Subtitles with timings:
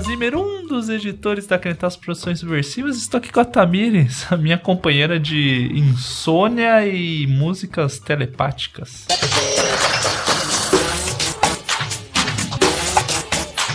[0.00, 2.96] Zimmer, um dos editores da Crentaço Produções Subversivas.
[2.96, 9.06] Estou aqui com a Tamires, a minha companheira de insônia e músicas telepáticas.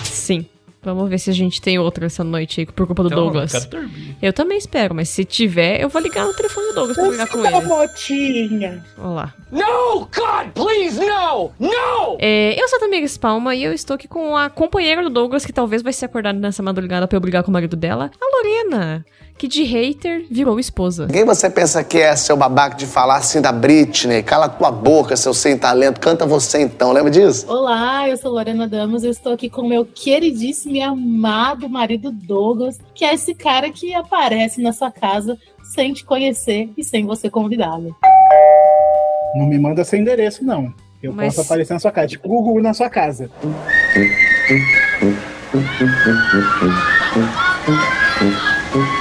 [0.03, 0.45] Sim.
[0.83, 3.53] Vamos ver se a gente tem outra essa noite aí por culpa do Então, Douglas.
[3.53, 4.17] Eu quero dormir.
[4.19, 7.27] Eu também espero, mas se tiver, eu vou ligar no telefone do Douglas pra brigar
[7.29, 7.67] com ele.
[7.67, 8.83] motinha.
[8.97, 9.33] Vamos lá.
[9.51, 11.51] No, God, please, no!
[11.59, 12.17] No!
[12.19, 15.45] É, eu sou a Tamires Palma e eu estou aqui com a companheira do Douglas,
[15.45, 18.37] que talvez vai ser acordada nessa madrugada pra eu brigar com o marido dela, a
[18.37, 19.05] Lorena,
[19.41, 21.07] que de hater virou esposa.
[21.07, 24.21] Quem você pensa que é seu babaca de falar assim da Britney?
[24.21, 25.99] Cala tua boca, seu sem talento.
[25.99, 27.47] Canta você então, lembra disso?
[27.49, 32.77] Olá, eu sou Lorena Damos, eu estou aqui com meu queridíssimo e amado marido Douglas,
[32.93, 35.35] que é esse cara que aparece na sua casa
[35.73, 37.95] sem te conhecer e sem você convidá-lo.
[39.33, 40.71] Não me manda seu endereço, não.
[41.01, 43.31] Eu Mas- posso aparecer na sua casa, tipo Gugu na sua casa.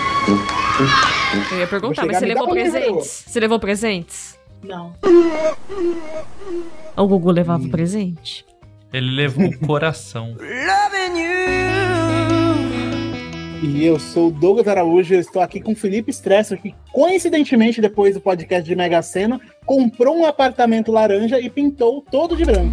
[1.53, 3.25] Eu ia perguntar, mas você levou presentes?
[3.27, 4.39] Você levou presentes?
[4.62, 4.95] Não.
[6.97, 8.45] O Gugu levava presente?
[8.92, 10.37] Ele levou o coração.
[13.62, 17.81] E eu sou o Douglas Araújo, eu estou aqui com o Felipe Stresser, que coincidentemente,
[17.81, 22.70] depois do podcast de Mega Sena, comprou um apartamento laranja e pintou todo de branco.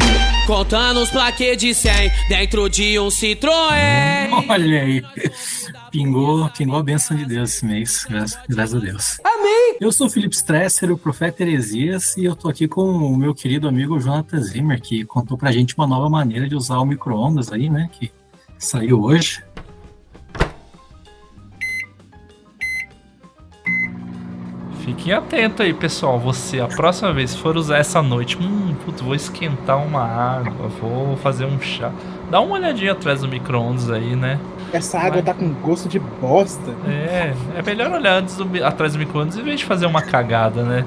[0.48, 1.92] Contando os plaquês de 100
[2.30, 4.48] dentro de um Citroën.
[4.50, 5.04] Olha aí.
[5.92, 9.20] Pingou, pingou a benção de Deus esse mês, graças, graças a Deus.
[9.24, 9.78] Amém!
[9.80, 13.34] Eu sou o Felipe Stresser, o Profeta Heresias, e eu tô aqui com o meu
[13.34, 17.52] querido amigo Jonathan Zimmer, que contou pra gente uma nova maneira de usar o micro-ondas
[17.52, 17.90] aí, né?
[17.92, 18.12] Que
[18.58, 19.44] saiu hoje.
[24.82, 26.18] Fiquem atentos aí, pessoal.
[26.20, 30.70] Você, a próxima vez que for usar essa noite, hum, putz, vou esquentar uma água,
[30.70, 31.92] vou fazer um chá.
[32.32, 34.40] Dá uma olhadinha atrás do micro-ondas aí, né?
[34.74, 36.76] Essa água tá com gosto de bosta.
[36.88, 40.64] É, é melhor olhar antes do, atrás do micro-ondas em vez de fazer uma cagada,
[40.64, 40.86] né?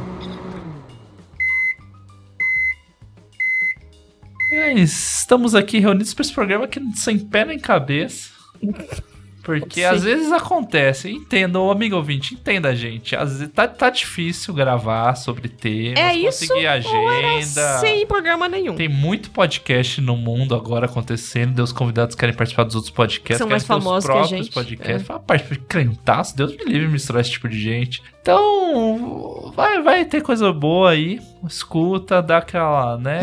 [4.50, 5.20] E é isso.
[5.20, 8.30] Estamos aqui reunidos para esse programa que sem pé nem cabeça.
[9.58, 9.86] Porque Sim.
[9.86, 13.16] às vezes acontece, entenda, ô amigo ouvinte, entenda a gente.
[13.16, 17.78] Às vezes tá, tá difícil gravar sobre temas, É isso conseguir era agenda.
[17.78, 18.74] sem programa nenhum.
[18.74, 21.54] Tem muito podcast no mundo agora acontecendo.
[21.54, 23.38] Deus convidados querem participar dos outros podcasts.
[23.38, 24.50] São mais famosos que a gente.
[24.50, 25.06] podcasts.
[25.06, 28.02] Fala, parte crentaço, Deus me livre misturar esse tipo de gente.
[28.22, 31.20] Então, vai, vai ter coisa boa aí.
[31.46, 33.20] Escuta, dá aquela, né?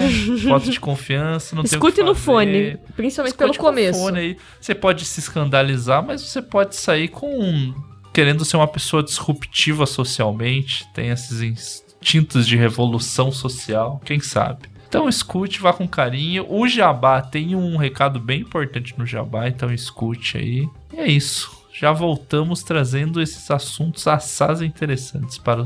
[0.47, 1.55] Foto de confiança.
[1.55, 3.99] Não Escute no fone, principalmente Escute pelo com começo.
[3.99, 4.37] fone aí.
[4.59, 7.73] Você pode se escandalizar, mas você pode sair com.
[8.11, 10.85] querendo ser uma pessoa disruptiva socialmente.
[10.93, 14.01] Tem esses instintos de revolução social.
[14.03, 14.67] Quem sabe?
[14.89, 16.45] Então escute, vá com carinho.
[16.49, 20.67] O Jabá tem um recado bem importante no Jabá, então escute aí.
[20.93, 21.51] E é isso.
[21.79, 25.63] Já voltamos trazendo esses assuntos assaz interessantes para,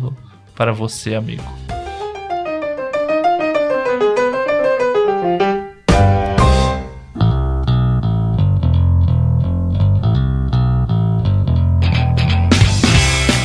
[0.53, 1.41] para você, amigo.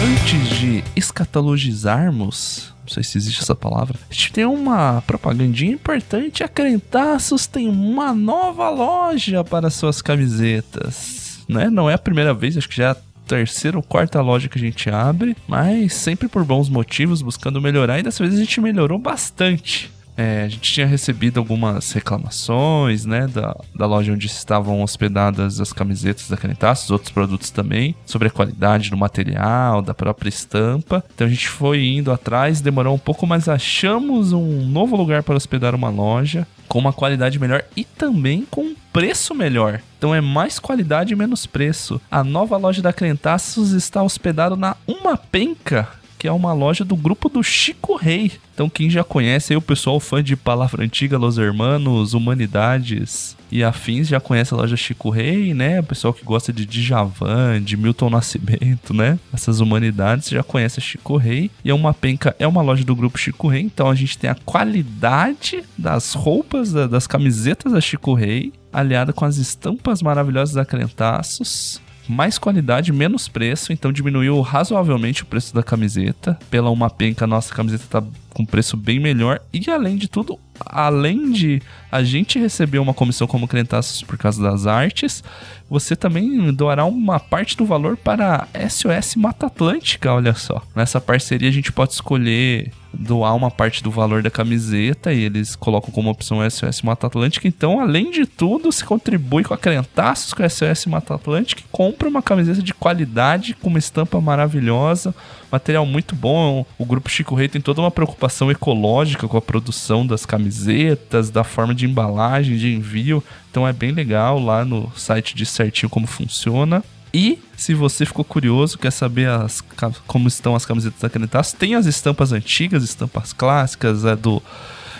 [0.03, 6.43] Antes de escatologizarmos, não sei se existe essa palavra, a gente tem uma propagandinha importante.
[6.43, 11.16] A Crentaços tem uma nova loja para suas camisetas.
[11.49, 11.71] Né?
[11.71, 12.97] Não é a primeira vez, acho que já é a
[13.27, 17.99] terceira ou quarta loja que a gente abre, mas sempre por bons motivos, buscando melhorar,
[17.99, 19.91] e dessa vez a gente melhorou bastante.
[20.17, 25.73] É, a gente tinha recebido algumas reclamações, né, da, da loja onde estavam hospedadas as
[25.73, 31.05] camisetas da Canetaços, outros produtos também, sobre a qualidade do material, da própria estampa.
[31.15, 35.37] Então a gente foi indo atrás, demorou um pouco, mas achamos um novo lugar para
[35.37, 39.81] hospedar uma loja com uma qualidade melhor e também com um preço melhor.
[39.99, 42.01] Então é mais qualidade e menos preço.
[42.11, 45.89] A nova loja da Crentaços está hospedada na Uma Penca,
[46.27, 48.33] que é uma loja do grupo do Chico Rei.
[48.53, 53.63] Então quem já conhece aí o pessoal fã de Palavra Antiga, Los Hermanos, Humanidades e
[53.63, 55.79] afins já conhece a loja Chico Rei, né?
[55.79, 59.21] O pessoal que gosta de Djavan, de Milton Nascimento, né?
[59.33, 61.49] Essas humanidades já conhece a Chico Rei.
[61.65, 64.29] E a Uma Penca é uma loja do grupo Chico Rei, então a gente tem
[64.29, 70.57] a qualidade das roupas, da- das camisetas da Chico Rei, aliada com as estampas maravilhosas
[70.57, 76.39] da Crentaços mais qualidade, menos preço, então diminuiu razoavelmente o preço da camiseta.
[76.51, 79.41] Pela uma penca, a nossa camiseta tá com preço bem melhor.
[79.53, 84.43] E além de tudo, além de a gente receber uma comissão como Crentaços por causa
[84.43, 85.25] das artes,
[85.71, 90.63] você também doará uma parte do valor para a SOS Mata Atlântica, olha só.
[90.75, 95.55] Nessa parceria a gente pode escolher doar uma parte do valor da camiseta e eles
[95.55, 97.47] colocam como opção SOS Mata Atlântica.
[97.47, 102.09] Então, além de tudo, se contribui com a Crentaços, com SOS Mata Atlântica e compra
[102.09, 105.15] uma camiseta de qualidade com uma estampa maravilhosa,
[105.51, 106.65] material muito bom.
[106.79, 111.45] O grupo Chico Rei tem toda uma preocupação ecológica com a produção das camisetas, da
[111.45, 113.23] forma de embalagem, de envio.
[113.51, 116.83] Então é bem legal lá no site de certinho como funciona.
[117.19, 119.65] E se você ficou curioso, quer saber as,
[120.07, 124.43] como estão as camisetas da Canetaço, tem as estampas antigas, estampas clássicas, é do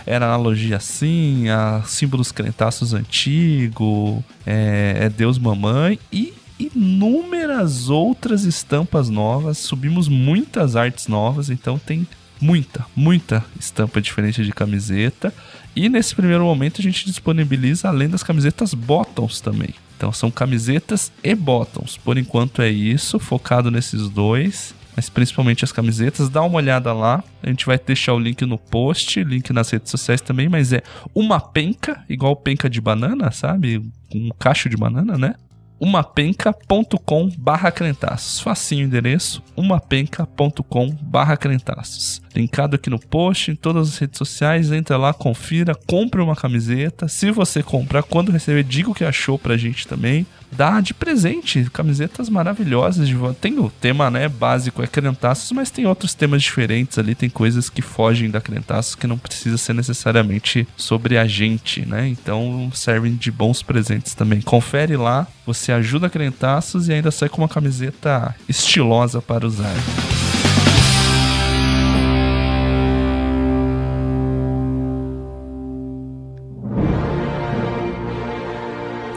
[0.07, 9.11] era analogia assim, a símbolos crentaços antigo, é, é Deus Mamãe e inúmeras outras estampas
[9.11, 9.59] novas.
[9.59, 12.09] Subimos muitas artes novas, então tem
[12.41, 15.35] muita, muita estampa diferente de camiseta.
[15.75, 19.75] E nesse primeiro momento a gente disponibiliza além das camisetas bottoms também.
[19.97, 21.97] Então são camisetas e bottoms.
[21.97, 24.75] Por enquanto é isso, focado nesses dois.
[24.95, 27.23] Mas principalmente as camisetas, dá uma olhada lá.
[27.43, 30.83] A gente vai deixar o link no post, link nas redes sociais também, mas é
[31.15, 33.85] uma penca, igual penca de banana, sabe?
[34.15, 35.35] Um cacho de banana, né?
[35.81, 38.41] umapenca.com barra crentaços.
[38.41, 42.23] Facinho o endereço, umapenca.com barra crentaços.
[42.35, 47.09] Linkado aqui no post, em todas as redes sociais, entra lá, confira, compre uma camiseta.
[47.09, 50.27] Se você comprar, quando receber, diga o que achou pra gente também.
[50.51, 53.09] Dá de presente, camisetas maravilhosas.
[53.09, 53.17] De...
[53.41, 57.15] Tem o tema né, básico, é crentaços, mas tem outros temas diferentes ali.
[57.15, 62.09] Tem coisas que fogem da crentaços que não precisa ser necessariamente sobre a gente, né?
[62.09, 64.41] Então servem de bons presentes também.
[64.41, 69.75] Confere lá, você ajuda a crentaços e ainda sai com uma camiseta estilosa para usar.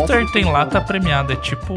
[0.00, 1.74] Monster tem lata premiada, é tipo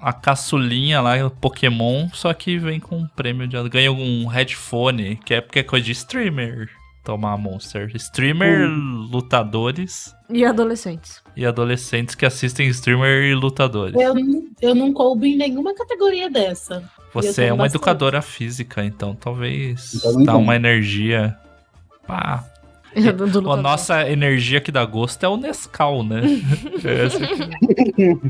[0.00, 3.56] a caçulinha lá, o Pokémon, só que vem com um prêmio de.
[3.68, 6.68] Ganha um headphone, que é porque é coisa de streamer.
[7.02, 7.90] Tomar Monster.
[7.96, 11.22] Streamer, lutadores E adolescentes.
[11.34, 13.94] e adolescentes que assistem streamer e lutadores.
[13.98, 16.82] Eu, não- eu não coubo em nenhuma categoria dessa.
[17.14, 17.76] Você é uma bastante.
[17.76, 21.34] educadora física, então talvez Então dá uma energia.
[22.06, 22.44] Pá.
[23.16, 26.22] Do- do A nossa energia que dá gosto é o Nescau, né?
[26.84, 28.20] Essa aqui.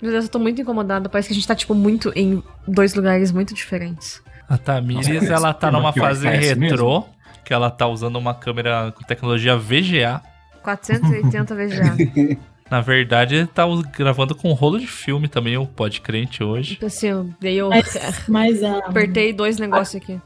[0.00, 1.08] Meu Deus, eu tô muito incomodada.
[1.08, 4.22] Parece que a gente tá, tipo, muito em dois lugares muito diferentes.
[4.48, 7.04] A Tamires, Nossa, ela tá numa fase retrô,
[7.44, 10.22] que ela tá usando uma câmera com tecnologia VGA.
[10.62, 12.38] 480 VGA.
[12.70, 16.78] Na verdade, tá us- gravando com um rolo de filme também, o Podcrente hoje.
[16.84, 20.20] Assim, daí eu Mas, mas ah, apertei dois negócios aqui.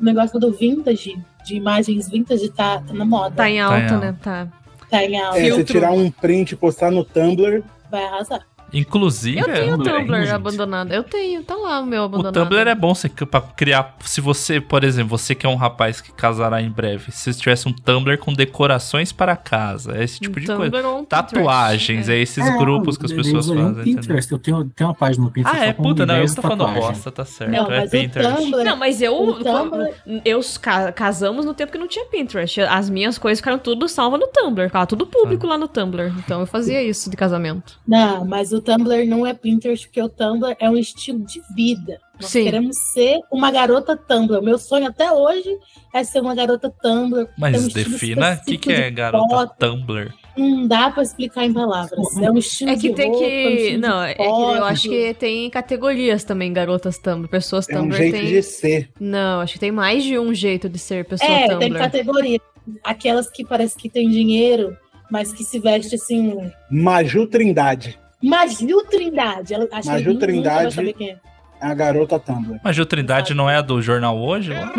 [0.00, 3.34] o negócio do vintage, de imagens vintage, tá, tá na moda.
[3.34, 3.98] Tá em em alta, alta.
[3.98, 4.16] né?
[4.22, 4.48] Tá.
[4.90, 5.38] Tá em alta.
[5.38, 7.62] É, você tirar um print e postar no Tumblr.
[7.90, 8.46] Vai arrasar.
[8.72, 10.30] Inclusive, Eu tenho o Tumblr gente.
[10.30, 10.92] abandonado.
[10.92, 12.34] Eu tenho, tá lá o meu o abandonado.
[12.34, 13.96] Tumblr é bom você, pra criar.
[14.04, 17.38] Se você, por exemplo, você que é um rapaz que casará em breve, se você
[17.38, 20.88] tivesse um Tumblr com decorações para casa, é esse tipo de Tumblr coisa.
[20.88, 23.62] ou um Tatuagens, Pinterest, é esses grupos que as pessoas fazem.
[23.64, 23.84] entendeu?
[23.84, 25.60] Pinterest, eu tenho, tenho uma página no Pinterest.
[25.62, 26.82] Ah, é puta, não, eu tô falando tatuagem.
[26.82, 27.50] bosta, tá certo.
[27.50, 28.32] Não, é mas Pinterest.
[28.32, 28.64] o Tumblr.
[28.64, 29.90] Não, mas eu, O Tumblr-
[30.24, 32.60] eu ca- casamos no tempo que não tinha Pinterest.
[32.62, 34.66] As minhas coisas ficaram tudo salva no Tumblr.
[34.66, 36.12] Ficava tudo público lá no Tumblr.
[36.18, 37.78] Então eu fazia isso de casamento.
[37.86, 41.98] Não, mas o Tumblr não é Pinterest, porque o Tumblr é um estilo de vida.
[42.20, 42.44] Nós Sim.
[42.44, 44.38] queremos ser uma garota Tumblr.
[44.38, 45.50] O meu sonho até hoje
[45.92, 47.24] é ser uma garota Tumblr.
[47.24, 49.54] um Mas estilo defina o que, que é garota foto.
[49.58, 50.12] Tumblr.
[50.36, 51.98] Não dá pra explicar em palavras.
[52.22, 53.70] É um estilo É que de tem roupa, um que.
[53.72, 57.28] de Não, é que eu acho que tem categorias também, garotas Tumblr.
[57.28, 58.26] Pessoas É um Tumblr jeito tem.
[58.26, 58.88] de ser.
[59.00, 61.58] Não, acho que tem mais de um jeito de ser pessoa É, Tumblr.
[61.58, 62.38] tem categoria.
[62.84, 64.76] Aquelas que parece que tem dinheiro,
[65.10, 66.32] mas que se veste assim.
[66.70, 69.54] Maju Trindade, Maju Trindade.
[69.54, 70.92] Ela, acho Maju que vai Trindade.
[70.94, 71.16] quem é.
[71.60, 72.60] a garota Tumblr.
[72.62, 74.52] Mas Gil Trindade não é a do jornal hoje?
[74.52, 74.72] lá?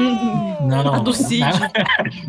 [0.62, 0.94] Não, não.
[0.96, 1.44] A do Cid.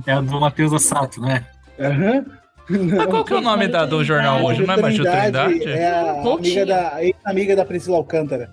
[0.07, 1.45] É a do Matheus Assato, né?
[1.79, 2.25] Aham.
[2.69, 4.67] Mas qual que é o nome da, do jornal Maju hoje?
[4.67, 5.65] Não é Maju Trindade?
[5.69, 8.51] É a amiga da, ex-amiga da Priscila Alcântara.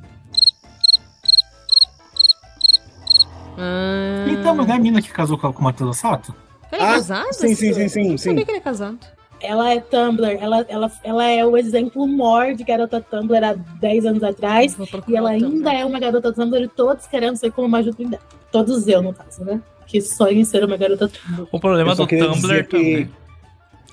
[3.57, 6.33] Ah, Então, mas não é a mina que casou com o Matheus Assato?
[6.71, 7.33] Ele é Ah, casado?
[7.33, 8.45] Sim, sim, sim, sim, Não sabia sim.
[8.45, 8.99] que ele é casado.
[9.41, 10.37] Ela é Tumblr.
[10.39, 14.77] Ela, ela, ela é o exemplo maior de garota Tumblr há 10 anos atrás.
[15.07, 18.21] E ela ainda é uma garota Tumblr e todos queremos ser como Maju Trindade.
[18.51, 19.59] Todos eu, no caso, né?
[19.87, 21.47] Que sonho em ser uma garota Tumblr.
[21.51, 23.09] O problema do Tumblr dizer que- também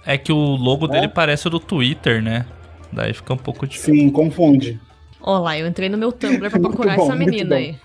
[0.06, 0.88] é que o logo É?
[0.90, 2.44] dele parece o do Twitter, né?
[2.92, 3.94] Daí fica um pouco difícil.
[3.94, 4.80] Sim, confunde.
[5.20, 7.54] Ó lá, eu entrei no meu Tumblr pra procurar bom, essa menina bom.
[7.56, 7.76] aí.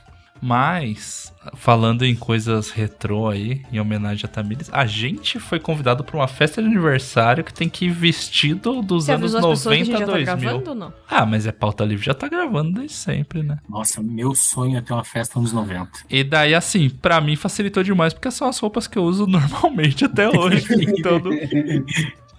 [0.46, 6.18] Mas, falando em coisas retrô aí, em homenagem a Tamires, a gente foi convidado pra
[6.18, 9.78] uma festa de aniversário que tem que ir vestido dos Você anos avisou as pessoas
[9.78, 10.50] que a 90 gente já tá 2000.
[10.50, 10.94] gravando ou não?
[11.10, 13.58] Ah, mas é pauta livre, já tá gravando desde sempre, né?
[13.70, 15.90] Nossa, meu sonho é ter uma festa nos 90.
[16.10, 20.04] E daí, assim, pra mim facilitou demais, porque são as roupas que eu uso normalmente
[20.04, 20.66] até hoje.
[21.00, 21.22] então,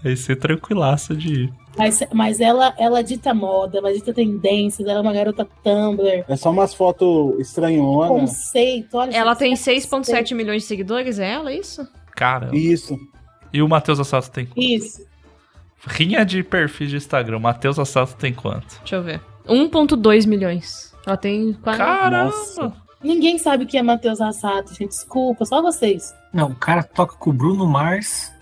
[0.04, 1.52] vai ser tranquilaço de ir.
[1.76, 6.24] Mas, mas ela, ela dita moda, ela dita tendências, ela é uma garota Tumblr.
[6.28, 8.30] É só umas fotos estranhonas.
[8.30, 9.88] Conceito, olha Ela tem conceito.
[9.88, 11.88] 6,7 milhões de seguidores, é ela, isso?
[12.14, 12.96] Cara, Isso.
[13.52, 14.60] e o Matheus Assato tem quanto?
[14.60, 15.04] Isso.
[15.84, 18.78] Rinha de perfis de Instagram, o Matheus Assato tem quanto?
[18.78, 19.20] Deixa eu ver.
[19.48, 20.94] 1,2 milhões.
[21.06, 21.78] Ela tem quase.
[21.78, 22.24] Caramba!
[22.26, 22.72] Nossa.
[23.02, 24.90] Ninguém sabe o que é Matheus Assato, gente.
[24.90, 26.14] Desculpa, só vocês.
[26.32, 28.32] Não, o cara toca com o Bruno Mars.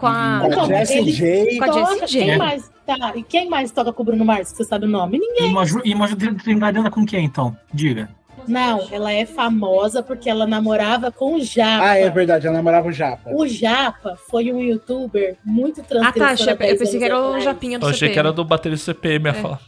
[0.00, 0.40] Com a.
[0.52, 1.58] Com a Jessie ele J.
[1.58, 2.24] Com a Jessie J.
[2.26, 4.88] Quem mais, tá, e quem mais toca com o Bruno Mars, que você sabe o
[4.88, 5.18] nome?
[5.18, 5.54] Ninguém.
[5.84, 7.56] E e Trindade anda com quem, então?
[7.72, 8.08] Diga.
[8.48, 11.84] Não, ela é famosa porque ela namorava com o Japa.
[11.90, 13.30] Ah, é verdade, ela namorava o Japa.
[13.34, 16.26] O Japa foi um youtuber muito Ah, transgressor.
[16.26, 16.32] tá.
[16.32, 17.40] achei- há 10 Eu pensei que era o.
[17.40, 18.12] Japinha do Eu achei CPM.
[18.14, 19.34] que era do baterista CPM a É.
[19.34, 19.60] falar.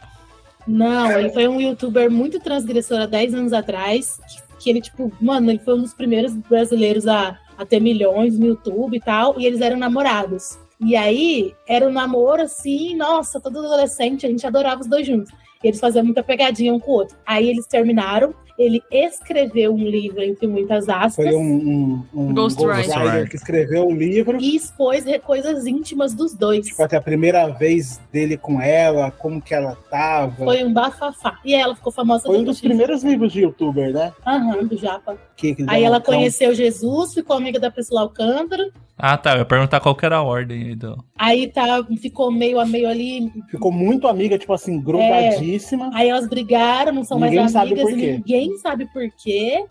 [0.66, 4.18] Não, ele foi um youtuber muito transgressor há 10 anos atrás.
[4.26, 8.38] Que, que ele, tipo, mano, ele foi um dos primeiros brasileiros a, a ter milhões
[8.38, 9.38] no YouTube e tal.
[9.38, 10.58] E eles eram namorados.
[10.80, 15.32] E aí, era um namoro assim, nossa, todo adolescente, a gente adorava os dois juntos.
[15.62, 17.16] E eles faziam muita pegadinha um com o outro.
[17.24, 18.34] Aí eles terminaram.
[18.58, 21.14] Ele escreveu um livro, entre muitas aspas.
[21.14, 23.28] Foi um, um, um Ghostwriter.
[23.28, 24.38] que escreveu o livro.
[24.40, 26.66] E expôs coisas íntimas dos dois.
[26.66, 30.32] Tipo, até a primeira vez dele com ela, como que ela tava.
[30.36, 31.38] Foi, Foi um bafafá.
[31.44, 32.68] E ela ficou famosa um depois dos disso.
[32.68, 34.12] primeiros livros de youtuber, né?
[34.26, 35.16] Aham, do Japa.
[35.36, 38.70] Que, que Aí ela então, conheceu Jesus, ficou amiga da Priscila Alcântara.
[38.96, 39.32] Ah, tá.
[39.32, 40.96] Eu ia perguntar qual que era a ordem aí do.
[41.18, 43.32] Aí tá, ficou meio a meio ali.
[43.50, 45.90] Ficou muito amiga, tipo assim, grudadíssima.
[45.92, 48.12] Aí elas brigaram, não são Ninguém mais sabe amigas por e quê.
[48.12, 49.64] ninguém sabe por quê.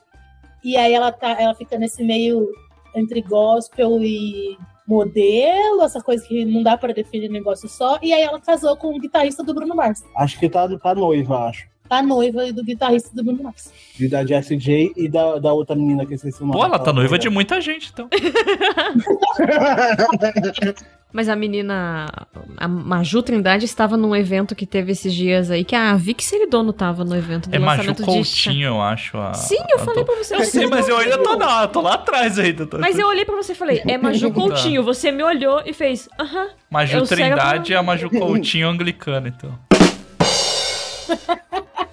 [0.63, 2.47] E aí ela tá, ela fica nesse meio
[2.95, 7.97] entre gospel e modelo, essa coisa que não dá pra definir negócio só.
[8.01, 10.03] E aí ela casou com o guitarrista do Bruno Mars.
[10.15, 11.69] Acho que tá, tá noiva, acho.
[11.87, 13.71] Tá noiva do guitarrista do Bruno Mars.
[13.99, 16.59] E da Jessie J e da, da outra menina que eu esqueci o nome.
[16.59, 17.35] Pô, ela tá noiva de mulher.
[17.35, 18.09] muita gente, então.
[21.13, 22.07] Mas a menina,
[22.57, 26.71] a Maju Trindade, estava num evento que teve esses dias aí, que a Vicky Seridono
[26.71, 28.05] tava no evento do É Maju lançamento de...
[28.05, 29.17] Coutinho, eu acho.
[29.17, 30.35] A, Sim, eu a falei do- pra você.
[30.35, 32.65] Eu sei, não mas eu ainda tô, na, tô lá atrás ainda.
[32.65, 32.77] Tô...
[32.79, 34.83] Mas eu olhei pra você e falei, é Maju Coutinho.
[34.83, 36.47] Você me olhou e fez, aham.
[36.69, 39.57] Maju eu sei Trindade a- e a Maju Coutinho anglicana, então.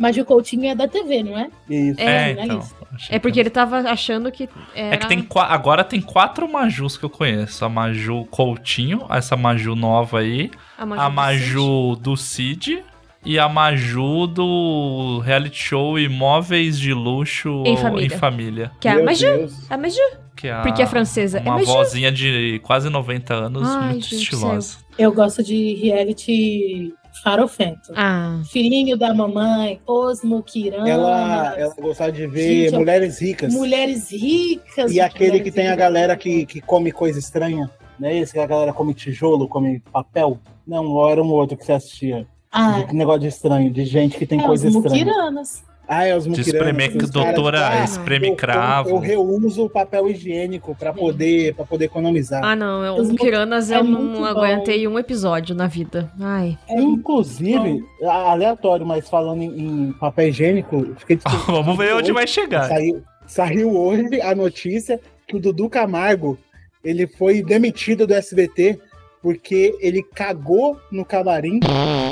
[0.00, 1.50] Mas o Coutinho é da TV, não é?
[1.68, 2.00] Isso.
[2.00, 2.58] É, É, então.
[2.60, 2.74] isso.
[2.94, 4.94] achei É porque que- ele tava achando que era...
[4.94, 7.62] É que tem agora tem quatro Majus que eu conheço.
[7.66, 11.02] A Maju Coutinho, essa Maju nova aí, a Maju.
[11.02, 12.82] a do Maju do Cid
[13.26, 18.06] e a Maju do reality show Imóveis de Luxo Em Família.
[18.06, 18.70] em Família.
[18.80, 19.26] Que é a Maju.
[19.26, 19.70] Deus.
[19.70, 19.96] A Maju.
[20.34, 21.38] Que é a- Porque é francesa.
[21.38, 21.66] É Uma Maju.
[21.66, 24.78] vozinha de quase 90 anos, Ai, muito gente estilosa.
[24.98, 27.92] Eu gosto de reality farofento.
[27.96, 30.88] Ah, Filhinho da mamãe, Osmo Kirana.
[30.88, 33.52] Ela, ela gostava de ver Gente, mulheres ricas.
[33.54, 34.90] Mulheres ricas.
[34.90, 35.78] E gente, aquele que tem a ricas.
[35.84, 37.70] galera que, que come coisa estranha.
[37.98, 40.38] Não é esse que a galera come tijolo, come papel?
[40.66, 42.26] Não, era um outro que você assistia.
[42.50, 45.04] Ah, De negócio de estranho, de gente que tem é, coisa os estranha.
[45.04, 45.62] Mukiranas.
[45.92, 46.86] Ah, é os De muquiranos.
[46.86, 48.88] caras, doutora, ah, espreme eu- cravo.
[48.90, 52.44] Eu, eu reuso o papel higiênico pra poder, pra poder economizar.
[52.44, 52.84] ah não.
[52.84, 54.24] Eu, Os é eu muito não bom.
[54.24, 56.08] aguentei um episódio na vida.
[56.20, 56.56] Ai.
[56.68, 62.12] É Inclusive, a- aleatório, mas falando em, em papel higiênico, fiquei Vamos ver onde hoje-
[62.12, 62.68] vai chegar.
[62.68, 66.38] Saiu, saiu hoje a notícia que o Dudu Camargo
[66.84, 68.78] ele foi demitido do SBT
[69.22, 71.60] porque ele cagou no camarim.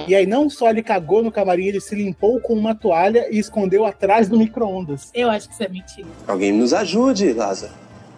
[0.07, 3.39] E aí não só ele cagou no camarim, ele se limpou com uma toalha e
[3.39, 5.11] escondeu atrás do micro-ondas.
[5.15, 6.09] Eu acho que isso é mentira.
[6.27, 7.73] Alguém nos ajude, Lázaro,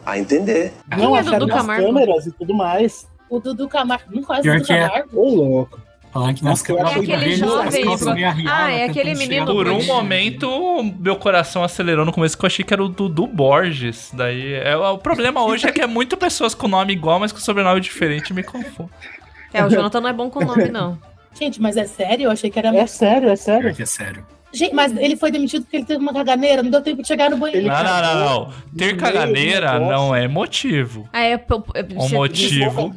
[0.05, 0.73] a entender.
[0.97, 1.87] Não é acharam Dudu nas Camargo?
[1.87, 3.07] câmeras e tudo mais.
[3.29, 4.13] O Dudu Camargo.
[4.13, 4.89] Não o Pior Dudu é.
[4.89, 5.21] Camargo?
[5.21, 5.90] Ô, louco.
[6.13, 8.73] Falando que nas Nossa, eu câmeras achei do aquele vídeo, as jovem, meio arriadas, Ah,
[8.73, 12.75] é aquele menino Por um momento, meu coração acelerou no começo que eu achei que
[12.75, 14.11] era o Dudu Borges.
[14.13, 17.39] Daí, é, o problema hoje é que é muito pessoas com nome igual, mas com
[17.39, 18.91] sobrenome diferente me confundo.
[19.53, 20.99] É, o Jonathan não é bom com nome, não.
[21.39, 22.25] Gente, mas é sério?
[22.25, 22.77] Eu achei que era.
[22.77, 23.75] É sério, é sério.
[23.75, 24.27] que é sério.
[24.53, 27.31] Gente, mas ele foi demitido porque ele teve uma caganeira, não deu tempo de chegar
[27.31, 27.69] no banheiro.
[27.69, 28.53] Não, não, não, não.
[28.77, 31.09] Ter caganeira não é motivo.
[31.13, 31.39] Ah, é...
[31.39, 32.93] p- p- O você- motivo.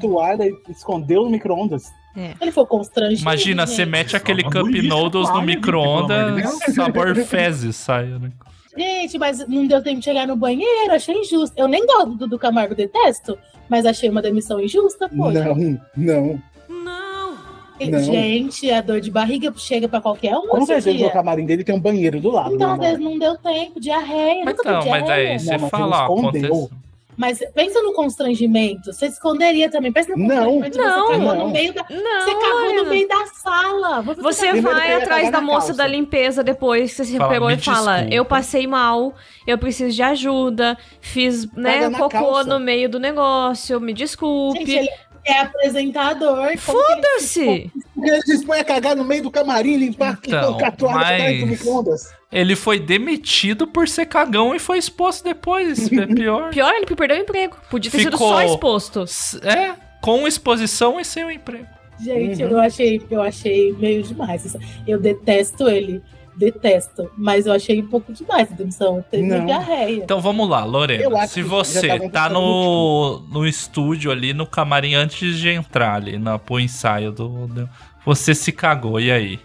[0.68, 1.84] E escondeu no micro-ondas.
[2.16, 3.22] Ele foi constrangido.
[3.22, 3.76] Imagina, gente.
[3.76, 8.32] você mete aquele Cup Noodles no de micro-ondas, sabor fezes sai, né?
[8.76, 11.54] Gente, mas não deu tempo de chegar no banheiro, achei injusto.
[11.56, 13.38] Eu nem gosto do Dudu Camargo, detesto,
[13.70, 15.32] mas achei uma demissão injusta, pô.
[15.32, 16.42] Não, não.
[16.68, 17.34] não.
[17.80, 20.48] Gente, a dor de barriga chega pra qualquer um.
[20.48, 21.08] Com certeza dia.
[21.08, 22.56] no camarim dele tem um banheiro do lado.
[22.56, 24.46] Então, né, às vezes não deu tempo, diarreia.
[24.46, 26.70] nunca Então, tive mas aí você Não, mas fala, aconteceu.
[27.18, 28.92] Mas pensa no constrangimento.
[28.94, 29.92] Você esconderia também.
[29.92, 30.62] Pensa no Não.
[30.62, 30.78] constrangimento.
[30.78, 31.06] Não.
[31.08, 31.48] Você cagou Não.
[31.48, 31.86] no meio da.
[31.90, 34.02] Não, Você cagou no meio da sala.
[34.02, 35.74] Você Você Primeiro que vai atrás da moça calça.
[35.74, 39.14] da limpeza depois que você se Fala, "Me e fala: desculpa." Eu passei mal,
[39.48, 42.50] eu preciso de ajuda, fiz né, cocô calça.
[42.50, 44.60] no meio do negócio, me desculpe.
[44.60, 44.90] Gente, ele
[45.26, 46.48] é apresentador.
[46.48, 47.72] ele- Foda-se!
[48.02, 51.40] Ele dispõe a cagar no meio do camarim, limpar Então, e colocar a toalha atrás
[51.40, 52.14] do mas- micro-ondas.
[52.32, 55.78] Ele foi demitido por ser cagão e foi exposto depois.
[55.78, 56.50] Isso é pior.
[56.50, 57.58] Pior, ele perdeu o emprego.
[57.70, 59.06] Podia ter sido Ficou- só exposto.
[59.44, 61.68] É, com exposição e sem o emprego.
[62.04, 62.50] Gente, Uhum.
[62.50, 64.58] eu achei, eu achei meio demais.
[64.88, 66.02] Eu detesto ele.
[66.36, 67.10] Detesto.
[67.18, 69.04] Mas eu achei um pouco demais a demissão.
[69.10, 69.46] Teve Não.
[69.46, 70.04] diarreia.
[70.04, 71.28] Então vamos lá, Lorena.
[71.28, 76.40] Se que você tá no, no estúdio ali, no camarim, antes de entrar ali na,
[76.40, 77.70] pro ensaio do, do-
[78.06, 79.40] Você se cagou, e aí?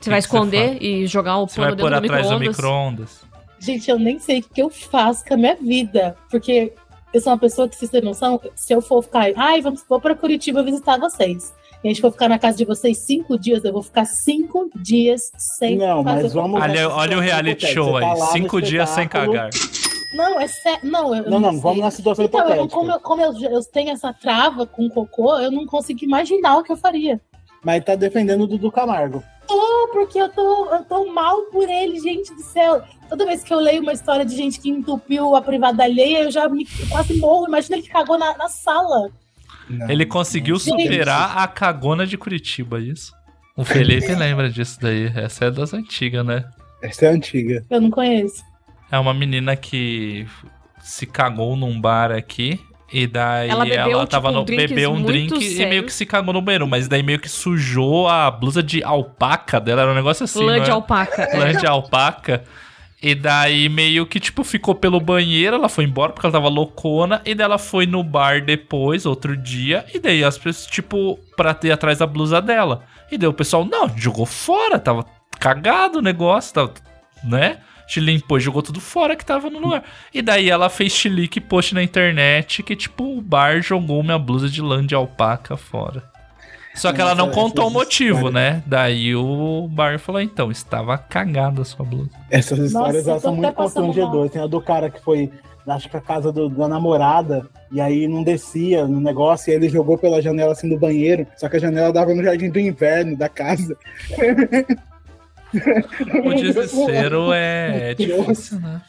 [0.00, 2.28] Você vai que que esconder e jogar o Você vai pano pôr dentro do atrás
[2.30, 2.56] do micro-ondas.
[3.20, 3.34] micro-ondas?
[3.58, 6.14] Gente, eu nem sei o que eu faço com a minha vida.
[6.30, 6.72] Porque
[7.14, 9.82] eu sou uma pessoa que, se vocês não são, se eu for ficar, ai, vamos,
[9.88, 11.54] vou pra Curitiba visitar vocês.
[11.84, 14.70] E a gente for ficar na casa de vocês cinco dias, eu vou ficar cinco
[14.74, 16.60] dias sem Não, fazer mas vamos.
[16.62, 18.18] Olha, olha o reality show tá aí.
[18.18, 19.50] no Cinco dias sem cagar.
[20.14, 20.78] Não, é sério.
[20.90, 21.60] Não, eu Não, não, sei.
[21.60, 22.76] vamos na situação Então, eu, não- hipotética.
[22.78, 26.62] como, eu, como eu, eu tenho essa trava com cocô, eu não consigo imaginar o
[26.62, 27.20] que eu faria.
[27.62, 29.22] Mas tá defendendo o Dudu Camargo.
[29.46, 32.82] Tô, porque eu tô, eu tô mal por ele, gente do céu.
[33.10, 36.30] Toda vez que eu leio uma história de gente que entupiu a privada alheia, eu
[36.30, 37.46] já me, eu quase morro.
[37.46, 39.10] Imagina ele que cagou na, na sala.
[39.68, 39.90] Não.
[39.90, 40.82] Ele conseguiu Gente.
[40.82, 43.12] superar a cagona de Curitiba, isso?
[43.56, 45.10] O Felipe lembra disso daí.
[45.14, 46.44] Essa é das antigas, né?
[46.82, 47.64] Essa é antiga.
[47.70, 48.42] Eu não conheço.
[48.90, 50.26] É uma menina que
[50.80, 52.60] se cagou num bar aqui.
[52.92, 55.92] E daí Ela ela, bebeu, tava tipo, no drinks bebeu um drink e meio que
[55.92, 59.90] se cagou no banheiro, mas daí meio que sujou a blusa de alpaca dela, era
[59.90, 60.72] um negócio assim, Lã não de é?
[60.72, 61.28] alpaca.
[61.36, 62.44] lã de alpaca.
[63.02, 67.20] E daí meio que, tipo, ficou pelo banheiro, ela foi embora porque ela tava loucona,
[67.24, 71.52] e daí ela foi no bar depois, outro dia, e daí as pessoas, tipo, pra
[71.52, 72.84] ter atrás da blusa dela.
[73.10, 75.04] E daí o pessoal, não, jogou fora, tava
[75.38, 76.72] cagado o negócio, tava,
[77.22, 77.58] né?
[77.86, 79.84] Te limpou jogou tudo fora que tava no lugar.
[80.12, 84.48] E daí ela fez chilique post na internet que, tipo, o bar jogou minha blusa
[84.48, 86.13] de lã de alpaca fora.
[86.74, 88.62] Só que ela não contou o motivo, né?
[88.66, 92.10] Daí o bar falou, então, estava cagada a sua blusa.
[92.30, 94.30] Essas histórias Nossa, são até muito passando constrangedoras.
[94.32, 95.30] Tem a do cara que foi,
[95.68, 99.68] acho que a casa do- da namorada, e aí não descia no negócio, e ele
[99.68, 103.16] jogou pela janela assim do banheiro, só que a janela dava no jardim do inverno
[103.16, 103.76] da casa.
[106.24, 108.82] O desespero é, é difícil, né?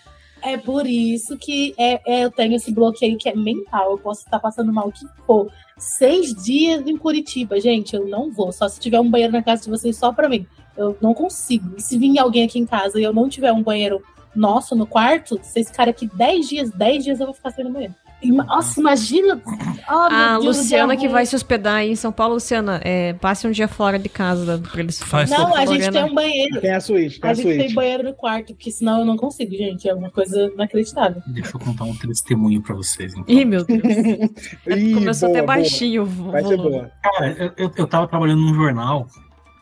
[0.43, 3.91] É por isso que é, é, eu tenho esse bloqueio que é mental.
[3.91, 5.48] Eu posso estar passando mal o que for.
[5.78, 8.52] Seis dias em Curitiba, gente, eu não vou.
[8.52, 10.46] Só se tiver um banheiro na casa de vocês só pra mim.
[10.78, 11.76] Eu não consigo.
[11.78, 14.02] E se vir alguém aqui em casa e eu não tiver um banheiro
[14.34, 17.96] nosso no quarto, vocês ficarem aqui dez dias, dez dias eu vou ficar sem banheiro.
[18.23, 19.41] Nossa, imagina.
[19.88, 23.47] Oh, A Deus, Luciana que vai se hospedar aí em São Paulo, Luciana, é, passe
[23.47, 26.62] um dia fora de casa pra eles Faz Não, a gente tem um banheiro.
[26.62, 29.17] Tem a suíte, tem A a gente tem banheiro no quarto, porque senão eu não
[29.17, 29.88] consigo, gente.
[29.88, 31.21] É uma coisa inacreditável.
[31.28, 33.13] Deixa eu contar um testemunho pra vocês.
[33.13, 33.25] Então.
[33.28, 33.84] Ih, meu Deus.
[34.67, 35.58] Ih, Começou boa, até boa.
[35.58, 36.91] baixinho o Vai ser boa.
[37.04, 39.08] Cara, eu, eu, eu tava trabalhando num jornal,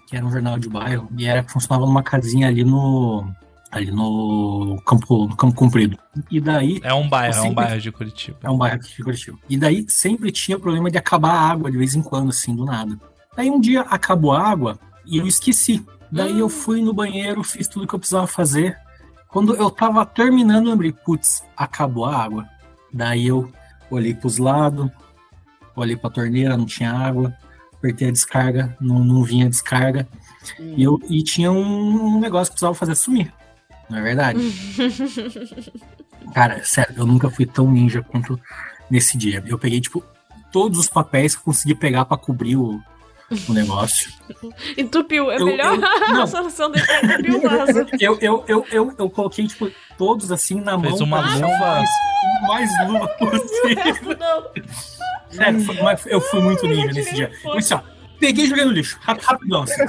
[0.07, 3.25] que era um jornal de bairro, e era, funcionava numa casinha ali no.
[3.73, 5.97] Ali no Campo, no campo Comprido.
[6.29, 6.79] E daí.
[6.83, 8.37] É um bairro, é um Sempre- bairro de Curitiba.
[8.43, 9.37] É um bairro de Curitiba.
[9.49, 12.65] E daí sempre tinha problema de acabar a água de vez em quando, assim, do
[12.65, 12.99] nada.
[13.35, 15.83] Daí um dia acabou a água e eu esqueci.
[16.11, 18.77] Daí eu fui no banheiro, fiz tudo que eu precisava fazer.
[19.29, 22.47] Quando eu tava terminando, eu lembrei, putz, acabou a água.
[22.93, 23.51] Daí eu
[23.89, 24.91] olhei pros lados,
[25.75, 27.33] olhei pra torneira, não tinha água.
[27.73, 30.07] Apertei a descarga, não, não vinha descarga.
[30.59, 33.33] E, eu, e tinha um, um negócio que precisava fazer sumir.
[33.89, 34.39] Não é verdade?
[36.33, 38.39] Cara, sério, eu nunca fui tão ninja quanto
[38.89, 39.43] nesse dia.
[39.45, 40.03] Eu peguei, tipo,
[40.51, 42.81] todos os papéis que eu consegui pegar pra cobrir o,
[43.49, 44.11] o negócio.
[44.77, 45.29] Entupiu.
[45.31, 45.79] É Eu- melhor eu-
[46.13, 46.23] não.
[46.23, 47.85] a solução dele é entupir o vaso.
[47.99, 51.03] Eu, eu, eu, eu, eu coloquei, tipo, todos assim na Fez mão.
[51.07, 51.83] uma pra deixar luva.
[52.47, 54.17] mais, luva possível.
[54.19, 54.63] Não.
[55.29, 57.31] Sério, foi- mas eu fui muito ninja nesse dia.
[57.45, 57.81] Eu disse, ó,
[58.19, 58.97] peguei e joguei no lixo.
[59.01, 59.83] rap- Rapidão, assim.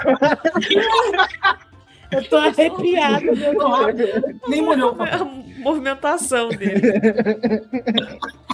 [2.14, 4.22] Eu tô arrepiada, meu Deus.
[4.48, 5.24] Nem molhou a
[5.60, 6.80] movimentação dele.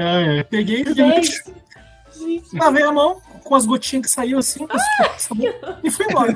[0.00, 4.64] É, peguei e Lavei a mão com as gotinhas que saiu assim,
[5.16, 6.32] sabão, e fui embora.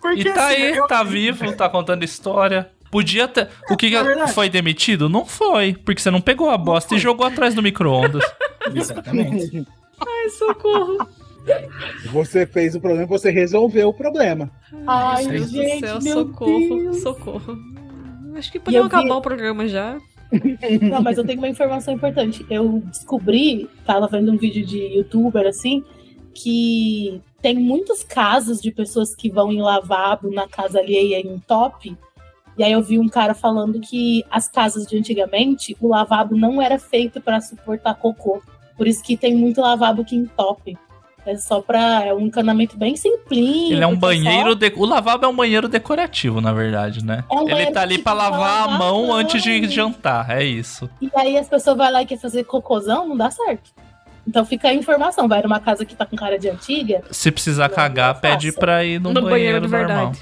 [0.00, 2.70] Porque, E tá assim, aí, eu- tá vivo, tá contando história.
[2.90, 3.48] Podia ter.
[3.68, 4.32] O que É verdade.
[4.32, 5.08] foi demitido?
[5.08, 5.74] Não foi.
[5.74, 8.22] Porque você não pegou a bosta e jogou atrás do micro-ondas.
[8.72, 9.66] Exatamente.
[10.00, 11.06] Ai, socorro.
[12.12, 14.50] Você fez o problema, você resolveu o problema.
[14.86, 17.00] Ai, Meu Deus gente, do céu, meu socorro, Deus.
[17.02, 17.58] socorro.
[18.36, 19.98] Acho que podemos eu vi- acabar o programa já.
[20.82, 22.44] Não, mas eu tenho uma informação importante.
[22.50, 25.82] Eu descobri, tava vendo um vídeo de youtuber assim,
[26.34, 31.96] que tem muitos casos de pessoas que vão em lavabo na casa alheia em top.
[32.56, 36.60] E aí eu vi um cara falando que as casas de antigamente, o lavabo não
[36.60, 38.42] era feito para suportar cocô.
[38.76, 40.76] Por isso que tem muito lavabo que entope.
[41.30, 42.04] É só pra.
[42.06, 43.74] É um encanamento bem simplinho.
[43.74, 44.54] Ele é um só- banheiro.
[44.54, 47.22] de- O lavabo é um banheiro decorativo, na verdade, né?
[47.30, 49.12] É um Ele tá ali pra lavar a lavar mão a mão.
[49.16, 50.30] antes de jantar.
[50.30, 50.88] É isso.
[51.02, 53.70] E aí as pessoas vão lá e querem fazer cocôzão, não dá certo.
[54.26, 57.68] Então fica a informação, vai numa casa que tá com cara de antiga, Se precisar
[57.70, 60.00] cagar, não pede pra ir num No banheiro, banheiro de verdade.
[60.02, 60.14] normal.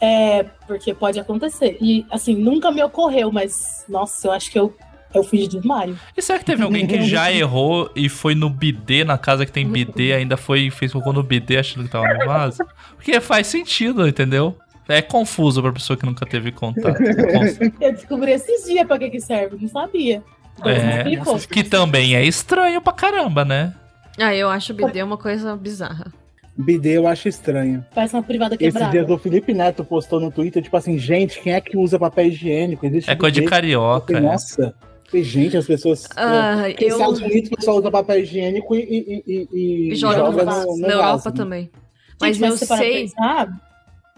[0.00, 1.78] é, porque pode acontecer.
[1.80, 4.74] E assim, nunca me ocorreu, mas nossa, eu acho que eu,
[5.14, 5.98] eu de desmaio.
[6.16, 9.52] E será que teve alguém que já errou e foi no bidê, na casa que
[9.52, 12.64] tem bidê, ainda foi fez cocô no bidê achando que tava no vaso?
[12.96, 14.56] Porque faz sentido, entendeu?
[14.88, 16.98] É confuso pra pessoa que nunca teve contato.
[17.80, 20.22] Eu descobri esses dias pra que que serve, não sabia.
[20.62, 21.38] É, explicou.
[21.38, 23.74] que também é estranho pra caramba, né?
[24.16, 26.12] Ah, eu acho o BD uma coisa bizarra.
[26.56, 27.84] Bidê eu acho estranho.
[27.92, 28.92] Parece uma privada quebrada.
[28.92, 32.26] dias o Felipe Neto postou no Twitter, tipo assim, gente, quem é que usa papel
[32.26, 32.86] higiênico?
[32.86, 34.12] Existe É coisa de carioca.
[34.12, 34.32] Falei, é.
[34.32, 34.74] Nossa,
[35.12, 36.08] gente, as pessoas.
[36.16, 39.96] Ah, nos eu- Estados Unidos o pessoal usa papel higiênico e, e, e, e- E
[39.96, 40.66] joga, no vaso.
[40.68, 41.34] no Na Europa vaso, né?
[41.36, 41.62] também.
[41.62, 41.72] Gente,
[42.20, 43.02] Mas eu você sei.
[43.02, 43.48] pensar,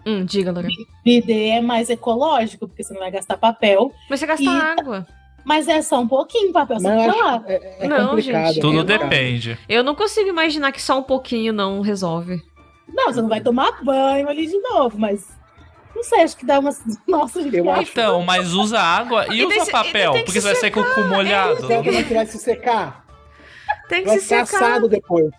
[0.07, 0.72] Hum, diga, Lorena.
[1.05, 3.90] bidê é mais ecológico, porque você não vai gastar papel.
[4.09, 5.07] Mas você gasta E- água.
[5.44, 7.35] Mas é só um pouquinho papel, Mas lá.
[7.37, 8.46] acho, é, é Não, complicado.
[8.49, 8.59] gente.
[8.59, 9.57] é Tudo depende.
[9.68, 12.40] Eu não consigo imaginar que só um pouquinho não resolve.
[12.88, 15.36] Não, você não vai tomar banho ali de novo, mas.
[15.97, 16.83] Não sei, acho que dá umas.
[17.09, 20.13] Nossa, gente, Eu acho- Então, mas usa água e, E usa tem que- papel, e
[20.13, 21.65] tem que porque se você vai sair com o cu molhado.
[21.65, 23.03] Então, como é que vai se secar?
[23.89, 24.65] Tem que Vai se ficar secar.
[24.67, 25.31] assado depois.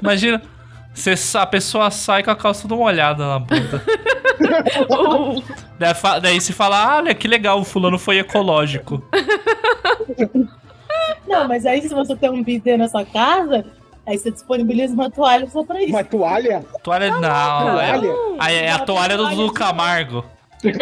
[0.00, 0.40] Imagina,
[0.94, 3.82] você, a pessoa sai com a calça toda molhada na bunda.
[5.78, 9.02] daí, fa- daí se fala, ah, olha que legal, o fulano foi ecológico.
[11.26, 13.64] Não, mas aí se você tem um bidê na sua casa,
[14.06, 15.90] aí você disponibiliza uma toalha só pra isso.
[15.92, 16.64] Uma toalha?
[16.82, 18.12] Toalha não, é, Toalha?
[18.38, 20.24] aí é a toalha do Dudu Camargo.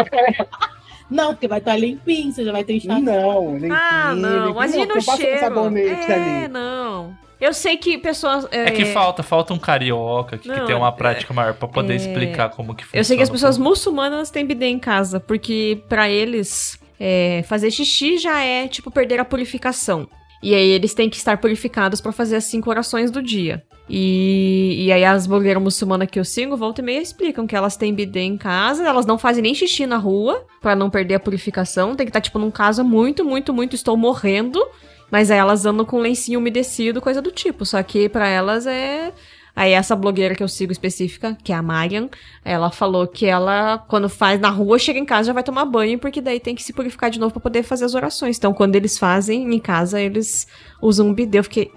[1.11, 3.02] Não, porque vai estar limpinho, você já vai ter enxaguado.
[3.02, 4.50] Não, nem Ah, não.
[4.50, 5.40] Imagina o Você passa um cheiro.
[5.40, 6.48] sabonete É, ali.
[6.48, 7.16] não.
[7.40, 8.46] Eu sei que pessoas.
[8.52, 11.66] É que falta, falta um carioca que, que Não, tem uma é- prática maior pra
[11.66, 13.00] poder é- explicar como que funciona.
[13.00, 17.70] Eu sei que as pessoas muçulmanas têm bidê em casa, porque pra eles é, fazer
[17.72, 20.06] xixi já é tipo perder a purificação.
[20.42, 23.62] E aí eles têm que estar purificados pra fazer as cinco orações do dia.
[23.88, 27.76] E, e aí as blogueiras muçulmanas que eu sigo, volta e meia, explicam que elas
[27.76, 31.20] têm bidê em casa, elas não fazem nem xixi na rua pra não perder a
[31.20, 31.96] purificação.
[31.96, 34.64] Tem que estar, tipo, num caso muito, muito, muito, estou morrendo.
[35.11, 37.66] Mas aí elas andam com lencinho umedecido, coisa do tipo.
[37.66, 39.12] Só que pra elas é.
[39.54, 42.08] Aí essa blogueira que eu sigo específica, que é a Marian,
[42.44, 45.98] ela falou que ela, quando faz na rua, chega em casa já vai tomar banho,
[45.98, 48.38] porque daí tem que se purificar de novo pra poder fazer as orações.
[48.38, 50.46] Então, quando eles fazem em casa, eles
[50.80, 51.38] usam um bidê.
[51.38, 51.70] Eu fiquei.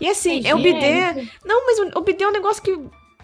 [0.00, 1.28] E assim, é o bidê.
[1.44, 2.78] Não, mas o, o bidê é um negócio que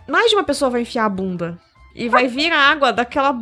[0.09, 1.59] mais de uma pessoa vai enfiar a bunda.
[1.95, 3.33] E vai vir a água daquela.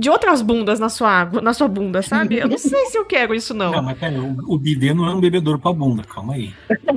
[0.00, 2.38] de outras bundas na sua água, na sua bunda, sabe?
[2.38, 3.70] Eu não sei se eu quero isso, não.
[3.70, 6.52] Não, mas pera, o, o bidê não é um bebedouro pra bunda, calma aí.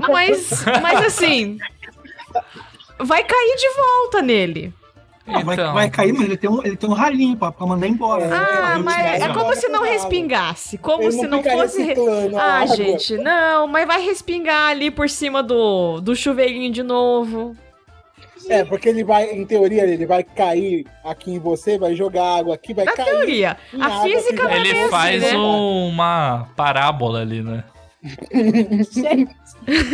[0.10, 1.60] Mas, mas assim.
[3.00, 4.74] Vai cair de volta nele.
[5.28, 5.74] Não, vai, Então.
[5.74, 8.26] vai cair, mas ele tem um, ele tem um ralinho pra, pra mandar embora.
[8.26, 10.78] Ah, Pra mas é como se não respingasse.
[10.78, 11.82] Como Ele se não não fosse.
[12.38, 12.76] a Ah, água.
[12.76, 17.56] gente, não, mas vai respingar ali por cima do, do chuveirinho de novo.
[18.48, 22.54] É, porque ele vai, em teoria, ele vai cair aqui em você, vai jogar água
[22.54, 23.06] aqui, vai Na cair.
[23.10, 23.58] teoria.
[23.74, 25.38] em A água física vai Ele ser faz assim, né?
[25.40, 27.64] um- uma parábola ali, né?
[28.92, 29.36] Gente,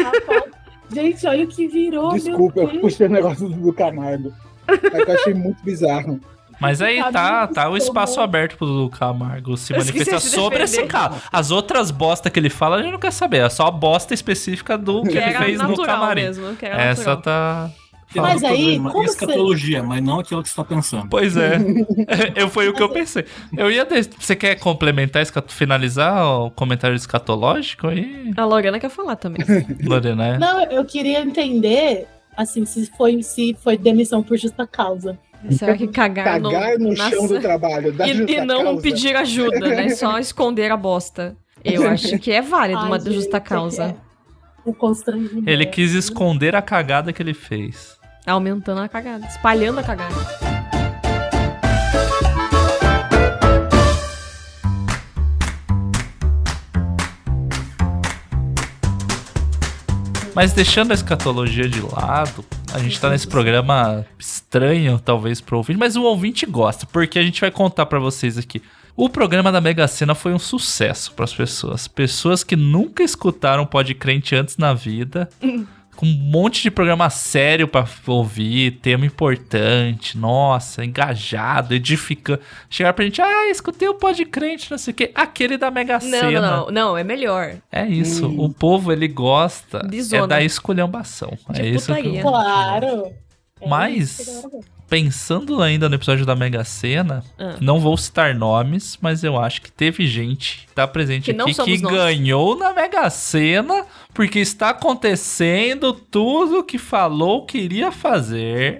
[0.03, 0.43] rapaz,
[0.93, 2.13] gente, olha o que virou.
[2.13, 4.31] Desculpa, meu eu puxei o negócio do Camargo.
[4.67, 6.19] É que eu achei muito bizarro.
[6.59, 10.83] Mas aí tá, Caminho tá o espaço aberto pro Dudu Camargo se manifestar sobre esse
[10.85, 11.19] carro.
[11.31, 13.37] As outras bosta que ele fala, a gente não quer saber.
[13.39, 16.21] É só a bosta específica do que, Que ele fez no camarim.
[16.21, 16.45] mesmo.
[16.61, 17.21] Essa natural.
[17.21, 17.69] tá.
[18.15, 21.07] Mas aí, como escatologia, mas não aquilo que você tá pensando.
[21.09, 21.57] Pois é.
[22.35, 23.25] eu, foi o que eu pensei.
[23.57, 23.85] Eu ia.
[23.85, 29.45] des- Você quer complementar, finalizar o comentário escatológico aí, A Lorena quer falar também.
[29.83, 30.27] Lorena?
[30.27, 30.37] é?
[30.37, 35.17] Não, eu queria entender, assim, se foi, se foi demissão por justa causa.
[35.49, 37.91] Será que cagar, Cagar no na- chão do trabalho.
[37.93, 38.81] Da e, justa e não causa.
[38.81, 39.89] pedir ajuda, né?
[39.89, 41.35] Só esconder a bosta.
[41.63, 43.83] Eu acho que é válido Ai, uma gente, justa é causa.
[43.85, 43.95] é
[44.65, 45.49] O constrangimento.
[45.49, 47.99] Ele quis esconder a cagada que ele fez.
[48.25, 50.15] Aumentando a cagada, espalhando a cagada.
[60.33, 65.77] Mas deixando a escatologia de lado, a gente tá nesse programa estranho, talvez, pro ouvinte,
[65.77, 68.61] mas o ouvinte gosta, porque a gente vai contar para vocês aqui.
[68.95, 71.87] O programa da Mega Sena foi um sucesso para as pessoas.
[71.87, 75.29] Pessoas que nunca escutaram Pode Crente antes na vida.
[76.01, 82.41] Com um monte de programa sério pra ouvir, tema importante, nossa, engajado, edificante.
[82.71, 85.11] Chegar pra gente, ah, escutei o Pode Crente, não sei o quê.
[85.13, 86.41] Aquele da Mega Não, Sena.
[86.41, 87.53] não, não, não, é melhor.
[87.71, 91.37] É isso, o povo ele gosta De é da esculhambação.
[91.51, 92.19] De é isso que putaria.
[92.21, 93.05] eu- Claro.
[93.61, 94.43] É Mas-
[94.91, 97.55] Pensando ainda no episódio da Mega Sena, Ah.
[97.61, 101.53] não vou citar nomes, mas eu acho que teve gente que tá presente Que aqui
[101.77, 101.93] que nós.
[101.93, 108.79] ganhou na Mega Sena porque está acontecendo tudo que falou que iria fazer.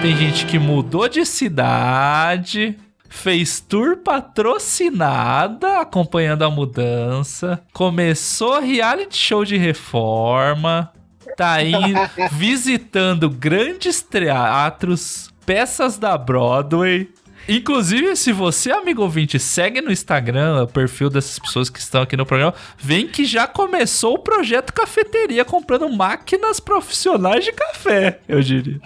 [0.00, 2.74] Tem gente que mudou de cidade,
[3.06, 10.90] fez tour patrocinada acompanhando a mudança, começou reality show de reforma,
[11.36, 12.00] tá indo
[12.32, 17.08] visitando grandes teatros, peças da Broadway.
[17.48, 22.16] Inclusive, se você, amigo ouvinte, segue no Instagram o perfil dessas pessoas que estão aqui
[22.16, 28.40] no programa, vem que já começou o projeto cafeteria comprando máquinas profissionais de café, eu
[28.40, 28.80] diria.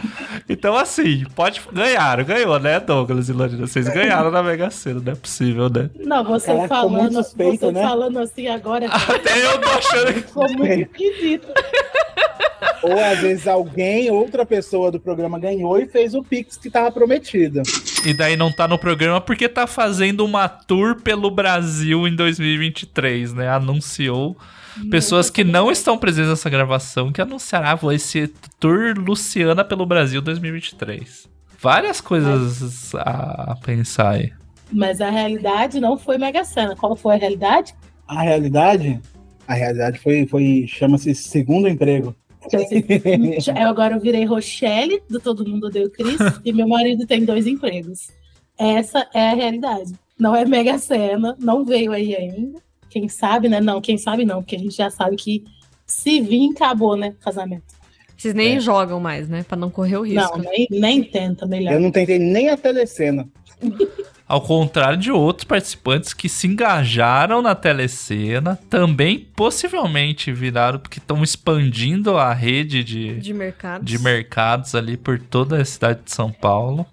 [0.49, 1.61] Então, assim, pode.
[1.73, 3.66] Ganharam, ganhou, né, Douglas e Lorena?
[3.66, 5.88] Vocês ganharam na Mega Sena, não é possível, né?
[5.99, 7.83] Não, você falando, suspeita, você né?
[7.83, 10.20] falando assim agora Até eu tô achando que.
[10.20, 11.49] ficou muito esquisito.
[12.83, 16.90] Ou às vezes alguém, outra pessoa do programa ganhou e fez o Pix que tava
[16.90, 17.62] prometido.
[18.05, 23.35] E daí não tá no programa porque tá fazendo uma tour pelo Brasil em 2023,
[23.35, 23.49] né?
[23.49, 24.37] Anunciou
[24.91, 30.21] pessoas que não estão presentes nessa gravação que anunciaram ah, esse tour Luciana pelo Brasil
[30.21, 31.29] 2023.
[31.61, 34.33] Várias coisas a pensar aí.
[34.73, 36.77] Mas a realidade não foi Mega Sena.
[36.77, 37.75] Qual foi a realidade?
[38.07, 39.01] A realidade,
[39.47, 42.15] a realidade foi, foi chama-se segundo emprego.
[42.51, 47.23] Eu agora eu virei Rochelle, do Todo Mundo Odeia o Chris, e meu marido tem
[47.23, 48.09] dois empregos.
[48.61, 49.94] Essa é a realidade.
[50.18, 52.61] Não é Mega Sena, não veio aí ainda.
[52.90, 53.61] Quem sabe, né?
[53.61, 55.44] Não, quem sabe não, porque a gente já sabe que
[55.87, 57.14] se vir, acabou, né?
[57.20, 57.64] Casamento.
[58.16, 58.61] Vocês nem É.
[58.61, 59.42] jogam mais, né?
[59.44, 60.37] Pra não correr o risco.
[60.37, 61.73] Não, nem, nem tenta, melhor.
[61.73, 63.27] Eu não tentei nem a telecena.
[64.29, 71.23] Ao contrário de outros participantes que se engajaram na telecena, também possivelmente viraram, porque estão
[71.25, 73.85] expandindo a rede de, De mercado.
[73.85, 76.87] de mercados ali por toda a cidade de São Paulo.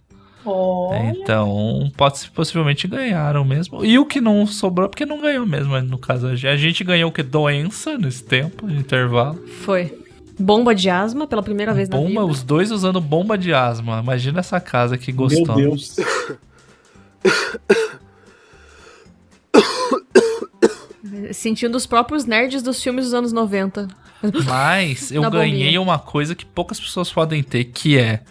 [0.50, 3.84] Olha, Então, pode, possivelmente ganharam mesmo.
[3.84, 6.28] E o que não sobrou, porque não ganhou mesmo, mas no caso.
[6.28, 7.22] A gente ganhou o que?
[7.24, 9.36] Doença nesse tempo, de intervalo.
[9.64, 9.98] Foi.
[10.40, 12.26] Bomba de asma pela primeira vez na Bomba, vida.
[12.26, 14.00] os dois usando bomba de asma.
[14.02, 15.56] Imagina essa casa que gostou.
[15.56, 15.96] Meu Deus.
[21.34, 23.88] Sentindo os próprios nerds dos filmes dos anos 90.
[24.46, 25.82] Mas eu Na ganhei bombinha.
[25.82, 28.22] uma coisa que poucas pessoas podem ter, que é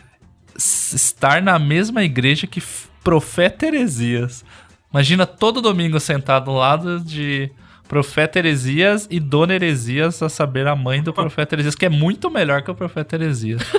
[0.56, 2.62] estar na mesma igreja que
[3.02, 4.44] Profeta Heresias.
[4.90, 7.50] Imagina todo domingo sentado ao lado de
[7.86, 12.30] Profeta Heresias e Dona Heresias, a saber, a mãe do Profeta Heresias, que é muito
[12.30, 13.62] melhor que o Profeta Heresias.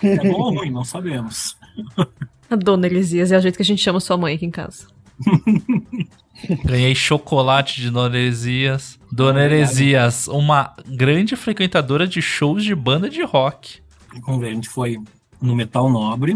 [0.00, 0.70] É bom ou ruim?
[0.70, 1.56] Não sabemos.
[2.48, 4.86] A Dona Elisias é o jeito que a gente chama sua mãe aqui em casa.
[6.64, 8.98] Ganhei chocolate de Dona Heresias.
[9.10, 13.80] Dona Heresias, uma grande frequentadora de shows de banda de rock.
[14.24, 14.98] Vamos ver, a gente foi
[15.40, 16.32] no Metal Nobre,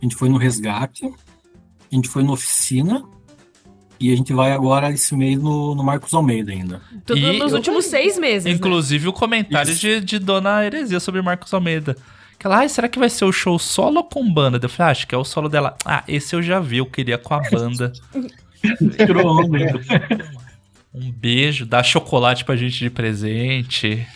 [0.00, 3.02] a gente foi no Resgate, a gente foi no Oficina,
[4.00, 6.82] e a gente vai agora esse mês no, no Marcos Almeida ainda.
[7.06, 8.44] Tudo E- nos últimos seis meses.
[8.44, 8.50] né?
[8.50, 9.80] Inclusive o comentário Isso.
[9.80, 11.96] de, de Dona Heresia sobre Marcos Almeida.
[12.38, 14.58] Que ela, ai, será que vai ser o show solo ou com banda?
[14.60, 15.76] Eu falei, ah, acho que é o solo dela.
[15.84, 17.92] Ah, esse eu já vi, eu queria com a banda.
[18.96, 19.40] Tirou.
[20.92, 24.06] Um beijo, dá chocolate pra gente de presente.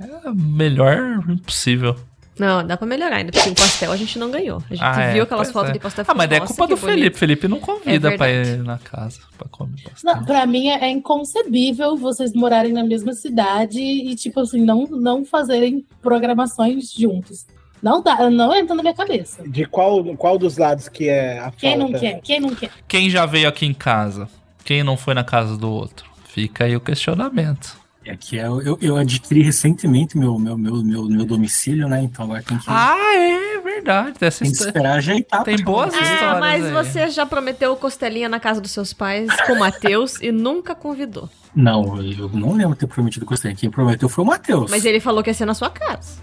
[0.00, 1.96] É melhor impossível.
[2.38, 4.62] Não, dá pra melhorar ainda, porque o pastel a gente não ganhou.
[4.70, 5.72] A gente Ah, é, viu aquelas pois fotos é.
[5.72, 7.18] de pastel e Ah, mas é culpa "Nossa, do que bonito." Felipe.
[7.18, 10.14] Felipe não convida É pra ir na casa pra comer pastel.
[10.14, 14.86] Não, pra mim é, é inconcebível vocês morarem na mesma cidade e, tipo assim, não,
[14.86, 17.46] não fazerem programações juntos.
[17.82, 19.42] Não dá, não entra na minha cabeça.
[19.48, 22.00] De qual, qual dos lados que é a Quem não falta?
[22.00, 22.20] quer?
[22.22, 22.70] Quem não quer?
[22.88, 24.28] Quem já veio aqui em casa?
[24.64, 26.06] Quem não foi na casa do outro?
[26.26, 27.76] Fica aí o questionamento.
[28.06, 32.02] É que eu, eu, eu adquiri recentemente meu, meu, meu, meu, meu domicílio, né?
[32.02, 34.16] Então agora tem que, Ah, é verdade.
[34.20, 35.42] Essa tem que história- esperar ajeitar.
[35.44, 36.12] Tem boas acontecer.
[36.14, 36.36] histórias.
[36.36, 36.72] Ah, mas aí.
[36.72, 41.28] você já prometeu costelinha na casa dos seus pais com o Matheus e nunca convidou.
[41.54, 43.56] Não, eu não lembro de ter prometido costelinha.
[43.58, 44.70] Quem prometeu foi o Matheus.
[44.70, 46.18] Mas ele falou que ia ser na sua casa.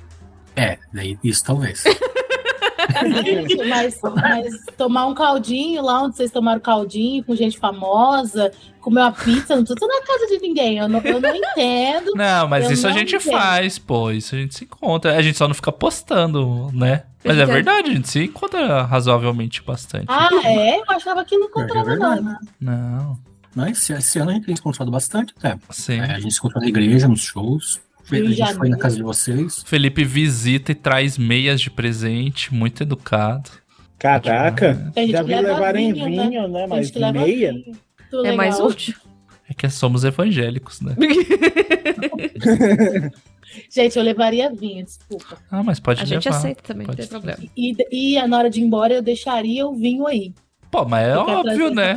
[0.55, 1.83] É, daí isso talvez.
[3.69, 9.11] Mas, mas tomar um caldinho lá onde vocês tomaram caldinho com gente famosa, comer uma
[9.11, 10.77] pizza, não precisa na casa de ninguém.
[10.77, 12.11] Eu não, eu não entendo.
[12.15, 13.31] Não, mas isso a gente entendo.
[13.31, 14.11] faz, pô.
[14.11, 15.15] Isso a gente se encontra.
[15.17, 17.03] A gente só não fica postando, né?
[17.23, 20.05] Mas é é- verdade, a gente se encontra razoavelmente bastante.
[20.09, 20.79] Ah, é?
[20.79, 22.21] Eu achava que não É encontrava, verdade.
[22.21, 22.37] não.
[22.59, 23.17] Não,
[23.55, 25.57] Não, esse, esse ano a gente tem se encontrado bastante até.
[25.71, 25.99] sim.
[25.99, 27.79] É, a gente se encontrou na igreja, nos shows.
[28.11, 29.63] A Rio de gente foi na casa de vocês.
[29.65, 33.49] Felipe visita e traz meias de presente, muito educado.
[33.97, 36.27] Caraca, Tem já vi leva levar em vinho, né?
[36.29, 36.67] vinho, né?
[36.67, 37.53] Tem Mas meia?
[38.25, 38.95] É mais útil.
[39.49, 40.95] É que somos evangélicos, né?
[43.69, 45.37] Gente, eu levaria vinho, desculpa.
[45.49, 46.15] Ah, mas pode A levar.
[46.15, 47.11] gente aceita também, não Pode tem ser.
[47.11, 47.39] problema.
[47.55, 47.75] E,
[48.15, 50.33] e na hora de ir embora, eu deixaria o vinho aí.
[50.71, 51.95] Pô, mas é a óbvio, né?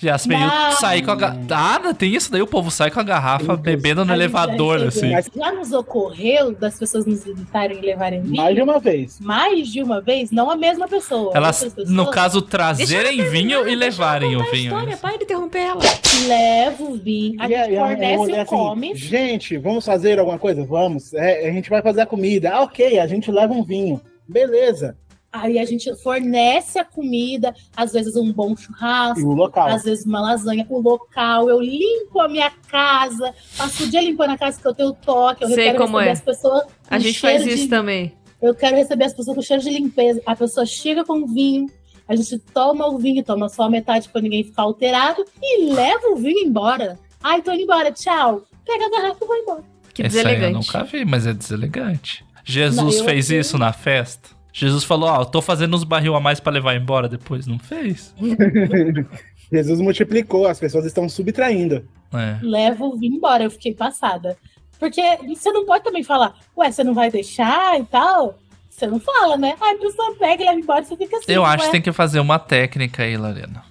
[0.00, 1.90] Já as meio sair com a garrafa.
[1.90, 5.08] Ah, tem isso daí, o povo sai com a garrafa bebendo no elevador, já assim.
[5.08, 5.42] recebeu.
[5.44, 8.36] Já nos ocorreu das pessoas nos visitarem e levarem vinho?
[8.36, 9.20] Mais de uma vez.
[9.20, 10.30] Mais de uma vez?
[10.30, 11.32] Não a mesma pessoa.
[11.34, 14.72] Elas, no caso, trazerem vinho e levarem o vinho.
[14.72, 15.82] História, para de interromper ela.
[16.26, 18.94] Leva o vinho, a E gente fornece olhei o assim, come.
[18.94, 20.64] Gente, vamos fazer alguma coisa?
[20.64, 21.12] Vamos.
[21.12, 22.50] É, a gente vai fazer a comida.
[22.52, 24.00] Ah, ok, a gente leva um vinho.
[24.26, 24.96] Beleza.
[25.32, 29.68] Aí a gente fornece a comida, às vezes um bom churrasco, o local.
[29.68, 34.30] às vezes uma lasanha, o local, eu limpo a minha casa, passo o dia limpando
[34.30, 36.12] a casa que eu tenho toque, eu Sei quero como receber é.
[36.12, 38.12] as pessoas A gente faz isso de- também.
[38.42, 40.20] Eu quero receber as pessoas com cheiro de limpeza.
[40.26, 41.66] A pessoa chega com vinho,
[42.08, 46.08] a gente toma o vinho, toma só a metade para ninguém ficar alterado e leva
[46.08, 46.98] o vinho embora.
[47.22, 48.42] Ai, tô indo embora, tchau.
[48.66, 49.62] Pega a garrafa e vai embora.
[49.94, 50.66] Que Esse aí eu deselegante.
[50.66, 52.24] nunca vi, mas é deselegante.
[52.44, 54.39] Jesus Não, fez achei- isso na festa?
[54.52, 57.46] Jesus falou, ó, eu tô fazendo uns barril a mais pra levar embora depois.
[57.46, 58.14] Não fez?
[59.52, 61.84] Jesus multiplicou, as pessoas estão subtraindo.
[62.12, 62.38] É.
[62.42, 63.44] Leva o vinho embora.
[63.44, 64.36] Eu fiquei passada.
[64.78, 68.38] Porque você não pode também falar, ué, você não vai deixar e tal.
[68.68, 69.54] Você não fala, né?
[69.60, 71.32] Aí a pessoa pega e leva embora você fica assim.
[71.32, 73.62] Eu acho que tem que fazer uma técnica aí, Lorena.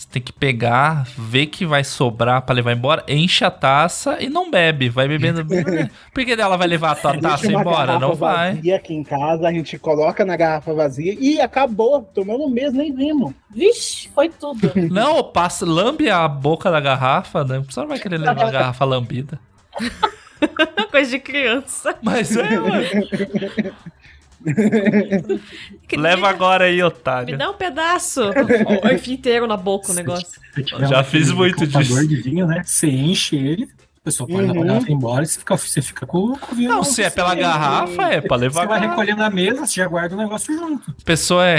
[0.00, 4.30] Você tem que pegar, ver que vai sobrar pra levar embora, enche a taça e
[4.30, 4.88] não bebe.
[4.88, 5.44] Vai bebendo.
[6.14, 7.98] Por que dela vai levar a tua taça embora?
[7.98, 8.54] Não vai.
[8.54, 12.00] vazia aqui em casa, a gente coloca na garrafa vazia e acabou.
[12.14, 13.34] Tomamos mesmo, nem vimos.
[13.50, 14.72] Vixe, foi tudo.
[14.90, 17.62] Não, passa, lambe a boca da garrafa, né?
[17.68, 19.38] Você não vai querer levar a garrafa lambida.
[20.90, 21.94] Coisa de criança.
[22.00, 23.72] Mas é, ué.
[25.86, 27.36] Que Leva agora aí, Me otário.
[27.38, 28.20] dá um pedaço.
[28.82, 30.40] O enfio inteiro na boca o negócio.
[30.88, 32.08] Já um fiz muito contador disso.
[32.08, 32.62] de vinho, né?
[32.64, 34.66] Você enche ele, a pessoa pode levar Uhum.
[34.66, 36.70] garrafa embora e você fica, você fica com, com o vinho.
[36.70, 39.86] Não, se é pela garrafa, é pra levar Você vai recolher na mesa, você já
[39.86, 40.90] guarda o negócio junto.
[40.90, 41.58] A pessoa é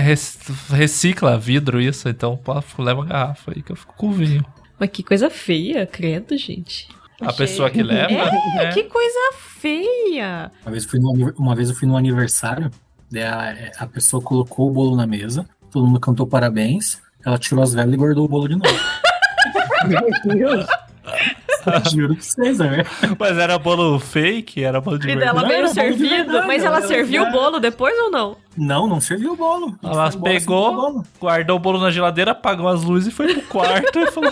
[0.70, 4.46] recicla vidro isso, então pô, leva a garrafa aí que eu fico com o vinho.
[4.80, 6.88] Mas que coisa feia, credo, gente.
[7.22, 7.46] A Achei.
[7.46, 8.10] pessoa que leva.
[8.60, 8.70] É, é.
[8.72, 9.20] que coisa
[9.60, 10.52] feia.
[10.66, 12.70] Uma vez, eu fui no, uma vez eu fui no aniversário,
[13.16, 17.74] a, a pessoa colocou o bolo na mesa, todo mundo cantou parabéns, ela tirou as
[17.74, 18.80] velas e guardou o bolo de novo.
[19.88, 20.66] Meu Deus.
[21.94, 22.84] Juro pra vocês, né?
[23.20, 24.64] Mas era bolo fake?
[24.64, 25.48] Era bolo de E dela verdade?
[25.48, 26.48] veio bolo de servido.
[26.48, 28.38] Mas ela ela- serviu o ela- bolo depois ou não?
[28.58, 29.78] Não, não serviu o bolo.
[29.84, 31.04] Ela pegou- o bolo.
[31.20, 34.32] Guardou o bolo na geladeira, apagou as luzes e foi pro quarto e falou: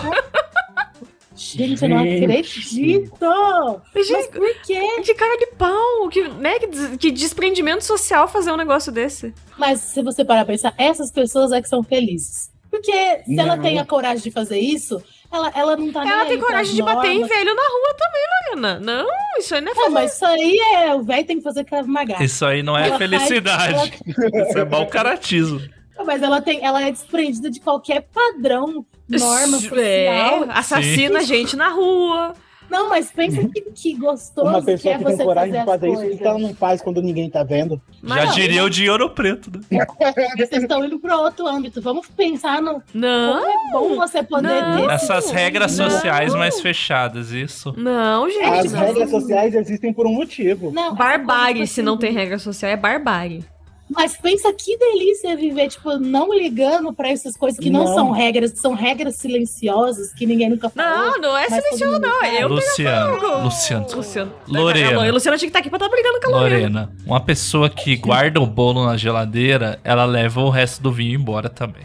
[1.42, 3.82] Gente, eu não acredito!
[4.06, 5.00] Gente, por quê?
[5.02, 6.08] de cara de pau.
[6.10, 9.32] Que, né, que, des- que desprendimento social fazer um negócio desse.
[9.58, 12.50] Mas se você parar pra pensar, essas pessoas é que são felizes.
[12.70, 12.92] Porque
[13.24, 13.62] se ela Não.
[13.62, 16.48] tem a coragem de fazer isso, ela, ela não tá nem Ela aí tem pras
[16.50, 17.28] coragem de bater em normas.
[17.36, 18.22] velho na rua também,
[18.60, 18.80] Lorena.
[18.80, 19.94] Não, isso aí não é Não, fazer.
[19.94, 20.94] mas isso aí é.
[20.94, 22.22] O velho tem que fazer uma garra.
[22.24, 23.92] Isso aí não é Ela felicidade.
[24.06, 25.60] Isso é mau caratismo.
[26.06, 28.86] Mas ela tem, ela é desprendida de qualquer padrão,
[29.18, 30.44] norma É, social.
[30.50, 32.34] assassina gente na rua.
[32.70, 35.90] Não, mas pensa que, que gostoso Uma pessoa é que tem você coragem de fazer
[35.90, 37.82] isso, o que que ela não faz quando ninguém tá vendo?
[38.00, 39.84] Mas Já não, diria o de ouro preto, né?
[40.38, 41.82] Vocês estão indo para outro âmbito.
[41.82, 44.86] Vamos pensar no Não, como é bom você poder Não.
[44.86, 45.90] ter Essas regras Não.
[45.90, 47.74] sociais mais fechadas, isso.
[47.76, 48.44] não, gente.
[48.44, 48.80] As não.
[48.80, 50.70] regras sociais existem por um motivo.
[50.70, 53.44] Não, Barbárie, se não tem regra social, é barbárie.
[53.92, 57.94] Mas pensa que delícia viver, tipo, não ligando pra essas coisas que não, Não.
[57.94, 61.12] são regras, são regras silenciosas que ninguém nunca falou.
[61.12, 62.20] Não, não é silencioso, não.
[62.20, 62.40] faz.
[62.40, 63.86] Eu Luciano, Luciano.
[63.92, 64.32] Luciano.
[64.46, 65.08] Lorena.
[65.08, 66.56] A Luciana tinha que estar aqui pra estar brigando com a Lorena.
[66.56, 71.18] Lorena, uma pessoa que guarda o bolo na geladeira, ela leva o resto do vinho
[71.18, 71.82] embora também.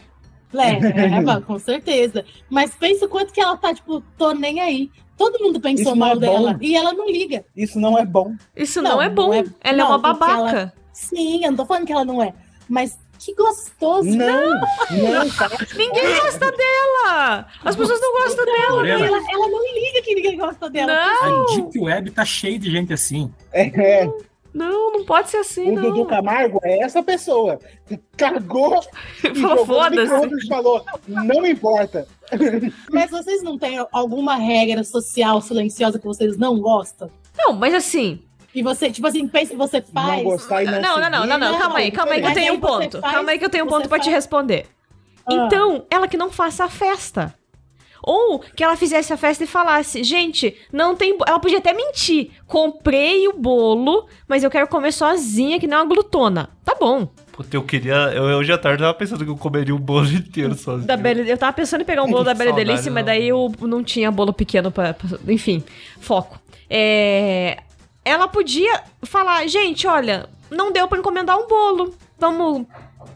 [0.54, 2.24] Leva, com certeza.
[2.50, 4.90] Mas pensa o quanto que ela tá, tipo, tô nem aí.
[5.18, 6.58] Todo mundo pensou mal é dela.
[6.62, 7.44] E ela não liga.
[7.56, 8.34] Isso não é bom.
[8.56, 9.28] Isso não, Não, é bom.
[9.28, 10.32] não é- Ela é uma babaca.
[10.52, 12.34] ela- Sim, eu não tô falando que ela não é.
[12.70, 14.10] Mas que gostoso.
[14.10, 15.50] Não, não, tá.
[15.76, 17.48] Ninguém gosta dela.
[17.64, 18.88] As pessoas não gostam dela.
[18.88, 20.94] Ela, ela não liga que ninguém gosta dela.
[20.94, 21.44] Não.
[21.44, 23.32] a Deep Web tá cheio de gente assim.
[23.52, 24.06] É,
[24.54, 25.82] Não, não pode ser assim, O não.
[25.84, 28.80] Dudu Camargo é essa pessoa que cagou
[29.24, 32.08] e Falou, "Foda-se." falou, não importa.
[32.92, 37.10] Mas vocês não têm alguma regra social silenciosa que vocês não gostam?
[37.38, 38.22] Não, mas assim.
[38.56, 40.18] E você, tipo assim, pensa que você faz.
[40.18, 42.28] Não gostar e não Não, não, não, não, não, não, calma aí, calma aí que
[42.30, 43.02] eu tenho um ponto.
[43.02, 44.66] faz- Calma aí que eu tenho um ponto pra te responder.
[45.28, 45.34] Ah.
[45.34, 47.34] Então, ela que não faça a festa.
[48.08, 51.18] Ou que ela fizesse a festa e falasse, gente, não tem.
[51.18, 52.30] bo-" Ela podia até mentir.
[52.46, 56.50] Comprei o bolo, mas eu quero comer sozinha, que não é uma glutona.
[56.64, 57.08] Tá bom.
[57.32, 57.96] Puta, eu queria.
[58.14, 60.86] Eu, hoje à tarde tava pensando que eu comeria o bolo inteiro sozinho.
[60.88, 63.52] Da Bela, eu tava pensando em pegar um bolo da Bela Delícia, mas daí eu
[63.62, 64.94] não tinha bolo pequeno pra.
[64.94, 65.64] pra- enfim,
[66.00, 66.40] foco.
[66.70, 67.58] É,
[68.06, 71.96] ela podia falar, gente, olha, não deu pra encomendar um bolo.
[72.18, 72.68] Vamos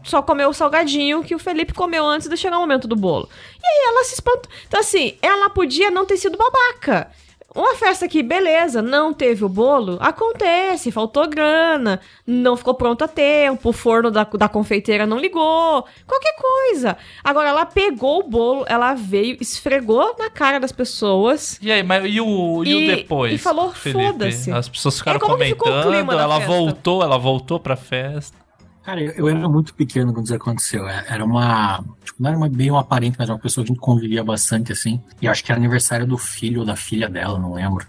[0.02, 3.28] só comer o salgadinho que o Felipe comeu antes de chegar o momento do bolo.
[3.62, 4.50] E aí ela se espantou.
[4.66, 7.10] Então, assim, ela podia não ter sido babaca.
[7.52, 13.08] Uma festa que, beleza, não teve o bolo, acontece, faltou grana, não ficou pronto a
[13.08, 16.96] tempo, o forno da, da confeiteira não ligou, qualquer coisa.
[17.24, 21.58] Agora, ela pegou o bolo, ela veio, esfregou na cara das pessoas.
[21.60, 23.32] E aí, mas e o, e o E- depois?
[23.34, 23.72] e falou?
[23.72, 26.46] "Foda-se." As pessoas ficaram É, o comentando, ela festa?
[26.52, 28.38] voltou, ela voltou pra festa.
[28.82, 30.88] Cara, eu, eu era muito pequeno quando isso aconteceu.
[30.88, 31.84] É- Era uma.
[32.04, 34.72] Tipo, não era uma, bem uma parente, mas uma pessoa que a gente convivia bastante,
[34.72, 35.00] assim.
[35.20, 37.86] E acho que era aniversário do filho ou da filha dela, não lembro.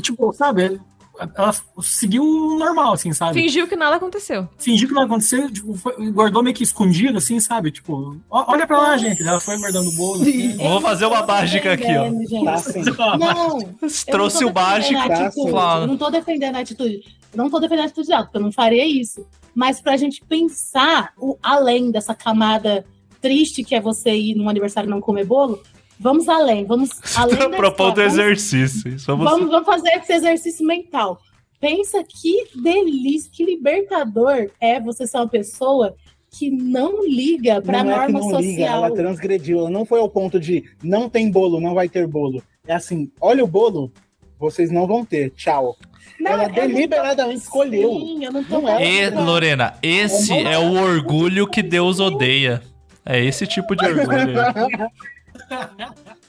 [0.00, 0.80] Tipo, sabe?
[1.36, 2.24] Ela seguiu
[2.58, 3.34] normal, assim, sabe?
[3.34, 4.48] Fingiu que nada aconteceu.
[4.58, 7.70] Fingiu que não aconteceu, tipo, foi- guardou meio que escondido, assim, sabe?
[7.70, 9.22] Tipo, ó- olha pra lá, gente.
[9.22, 10.22] Ela foi guardando o bolo.
[10.22, 10.56] assim.
[10.56, 12.06] Vou fazer uma mágica aqui, ó.
[12.08, 12.44] Gente.
[12.44, 12.82] Tá assim.
[13.18, 13.58] Não,
[14.10, 14.98] Trouxe o mágico.
[15.00, 15.08] a
[15.80, 17.02] tá não tô defendendo a atitude.
[17.34, 19.26] Não tô defendendo a atitude dela, porque eu não faria isso.
[19.54, 22.84] Mas pra gente pensar o além dessa camada
[23.20, 25.62] triste que é você ir num aniversário e não comer bolo,
[25.98, 26.64] vamos além.
[26.64, 28.06] Vamos além da propondo história.
[28.06, 28.94] Exercício.
[28.94, 29.24] Isso vamos...
[29.24, 31.18] Vamos, vamos fazer esse exercício mental.
[31.60, 35.94] Pensa que delícia, que libertador é você ser uma pessoa
[36.32, 38.84] que não liga pra não é que norma não liga, social.
[38.84, 39.58] ela transgrediu.
[39.60, 42.42] Ela não foi ao ponto de não tem bolo, não vai ter bolo.
[42.66, 43.92] É assim, olha o bolo,
[44.38, 45.30] vocês não vão ter.
[45.30, 45.76] Tchau.
[46.20, 47.90] Não, ela eu não tô- deliberadamente escolheu.
[47.90, 48.84] Sim, eu não tô Não é.
[48.84, 52.62] E, falando- Lorena, esse é o orgulho que Deus odeia.
[53.04, 54.32] É esse tipo de orgulho.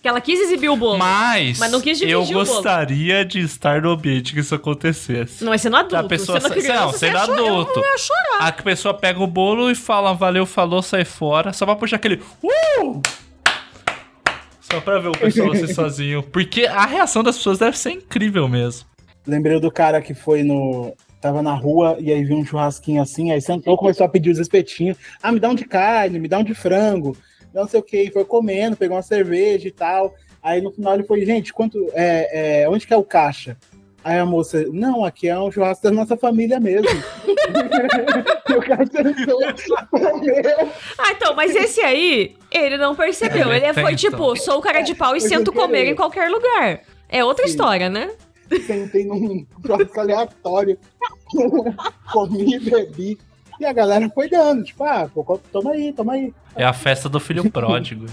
[0.01, 0.97] Que ela quis exibir o bolo.
[0.97, 2.39] Mas, Mas não quis eu o bolo.
[2.39, 5.41] gostaria de estar no ambiente que isso acontecesse.
[5.45, 5.95] Não vai sendo adulto.
[5.95, 7.37] A pessoa sendo criança, não, você sendo ia chorar.
[7.39, 7.79] Eu adulto.
[7.79, 8.47] ia chorar.
[8.47, 12.21] A pessoa pega o bolo e fala, valeu, falou, sai fora, só pra puxar aquele.
[12.43, 13.01] Uh!
[14.59, 16.21] Só pra ver o pessoal ser sozinho.
[16.21, 18.85] Porque a reação das pessoas deve ser incrível mesmo.
[19.25, 20.93] Lembrei do cara que foi no.
[21.21, 24.39] Tava na rua e aí viu um churrasquinho assim, aí sentou, começou a pedir os
[24.39, 24.97] espetinhos.
[25.21, 27.15] Ah, me dá um de carne, me dá um de frango,
[27.53, 28.11] não sei o que.
[28.11, 30.13] Foi comendo, pegou uma cerveja e tal.
[30.41, 31.89] Aí no final ele foi, gente, quanto.
[31.93, 33.57] É, é, onde que é o caixa?
[34.03, 36.89] Aí a moça, não, aqui é um churrasco da nossa família mesmo.
[38.49, 39.39] e o cara comeu.
[40.97, 43.49] Ah, então, mas esse aí, ele não percebeu.
[43.49, 46.81] É, Ele foi tipo, sou o cara de pau e sento comer em qualquer lugar.
[47.07, 47.51] É outra Sim.
[47.51, 48.11] história, né?
[48.65, 50.77] Sentei num churrasco aleatório.
[52.11, 53.17] Comi, bebi.
[53.59, 56.33] E a galera foi dando, tipo, ah, pô, toma aí, toma aí.
[56.55, 58.05] É a festa do filho pródigo.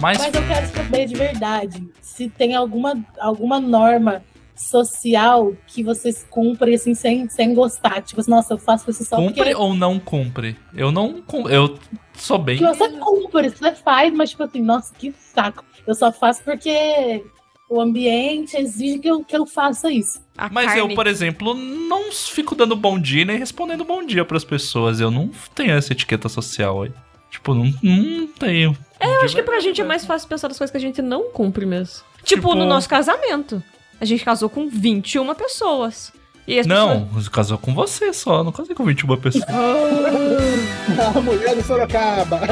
[0.00, 4.22] Mas, Mas eu quero saber de verdade se tem alguma, alguma norma
[4.56, 8.02] social que vocês cumprem assim sem, sem gostar.
[8.02, 9.54] Tipo assim, nossa, eu faço isso só cumpre porque.
[9.54, 10.56] ou não cumpre?
[10.74, 11.22] Eu não.
[11.48, 11.78] Eu
[12.14, 12.58] sou bem.
[12.58, 15.64] Que você cumpre, você faz, mas tipo assim, nossa, que saco.
[15.86, 17.24] Eu só faço porque
[17.68, 20.20] o ambiente exige que eu, que eu faça isso.
[20.36, 20.80] A Mas carne.
[20.80, 25.00] eu, por exemplo, não fico dando bom dia nem respondendo bom dia pras pessoas.
[25.00, 26.92] Eu não tenho essa etiqueta social aí.
[27.30, 28.76] Tipo, não, não tenho.
[29.00, 31.30] Eu acho que pra gente é mais fácil pensar das coisas que a gente não
[31.30, 32.04] cumpre mesmo.
[32.22, 33.62] Tipo, Tipo- no nosso casamento.
[34.00, 36.12] A gente casou com 21 pessoas.
[36.46, 36.88] E as pessoas...
[36.88, 39.44] Não, você casou com você só, não casei com 21 pessoas.
[39.48, 42.40] A mulher do Sorocaba.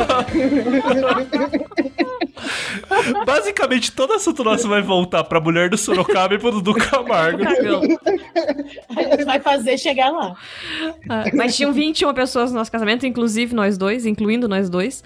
[3.24, 7.44] Basicamente, todo assunto nosso vai voltar pra mulher do Sorocaba e pro Dudu Camargo.
[7.44, 7.82] Cagão.
[8.96, 10.34] A gente vai fazer chegar lá.
[11.08, 15.04] Ah, mas tinham 21 pessoas no nosso casamento, inclusive nós dois, incluindo nós dois.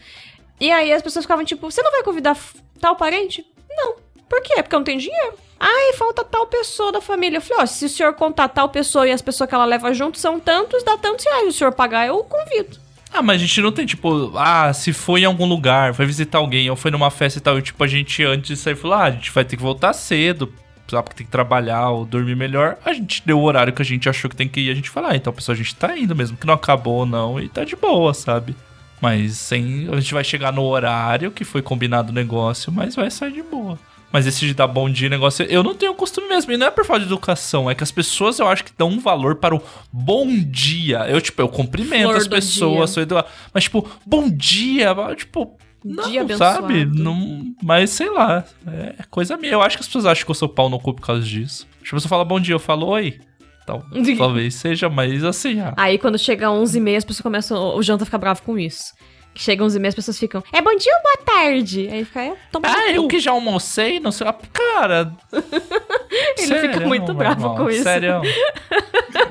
[0.58, 2.36] E aí as pessoas ficavam tipo, você não vai convidar
[2.80, 3.44] tal parente?
[3.70, 3.96] Não.
[4.28, 4.54] Por quê?
[4.62, 5.34] Porque eu não tenho dinheiro.
[5.60, 7.38] Ai, falta tal pessoa da família.
[7.38, 9.92] Eu falei, ó, se o senhor contar tal pessoa e as pessoas que ela leva
[9.92, 11.48] junto são tantos, dá tantos reais.
[11.48, 12.76] O senhor pagar, eu convido.
[13.12, 16.38] Ah, mas a gente não tem, tipo, ah, se foi em algum lugar, foi visitar
[16.38, 18.98] alguém, ou foi numa festa e tal, e tipo, a gente antes de sair falou,
[18.98, 20.52] ah, a gente vai ter que voltar cedo
[20.96, 23.84] ah, porque tem que trabalhar ou dormir melhor, a gente deu o horário que a
[23.84, 25.96] gente achou que tem que ir, a gente fala, ah, então pessoal, a gente tá
[25.98, 28.54] indo mesmo, que não acabou ou não, e tá de boa, sabe?
[29.00, 29.88] Mas sem.
[29.92, 33.42] A gente vai chegar no horário que foi combinado o negócio, mas vai sair de
[33.42, 33.78] boa.
[34.10, 36.50] Mas esse de dar bom dia negócio, eu não tenho costume mesmo.
[36.52, 38.88] E não é por falta de educação, é que as pessoas eu acho que dão
[38.88, 41.06] um valor para o bom dia.
[41.08, 43.28] Eu, tipo, eu cumprimento Flor as pessoas, sou educado.
[43.52, 45.56] Mas, tipo, bom dia, tipo.
[45.84, 46.84] Não, Dia sabe?
[46.86, 48.44] Não, mas sei lá.
[48.66, 49.52] É coisa minha.
[49.52, 51.66] Eu acho que as pessoas acham que eu sou pau no cu por causa disso.
[51.80, 53.20] Acho que a pessoa fala bom dia, eu falo oi.
[53.62, 53.84] Então,
[54.16, 57.76] talvez seja, mas assim, ah, Aí quando chega 11h30, as pessoas começam.
[57.76, 58.92] O Janta fica bravo com isso.
[59.38, 60.42] Que chega 11h30, as pessoas ficam.
[60.52, 61.88] É bom dia ou boa tarde?
[61.92, 62.22] Aí fica.
[62.24, 64.26] É, toma Ah, eu que já almocei, não sei.
[64.26, 65.12] ah, Cara.
[66.36, 67.84] Ele fica muito bravo com isso.
[67.84, 68.20] Sério.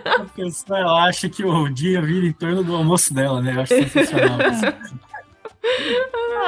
[0.06, 3.54] A pessoa ela acha que o dia vira em torno do almoço dela, né?
[3.54, 4.38] Eu acho sensacional.
[4.50, 4.98] isso.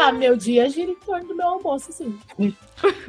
[0.02, 2.18] Ah, meu dia gira em torno do meu almoço, sim.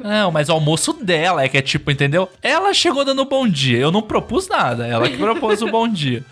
[0.03, 2.27] Não, mas o almoço dela é que é tipo, entendeu?
[2.41, 3.77] Ela chegou dando bom dia.
[3.77, 4.85] Eu não propus nada.
[4.85, 6.25] Ela que propôs o bom dia.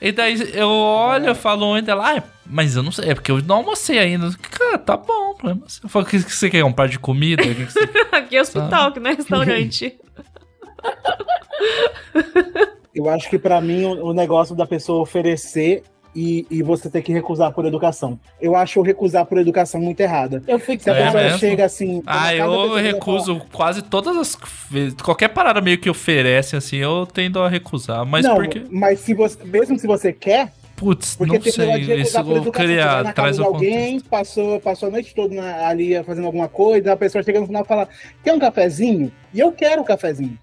[0.00, 2.22] E daí eu olho, eu falo onde ela, ah,
[2.52, 4.30] mas eu não sei, é porque eu não almocei ainda.
[4.50, 5.84] Cara, tá bom, problema seu.
[5.84, 6.62] Eu falo, o que que você quer?
[6.62, 7.42] Um par de comida?
[7.42, 7.80] Que que você...
[8.12, 9.98] Aqui é hospital, que não é restaurante.
[12.94, 15.82] Eu acho que pra mim o, negócio da pessoa oferecer
[16.14, 18.20] e, e você ter que recusar por educação.
[18.38, 20.42] Eu acho o recusar por educação muito errada.
[20.46, 21.38] Eu fui Se a É pessoa mesmo?
[21.38, 22.02] chega assim.
[22.04, 24.36] Ah, eu recuso quase todas as
[24.70, 24.92] vezes.
[25.00, 28.04] Qualquer parada meio que oferecem, assim, eu tendo a recusar.
[28.04, 28.62] Mas não, porque.
[28.70, 30.52] mas se você, mesmo se você quer,
[30.82, 32.04] Putz, porque não de sei.
[32.04, 36.24] Você vai queria casa de o alguém, passou, passou a noite toda na- ali fazendo
[36.26, 37.88] alguma coisa, a pessoa chega no final e fala:
[38.24, 39.12] quer um cafezinho?
[39.32, 40.36] E eu quero um cafezinho.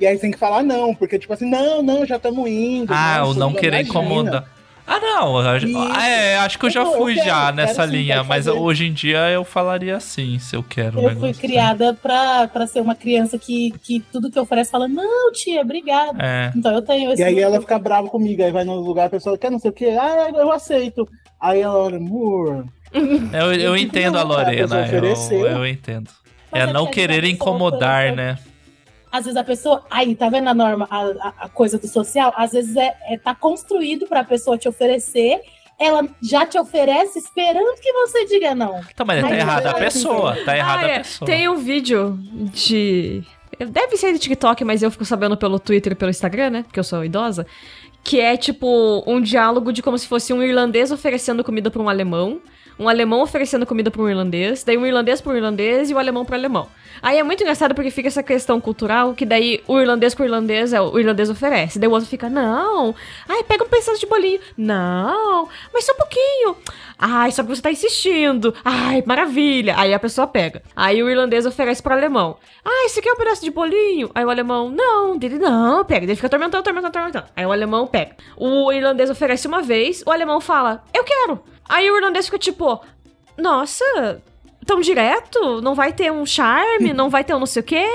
[0.00, 2.92] E aí tem que falar não, porque tipo assim, não, não, já estamos indo.
[2.92, 3.88] Ah, o nossa, não querer imagina.
[3.88, 4.48] incomodar.
[4.86, 5.40] Ah, não.
[5.40, 5.78] eu acho- Isso.
[6.00, 8.44] É, acho que eu já Eu- eu fui quero, já quero nessa sim, linha, mas
[8.46, 8.58] fazer.
[8.58, 11.34] hoje em dia eu falaria assim, se eu quero um Eu negócio.
[11.34, 15.62] fui criada pra, pra ser uma criança que, que tudo que oferece fala, não, tia,
[15.62, 16.18] obrigada.
[16.22, 16.52] É.
[16.54, 17.22] Então eu tenho esse.
[17.22, 19.70] E aí ela fica brava comigo, aí vai no lugar, a pessoa quer não sei
[19.70, 21.08] o quê, ah, eu aceito.
[21.40, 22.64] Aí ela olha, amor.
[23.32, 26.08] Eu, eu entendo a Lorena, eu, eu entendo.
[26.52, 28.38] Mas É é não que querer pessoa incomodar, né?
[29.16, 29.84] Às vezes a pessoa.
[29.88, 32.32] Aí, tá vendo a norma, a, a- a coisa do social?
[32.36, 35.40] Às vezes é, é tá construído pra pessoa te oferecer.
[35.78, 38.80] Ela já te oferece esperando que você diga não.
[38.92, 40.36] Então, mas tá Ai, errada a pessoa.
[40.44, 40.98] Tá errada Ah, a é.
[40.98, 41.26] pessoa.
[41.26, 42.18] Tem um vídeo
[42.52, 43.22] de.
[43.58, 46.62] Deve ser de TikTok, mas eu fico sabendo pelo Twitter e pelo Instagram, né?
[46.64, 47.46] Porque eu sou idosa.
[48.02, 51.88] Que é tipo um diálogo de como se fosse um irlandês oferecendo comida pra um
[51.88, 52.40] alemão,
[52.78, 56.24] um alemão oferecendo comida pra um irlandês, daí um irlandês pro irlandês e o alemão
[56.24, 56.66] pro alemão.
[57.02, 60.72] Aí é muito engraçado porque fica essa questão cultural que daí o irlandês pro irlandês
[60.72, 62.94] é o irlandês oferece, daí o outro fica, não,
[63.28, 66.56] ai, pega um pedaço de bolinho, não, mas só um pouquinho,
[66.98, 70.62] ai, só que você tá insistindo, ai, maravilha, aí a pessoa pega.
[70.74, 74.10] Aí o irlandês oferece pro alemão, ai, você quer um pedaço de bolinho?
[74.14, 77.26] Aí o alemão, não, dele não, pega, ele fica atormentando, atormentando, atormentando.
[77.36, 78.16] Aí o alemão pega.
[78.36, 81.40] O irlandês oferece uma vez, o alemão fala, eu quero.
[81.68, 82.80] Aí o irlandês fica tipo,
[83.36, 84.22] nossa,
[84.64, 85.60] tão direto?
[85.60, 86.92] Não vai ter um charme?
[86.92, 87.86] Não vai ter um não sei o quê?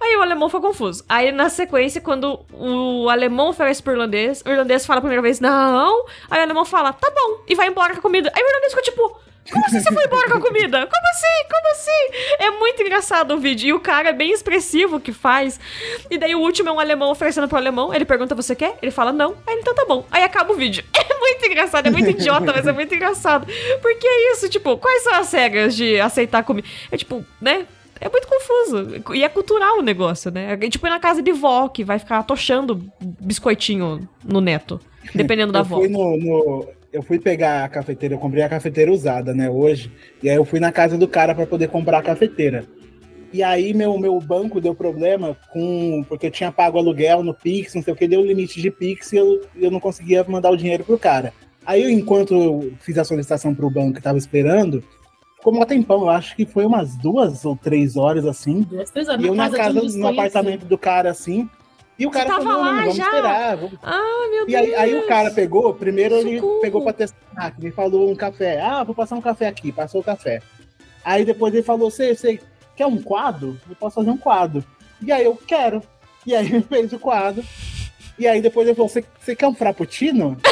[0.00, 1.04] Aí o alemão foi confuso.
[1.08, 5.40] Aí na sequência, quando o alemão oferece pro irlandês, o irlandês fala a primeira vez,
[5.40, 6.04] não.
[6.30, 8.30] Aí o alemão fala, tá bom, e vai embora com a comida.
[8.34, 10.86] Aí o irlandês ficou tipo, como assim você foi embora com a comida?
[10.86, 11.48] Como assim?
[11.50, 12.44] Como assim?
[12.44, 13.68] É muito engraçado o vídeo.
[13.68, 15.58] E o cara é bem expressivo que faz.
[16.10, 17.92] E daí o último é um alemão oferecendo pro alemão.
[17.94, 18.76] Ele pergunta, você quer?
[18.82, 19.34] Ele fala, não.
[19.46, 20.04] Aí ele, então tá bom.
[20.10, 20.84] Aí acaba o vídeo.
[21.08, 23.46] É muito engraçado, é muito idiota, mas é muito engraçado.
[23.82, 26.66] Porque é isso, tipo, quais são as regras de aceitar comida?
[26.90, 27.66] É tipo, né?
[28.00, 29.02] É muito confuso.
[29.14, 30.56] E é cultural o negócio, né?
[30.60, 34.80] É tipo ir na casa de vó, que vai ficar tochando biscoitinho no neto.
[35.14, 35.76] Dependendo da eu vó.
[35.78, 39.92] Fui no, no- eu fui pegar a cafeteira, eu comprei a cafeteira usada, né, hoje.
[40.22, 42.64] E aí eu fui na casa do cara para poder comprar a cafeteira.
[43.32, 46.02] E aí meu, meu banco deu problema com.
[46.08, 49.12] Porque eu tinha pago aluguel no Pix, não sei o que, deu limite de Pix
[49.12, 51.34] e eu, eu não conseguia mandar o dinheiro pro cara.
[51.66, 54.82] Aí eu, enquanto eu fiz a solicitação pro banco e tava esperando,
[55.36, 58.62] ficou um tempão, eu acho que foi umas duas ou três horas assim.
[58.62, 60.06] Duas, três horas E eu na um casa, no desconhecido.
[60.06, 61.46] apartamento do cara assim.
[61.98, 63.04] E o cara falou, não, vamos já?
[63.04, 64.62] esperar, vamos Ah, meu e Deus.
[64.64, 66.60] aí, aí o cara pegou, primeiro ele Socorro.
[66.60, 68.60] pegou pra testar, que me falou um café.
[68.60, 70.42] Ah, vou passar um café aqui, passou o café.
[71.04, 72.38] Aí depois ele falou, você, você
[72.76, 73.58] quer um quadro?
[73.68, 74.62] Eu posso fazer um quadro.
[75.00, 75.82] E aí eu quero.
[76.26, 77.42] E aí ele fez o quadro.
[78.18, 80.36] E aí depois ele falou, você, quer um frappuccino?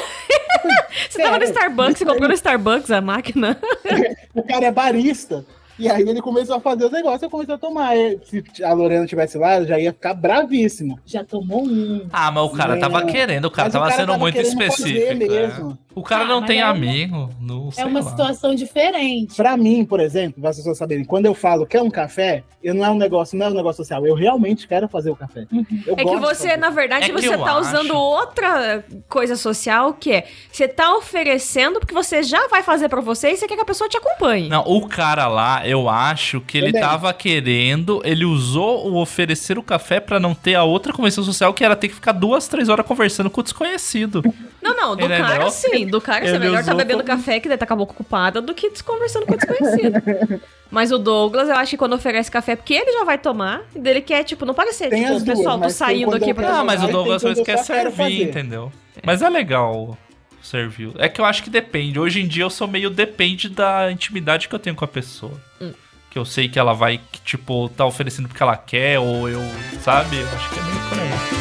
[1.11, 1.45] Você tava no.
[1.45, 3.59] Starbucks, você comprou no Starbucks a máquina.
[4.35, 5.45] O cara é barista.
[5.79, 7.97] E aí ele começou a fazer os negócios, eu comecei a tomar.
[7.97, 10.99] E Se a Lorena tivesse lá, eu já ia ficar bravíssimo.
[11.05, 12.07] Já tomou um.
[12.13, 12.81] Ah, mas o cara É.
[12.81, 15.11] tava querendo, o cara Mas tava sendo muito querendo fazer específico.
[15.11, 15.15] é.
[15.15, 15.79] mesmo.
[15.95, 17.31] O cara Ah, não mas tem é uma- amigo.
[17.41, 18.11] Não, É sei uma lá.
[18.11, 19.35] situação diferente.
[19.37, 22.75] Pra mim, por exemplo, para as pessoas saberem, quando eu falo quer um café, eu
[22.75, 24.05] não é um negócio, não é um negócio social.
[24.07, 25.47] Eu realmente quero fazer o café.
[25.87, 29.95] Eu É que você, na verdade, É que você tá usando acho- outra coisa social
[29.95, 33.55] que é você tá oferecendo porque você já vai fazer pra você e você quer
[33.57, 34.49] que a pessoa te acompanhe.
[34.49, 36.81] Não, o cara lá, eu acho que ele Também.
[36.83, 41.53] tava querendo, ele usou o oferecer o café pra não ter a outra convenção social,
[41.55, 44.23] que era ter que ficar duas, três horas conversando com o desconhecido.
[44.63, 45.51] Não, não, do Ele cara não.
[45.51, 46.25] sim, do cara.
[46.25, 48.55] É Ele melhor tá bebendo como- café que daí tá com a boca ocupada do
[48.55, 50.03] que conversando com o desconhecido.
[50.71, 53.79] Mas o Douglas, eu acho que quando oferece café, porque ele já vai tomar, e
[53.79, 56.35] dele quer, tipo, não parece ser, Tem tipo, duas, pessoal, tô mas tem saindo aqui
[56.35, 56.59] pra.
[56.61, 58.73] Ah, mas o Douglas quer só quero servir, entendeu?
[59.05, 59.97] Mas é legal
[60.43, 60.91] servir.
[60.99, 61.99] É que eu acho que depende.
[61.99, 65.33] Hoje em dia eu sou meio depende da intimidade que eu tenho com a pessoa.
[65.61, 65.73] Hum.
[66.11, 69.41] Que eu sei que ela vai, que, tipo, tá oferecendo porque ela quer, ou eu,
[69.83, 70.17] sabe?
[70.17, 71.34] Eu acho que é meio por aí.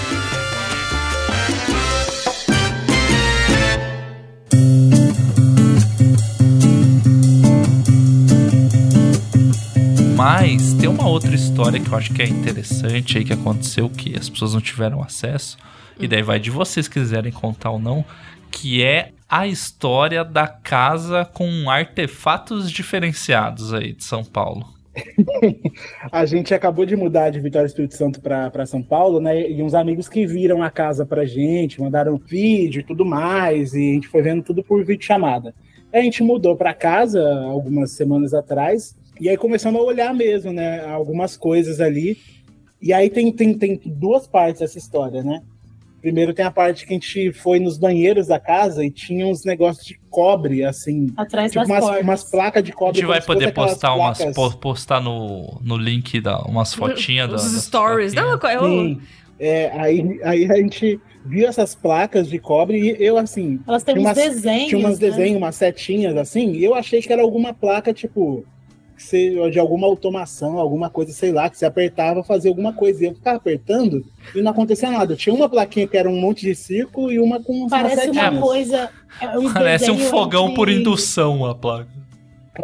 [10.23, 14.17] Mas tem uma outra história que eu acho que é interessante aí que aconteceu que
[14.17, 15.57] as pessoas não tiveram acesso.
[15.99, 18.05] E daí vai de vocês quiserem contar ou não,
[18.49, 24.65] que é a história da casa com artefatos diferenciados aí de São Paulo.
[26.09, 29.51] A gente acabou de mudar de Vitória Espírito Santo para São Paulo, né?
[29.51, 33.89] E uns amigos que viram a casa pra gente, mandaram vídeo e tudo mais, e
[33.89, 35.53] a gente foi vendo tudo por vídeo chamada.
[35.91, 40.85] A gente mudou para casa algumas semanas atrás, e aí começamos a olhar mesmo, né?
[40.85, 42.17] Algumas coisas ali.
[42.81, 45.41] E aí tem, tem, tem duas partes essa história, né?
[46.01, 49.45] Primeiro tem a parte que a gente foi nos banheiros da casa e tinha uns
[49.45, 51.07] negócios de cobre, assim.
[51.15, 52.03] Atrás Tipo das umas, portas.
[52.03, 52.95] umas placas de A cobre.
[52.99, 57.53] gente vai poder postar umas placas- postar no, no link da umas fotinhas da, Os
[57.53, 58.13] das stories.
[58.13, 58.63] Não, plaquinhas.
[58.63, 59.01] eu, Sim.
[59.39, 63.95] É, aí, aí a gente viu essas placas de cobre e eu, assim, Elas têm
[63.95, 64.67] uns umas- desenhos.
[64.67, 65.09] tinha umas né?
[65.09, 68.45] desenhos, umas setinhas assim, e eu achei que era alguma placa, tipo,
[69.03, 73.03] que você- de alguma automação, alguma coisa, sei lá, que você apertava fazia alguma coisa.
[73.03, 75.15] E eu ficava apertando e não acontecia nada.
[75.15, 78.13] Tinha uma plaquinha que era um monte de círculo e uma com umas Parece uma
[78.23, 78.39] setinhas.
[78.43, 78.89] coisa.
[79.21, 81.87] É um Parece um desenho fogão entre- por indução a placa.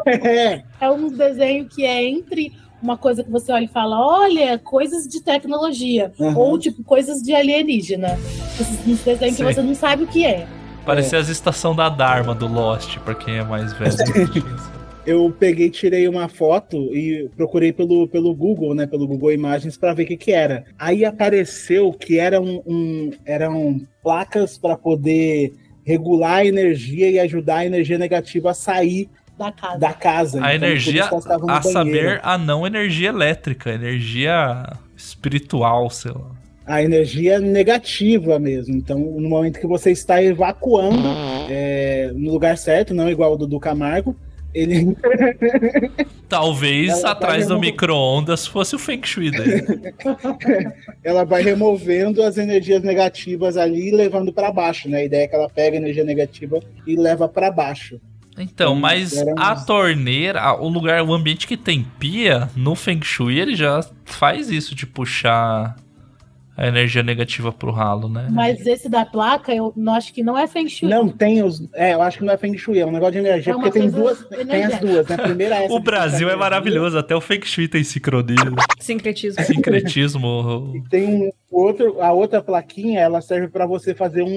[0.06, 4.58] É, É um desenho que é entre uma coisa que você olha e fala, olha,
[4.60, 6.12] coisas de tecnologia.
[6.18, 6.38] Uhum.
[6.38, 8.18] Ou, tipo, coisas de alienígena.
[8.60, 9.54] Esses esses desenhos que Sim.
[9.54, 10.48] você não sabe o que é.
[10.86, 13.92] Parecia as estação da Dharma do Lost, pra quem é mais velho.
[15.10, 18.86] eu peguei, tirei uma foto e procurei pelo, pelo Google, né?
[18.86, 20.66] Pelo Google Imagens para ver o que, que era.
[20.78, 25.54] Aí apareceu que eram, um, eram placas para poder
[25.86, 29.78] regular a energia e ajudar a energia negativa a sair Da casa.
[29.80, 30.38] da casa.
[30.46, 31.64] A Então, energia, a banheiro.
[31.72, 36.32] saber, a não energia elétrica, energia espiritual, sei lá.
[36.68, 38.76] a energia negativa mesmo.
[38.76, 41.08] Então, no momento que você está evacuando
[41.50, 44.16] é, no lugar certo, não igual o do, do Camargo,
[44.54, 44.96] ele
[46.30, 49.66] Talvez Ela atrás do micro-ondas fosse o Feng Shui dele.
[51.04, 55.00] ela vai removendo as energias negativas ali e levando para baixo, né?
[55.00, 58.00] A ideia é que ela pega a energia negativa e leva para baixo.
[58.38, 63.40] Então, Hum, mas a torneira, o lugar, o ambiente que tem pia, no Feng Shui,
[63.40, 65.76] ele já faz isso de puxar
[66.60, 68.28] a energia negativa pro ralo, né?
[68.30, 70.90] Mas esse da placa, eu não acho que não é Feng Shui.
[70.90, 71.66] Não tem os.
[71.74, 73.72] É, eu acho que não é Feng Shui, é um negócio de energia, É porque
[73.72, 74.26] tem duas.
[74.28, 75.16] Tem as duas, né?
[75.16, 75.74] A primeira é essa.
[75.74, 78.36] O de Brasil é maravilhoso, até o Feng Shui tem sincronia,
[78.78, 79.42] Sincretismo.
[79.42, 80.74] sincretismo.
[80.76, 84.28] E tem um outro, a outra plaquinha, ela serve para você fazer um,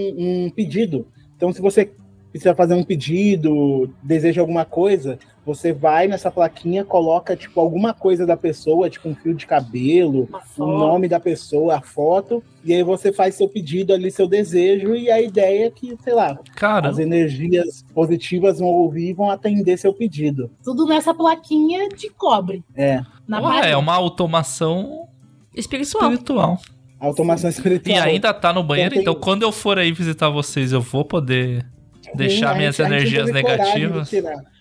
[0.46, 1.08] um pedido.
[1.36, 1.90] Então, se você
[2.30, 8.24] precisa fazer um pedido, deseja alguma coisa, você vai nessa plaquinha, coloca tipo alguma coisa
[8.24, 12.82] da pessoa, tipo um fio de cabelo, o nome da pessoa, a foto, e aí
[12.84, 16.88] você faz seu pedido ali, seu desejo, e a ideia é que, sei lá, Cara,
[16.88, 20.50] as energias positivas vão ouvir e vão atender seu pedido.
[20.62, 22.62] Tudo nessa plaquinha de cobre.
[22.76, 23.72] É, Na ué, parede.
[23.72, 25.08] é uma automação
[25.54, 26.04] Espiritual.
[26.12, 26.58] espiritual.
[27.00, 27.96] automação espiritual.
[27.96, 30.80] E ainda tá no banheiro, Então então, tem- quando eu for aí visitar vocês, eu
[30.80, 31.66] vou poder
[32.14, 34.08] deixar Sim, minhas gente- a gente energias de negativas.
[34.08, 34.51] tirar.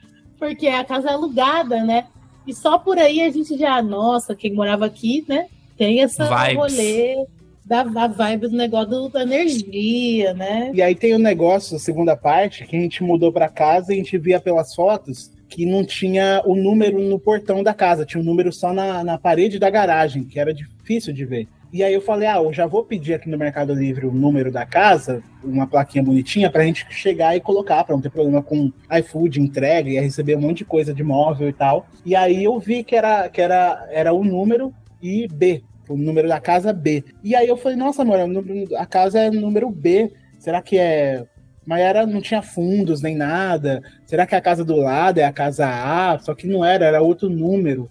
[0.42, 2.06] Porque a casa é alugada, né?
[2.48, 5.46] E só por aí a gente já, nossa, quem morava aqui, né?
[5.78, 6.56] Tem essa Vibes.
[6.58, 7.26] rolê
[7.64, 10.72] da, da vibe do negócio do- da energia, né?
[10.74, 13.94] E aí tem o negócio, a segunda parte, que a gente mudou pra casa e
[13.94, 18.20] a gente via pelas fotos que não tinha o número no portão da casa, tinha
[18.20, 21.48] o número só na, na parede da garagem, que era difícil de ver.
[21.74, 24.52] E aí eu falei, ah, eu já vou pedir aqui no Mercado Livre o número
[24.52, 28.72] da casa, uma plaquinha bonitinha, pra gente chegar e colocar, pra não ter problema com
[29.00, 31.88] iFood, entrega, ia receber um monte de coisa de móvel e tal.
[32.06, 36.28] E aí eu vi que era, que era, era o número e B, o número
[36.28, 37.06] da casa B.
[37.24, 41.26] E aí eu falei, nossa, amor, número- a casa é número B, será que é
[41.64, 43.84] mas era, não tinha fundos nem nada.
[44.06, 46.18] Será que a casa do lado é a casa A?
[46.20, 47.88] Só que não era, era outro número.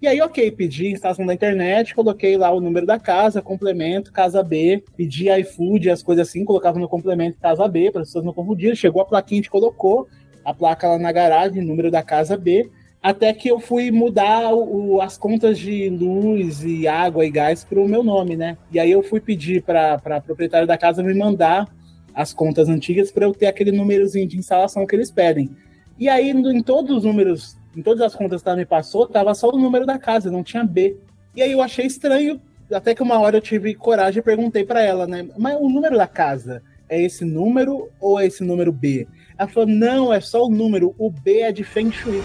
[0.00, 4.42] E aí, ok, pedi instalação da internet, coloquei lá o número da casa, complemento, casa
[4.42, 8.34] B, pedi iFood, as coisas assim, colocava no complemento casa B, para as pessoas não
[8.34, 8.76] confundirem.
[8.76, 10.06] Chegou a plaquinha, a gente colocou
[10.44, 12.70] a placa lá na garagem, número da casa B,
[13.02, 17.80] até que eu fui mudar o, as contas de luz e água e gás para
[17.80, 18.58] o meu nome, né?
[18.70, 21.66] E aí eu fui pedir para a proprietária da casa me mandar
[22.14, 25.50] as contas antigas para eu ter aquele númerozinho de instalação que eles pedem.
[25.98, 29.34] E aí, em todos os números em todas as contas que ela me passou, tava
[29.34, 30.96] só o número da casa, não tinha B.
[31.34, 32.40] E aí eu achei estranho,
[32.72, 35.28] até que uma hora eu tive coragem e perguntei para ela, né?
[35.36, 39.06] Mas o número da casa é esse número ou é esse número B?
[39.38, 42.22] Ela falou: não, é só o número, o B é de Feng Shui.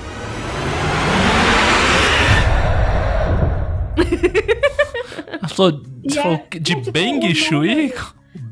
[5.28, 5.82] Ela falou,
[6.14, 7.93] falou é, de é tipo Beng um Shui?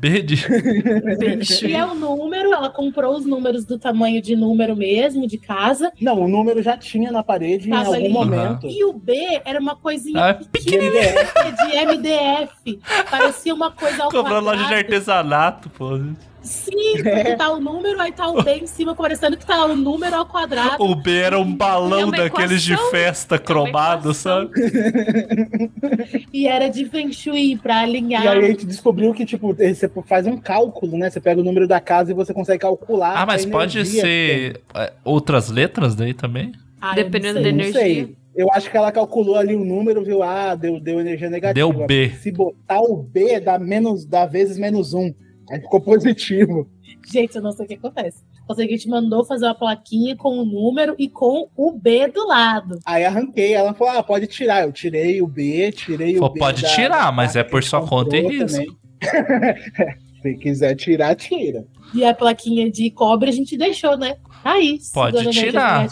[0.00, 1.66] B de.
[1.66, 5.92] E é o número, ela comprou os números do tamanho de número mesmo, de casa.
[6.00, 8.08] Não, o número já tinha na parede em Tava algum ali.
[8.08, 8.66] momento.
[8.66, 12.80] E o B era uma coisinha Ah, é pequenininha de MDF.
[13.10, 15.98] Parecia uma coisa ao Comprou loja de artesanato, pô.
[16.42, 19.76] Sim, porque tá o número, aí tá o B em cima, parecendo que tá o
[19.76, 20.82] número ao quadrado.
[20.82, 24.48] O B era um balão É daqueles de festa cromado, equação.
[24.48, 24.50] sabe?
[26.32, 28.24] E era de Feng Shui pra alinhar.
[28.24, 31.10] E aí a gente descobriu que, tipo, você faz um cálculo, né?
[31.10, 33.14] Você pega o número da casa e você consegue calcular.
[33.16, 36.52] Ah, mas a pode ser é, outras letras daí também?
[36.80, 37.42] Ah, Dependendo sei.
[37.42, 37.72] da energia.
[37.80, 38.16] sei.
[38.34, 40.22] Eu acho que ela calculou ali o número, viu?
[40.22, 41.54] Ah, deu, deu energia negativa.
[41.54, 42.10] Deu B.
[42.20, 45.12] Se botar o B, dá, menos, dá vezes menos um.
[45.50, 46.70] Aí ficou positivo.
[47.12, 48.22] Gente, eu não sei o que acontece.
[48.48, 51.72] Eu sei que a gente mandou fazer uma plaquinha com o número e com o
[51.72, 52.78] B do lado.
[52.86, 53.54] Aí arranquei.
[53.54, 54.62] Ela falou: ah, pode tirar.
[54.62, 56.38] Eu tirei o B, tirei Pô, o B.
[56.38, 58.76] pode da- tirar, mas é por sua conta e risco.
[60.22, 61.66] Se quiser tirar, tira.
[61.94, 64.16] E a plaquinha de cobre a gente deixou, né?
[64.42, 65.88] Tá Aí, Pode tirar.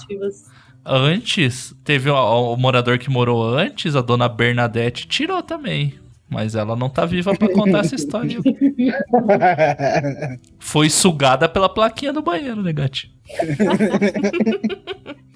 [0.84, 5.94] Antes, teve o, o morador que morou antes, a dona Bernadette, tirou também.
[6.28, 8.38] Mas ela não tá viva pra contar essa história.
[10.58, 13.12] Foi sugada pela plaquinha do banheiro, negativo.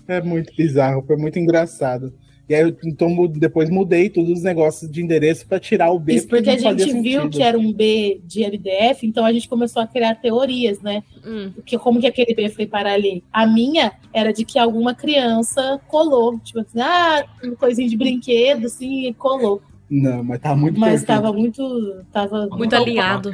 [0.06, 2.12] É muito bizarro, foi muito engraçado.
[2.48, 6.14] E aí eu então, depois mudei todos os negócios de endereço pra tirar o B.
[6.14, 7.30] Isso porque a gente viu sentido.
[7.30, 11.02] que era um B de MDF, então a gente começou a criar teorias, né?
[11.24, 11.52] Hum.
[11.54, 13.22] Porque como que aquele B foi parar ali?
[13.32, 16.38] A minha era de que alguma criança colou.
[16.40, 19.62] Tipo assim, ah, uma coisinha de brinquedo, assim, e colou.
[19.94, 21.06] Não, mas tá muito Mas perfeito.
[21.22, 22.04] tava muito.
[22.10, 23.30] Tava Muito alinhado.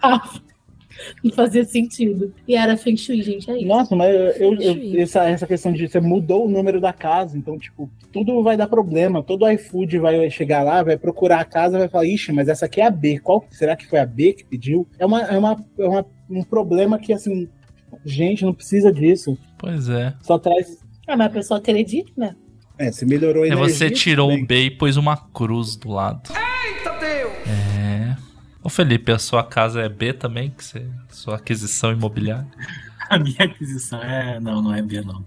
[0.00, 0.40] Tava.
[1.22, 2.32] Não fazia sentido.
[2.46, 3.66] E era Feng Shui, gente, é isso.
[3.66, 7.56] Nossa, mas eu, eu- essa, essa questão de você mudou o número da casa, então,
[7.58, 9.22] tipo, tudo vai dar problema.
[9.22, 12.80] Todo iFood vai chegar lá, vai procurar a casa, vai falar, ixi, mas essa aqui
[12.80, 13.20] é a B.
[13.20, 14.88] Qual será que foi a B que pediu?
[14.98, 17.48] É, uma, é, uma, é uma- um problema que, assim,
[18.04, 19.38] gente, não precisa disso.
[19.58, 20.14] Pois é.
[20.22, 20.78] Só traz.
[21.06, 22.34] Ah, mas a pessoa acredita, né?
[22.78, 23.74] É, se melhorou a E energia.
[23.74, 24.46] você tirou o bem.
[24.46, 26.30] B e pôs uma cruz do lado.
[26.64, 27.32] Eita Deus!
[27.48, 28.16] É.
[28.62, 30.50] Ô Felipe, a sua casa é B também?
[30.50, 32.46] Que você, sua aquisição imobiliária?
[33.10, 34.38] A minha aquisição é.
[34.38, 35.24] Não, não é B, não.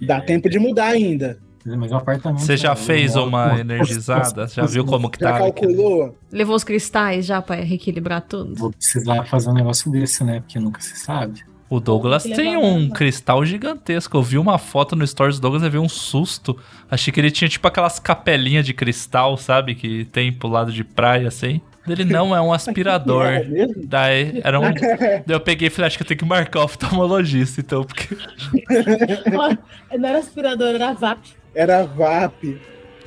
[0.00, 1.38] Dá É, tempo de mudar ainda.
[1.66, 2.40] Mas o apartamento.
[2.40, 4.46] Você já eu fez moro- uma Pô, energizada?
[4.46, 5.38] Já viu como que Já tá?
[5.40, 6.16] calculou?
[6.32, 8.54] Levou os cristais já pra reequilibrar tudo?
[8.54, 10.40] Vou precisar fazer um negócio desse, né?
[10.40, 11.44] Porque nunca se sabe.
[11.70, 12.94] O Douglas Tem um mesmo.
[12.94, 14.16] cristal gigantesco.
[14.16, 16.58] Eu vi uma foto no Stories do Douglas e vi um susto.
[16.90, 19.74] Achei que ele tinha tipo aquelas capelinhas de cristal, sabe?
[19.74, 21.60] Que tem pro lado de praia assim.
[21.86, 23.26] Ele não é um aspirador.
[23.26, 23.46] É?
[23.84, 24.72] Daí era um.
[24.72, 28.16] Daí eu peguei e falei, acho que eu tenho que marcar o oftalmologista, então, porque
[29.98, 31.18] Não era aspirador, era VAP.
[31.54, 32.58] Era VAP.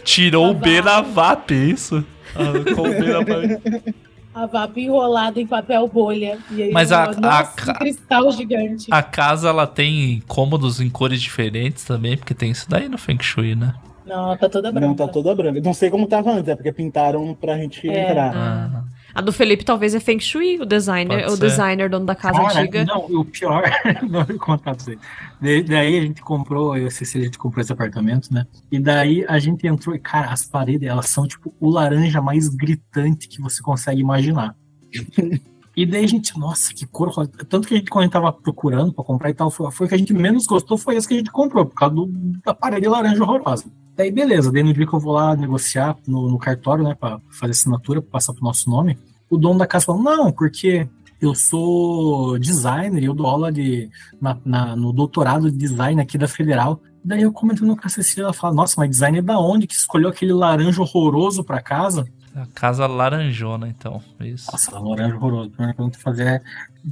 [0.04, 2.06] tirou o Tá B na VAP, isso.
[2.36, 3.96] Arrancou o B na VAP.
[4.34, 6.38] A VAP enrolada em papel bolha.
[6.52, 8.88] E aí, Mas a- nossa, a um cristal gigante.
[8.90, 13.22] A casa, ela tem cômodos em cores diferentes também, porque tem isso daí no Feng
[13.22, 13.74] Shui, né?
[14.06, 14.88] Não, tá toda branca.
[14.88, 15.62] Não, tá toda branca.
[15.62, 18.10] Não sei como tava antes, é porque pintaram pra gente É.
[18.10, 18.36] entrar.
[18.36, 18.84] Ah.
[19.14, 22.60] A do Felipe talvez é Feng Shui, o designer, o designer dono da casa Cara,
[22.62, 22.86] antiga.
[22.86, 23.64] Não, o pior,
[24.10, 24.96] não vou contar pra você.
[24.96, 28.46] Da- Daí a gente comprou, eu sei se a gente comprou esse apartamento, né?
[28.72, 32.48] E daí a gente entrou e, cara, as paredes, elas são tipo o laranja mais
[32.50, 34.56] gritante que você consegue imaginar.
[35.74, 37.10] E daí a gente, nossa, que cor.
[37.48, 39.86] Tanto que a gente, quando a gente tava procurando pra comprar e tal, foi, foi
[39.86, 42.12] o que a gente menos gostou, foi esse que a gente comprou, por causa do-
[42.44, 43.72] da parede laranja horrorosa.
[43.96, 47.20] Daí, beleza, daí no dia que eu vou lá negociar no, no cartório, né, pra
[47.30, 48.98] fazer assinatura, pra passar pro nosso nome,
[49.30, 50.88] o dono da casa falou, não, porque
[51.22, 53.90] eu sou designer eu dou aula de,
[54.20, 56.82] na, na- no doutorado de design aqui da Federal.
[57.04, 59.74] Daí eu comentando com a Cecília, ela fala, nossa, mas design é da onde que
[59.74, 62.08] escolheu aquele laranja horroroso pra casa?
[62.36, 64.02] A casa laranjona, então.
[64.20, 64.50] Isso.
[64.52, 65.48] Nossa, laranja horroroso.
[65.48, 66.42] A primeira pergunta que eu fazer é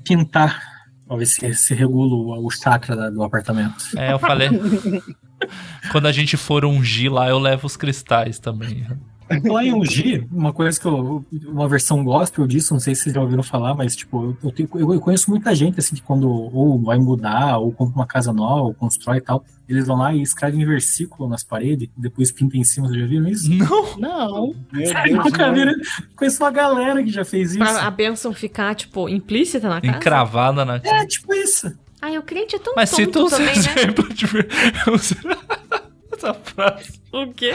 [0.03, 0.78] pintar
[1.09, 3.75] Pra ver se, se regula o, chakra da- do apartamento.
[3.97, 4.47] É, eu falei.
[5.91, 8.85] Quando a gente for ungir lá, eu levo os cristais também.
[9.45, 11.23] Lá em ungir, uma coisa que eu.
[11.47, 14.69] Uma versão gospel disso, não sei se vocês já ouviram falar, mas tipo, eu, tenho-
[14.75, 18.63] eu conheço muita gente assim que quando ou vai mudar, ou compra uma casa nova,
[18.63, 22.63] ou constrói e tal, eles vão lá e escrevem versículo nas paredes, depois pintam em
[22.63, 23.49] cima, vocês já viram isso?
[23.53, 23.97] Não!
[23.97, 24.55] Não.
[24.85, 25.73] Sério, nunca viram?
[26.15, 27.59] Conheço uma galera que já fez isso.
[27.59, 29.95] Pra a bênção ficar, tipo, implícita na casa.
[29.97, 30.77] Encravada na.
[30.83, 31.71] É, tipo isso.
[32.01, 33.51] Ai, o crente é tão Mas tonto cita um também, né?
[33.51, 34.25] exemplo de.
[36.19, 36.99] Essa frase.
[37.11, 37.53] O quê?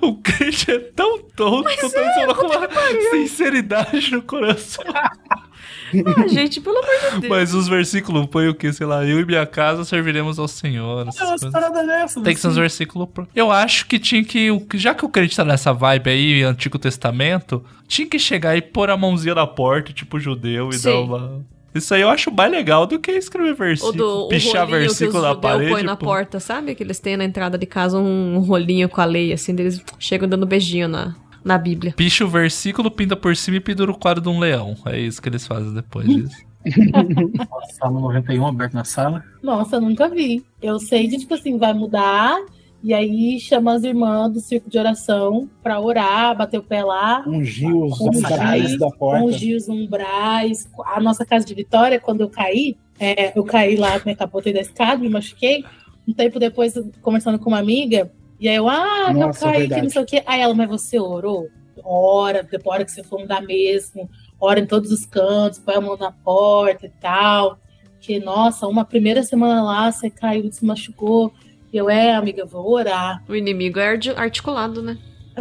[0.00, 2.68] O crente é tão tonto, Mas é, com uma
[3.10, 4.84] sinceridade no coração.
[4.94, 7.30] Ah, gente, pelo amor de Deus.
[7.30, 8.72] Mas os versículos põem o que?
[8.72, 11.06] Sei lá, eu e minha casa serviremos ao Senhor.
[11.08, 12.22] essas É.
[12.22, 13.08] Tem que ser uns versículos.
[13.12, 14.50] pro- Eu acho que tinha que.
[14.50, 18.62] o- Já que o crente tá nessa vibe aí, Antigo Testamento, tinha que chegar e
[18.62, 20.88] pôr a mãozinha na porta, tipo judeu, e Sim.
[20.90, 21.51] dar uma.
[21.74, 23.92] Isso aí eu acho mais legal do que escrever versículo.
[23.92, 25.70] do o pichar versículo na parede.
[25.70, 26.06] põem na pô.
[26.06, 26.74] porta, sabe?
[26.74, 30.28] Que eles têm na entrada de casa um rolinho com a lei, assim, eles chegam
[30.28, 31.94] dando beijinho na, na Bíblia.
[31.96, 34.76] Picha o versículo, pinta por cima e pendura o quadro de um leão.
[34.86, 36.36] É isso que eles fazem depois disso.
[37.78, 39.24] Salmo 91 aberto na sala.
[39.42, 40.44] Nossa, eu nunca vi.
[40.60, 42.38] Eu sei de, tipo assim, vai mudar,
[42.82, 47.22] e aí chama as irmãs do circo de oração pra orar, bater o pé lá,
[47.26, 49.24] Ungir os umbrais da porta.
[49.24, 50.68] ungir os umbrais.
[50.86, 54.60] A nossa casa de Vitória, quando eu caí, é, eu caí lá, me capotei da
[54.60, 55.64] escada, me machuquei.
[56.06, 58.10] Um tempo depois, conversando com uma amiga,
[58.40, 59.74] e aí eu, ah, Nossa, eu caí, verdade.
[59.80, 60.22] que não sei o quê.
[60.26, 61.46] Aí ela, mas você orou?
[61.84, 64.10] Ora, depois hora que você for mudar mesmo,
[64.40, 67.58] ora em todos os cantos, põe a mão na porta e tal.
[68.00, 71.32] Que, nossa, uma primeira semana lá, você caiu, se machucou.
[71.72, 73.22] E eu, é, amiga, eu vou orar.
[73.28, 74.98] O inimigo é articulado, né?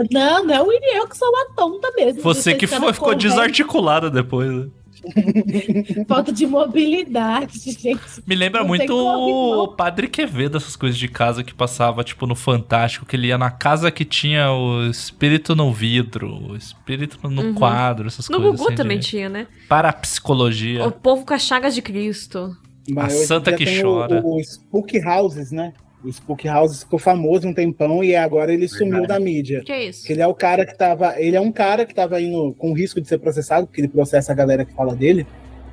[0.10, 2.22] Não, não é o eu que sou uma tonta mesmo.
[2.22, 4.50] Você que foi, ficou desarticulada depois.
[4.50, 4.68] né?
[6.08, 8.00] Falta de mobilidade, gente.
[8.26, 12.36] Me lembra Não muito o Padre Quevedo, essas coisas de casa que passava, tipo, no
[12.36, 17.42] Fantástico, que ele ia na casa que tinha o espírito no vidro, o espírito no
[17.42, 17.54] Uhum.
[17.56, 18.58] quadro, essas No coisas.
[18.58, 19.48] Gugu assim, também de tinha, né?
[19.68, 20.86] Parapsicologia.
[20.86, 22.56] O povo com as chagas de Cristo.
[22.90, 24.22] Mas A santa que chora.
[24.24, 25.74] O, o Spook Houses, né?
[26.04, 29.62] O Spook Houses ficou famoso um tempão e agora ele sumiu da mídia.
[29.64, 30.12] Que é isso?
[30.12, 31.20] Ele é o cara que tava.
[31.22, 34.32] Ele é um cara que tava indo com risco de ser processado, porque ele processa
[34.32, 35.28] a galera que fala dele.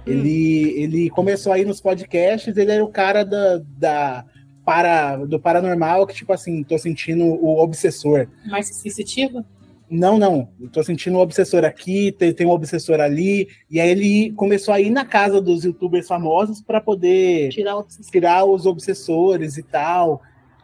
[0.07, 0.11] Hum.
[0.13, 4.25] Ele, ele começou a ir nos podcasts, ele era o cara da, da
[4.65, 8.29] para, do paranormal, que, tipo assim, tô sentindo o obsessor.
[8.47, 9.43] Mais sensitiva?
[9.91, 10.49] Não, não.
[10.61, 13.49] Eu tô sentindo um obsessor aqui, tem, tem um obsessor ali.
[13.71, 18.45] E aí ele começou a ir na casa dos youtubers famosos para poder Tirar tirar
[18.45, 20.21] os obsessores e tal.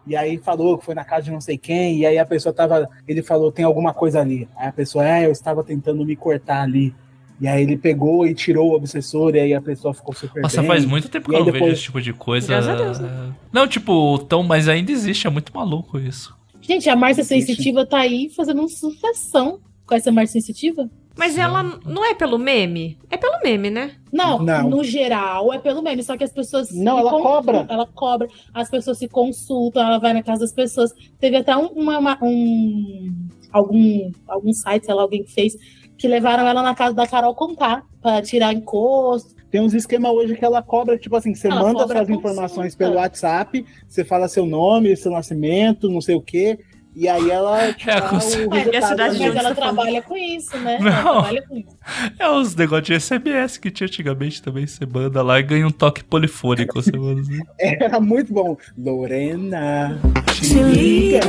[0.06, 1.98] E aí falou que foi na casa de não sei quem.
[2.00, 2.88] E aí a pessoa tava.
[3.08, 4.46] Ele falou, tem alguma coisa ali.
[4.56, 6.94] Aí a pessoa, é, eu estava tentando me cortar ali.
[7.40, 10.60] E aí ele pegou e tirou o obsessor, e aí a pessoa ficou super Nossa,
[10.60, 10.68] bem.
[10.68, 12.46] faz muito tempo que E eu não depois- vejo esse tipo de coisa.
[12.46, 13.32] Graças a Deus, né?
[13.52, 16.32] Não, tipo, tão, mas ainda existe, é muito maluco isso.
[16.66, 20.88] Gente, a Márcia Sensitiva tá aí fazendo uma sucessão com essa Márcia Sensitiva.
[21.16, 22.98] Mas ela não é pelo meme?
[23.08, 23.92] É pelo meme, né?
[24.12, 24.68] Não, Não.
[24.68, 26.72] no geral é pelo meme, só que as pessoas.
[26.72, 27.66] Não, ela cobra.
[27.68, 30.92] Ela cobra, as pessoas se consultam, ela vai na casa das pessoas.
[31.20, 35.54] Teve até um, uma- uma- um- algum, algum site, sei lá, alguém que fez,
[35.96, 39.34] que levaram ela na casa da Carol Conká pra tirar encosto.
[39.50, 42.96] Tem uns esquemas hoje que ela cobra, tipo assim, você Ela manda as informações pelo
[42.96, 46.58] WhatsApp, você fala seu nome, seu nascimento, não sei o quê,
[46.94, 49.38] e aí ela É a dá cons- o É, e a cidade de Mas onde
[49.38, 50.78] ela você tá trabalha com isso, né?
[50.80, 50.90] Não.
[50.90, 51.76] Ela trabalha com isso.
[52.18, 54.66] É os negócios de SMS que tinha antigamente também.
[54.66, 56.80] Você manda lá e ganha um toque polifônico.
[56.80, 57.40] Você manda assim.
[57.58, 58.56] Era muito bom.
[58.76, 59.98] Lorena,
[60.32, 61.20] te liga.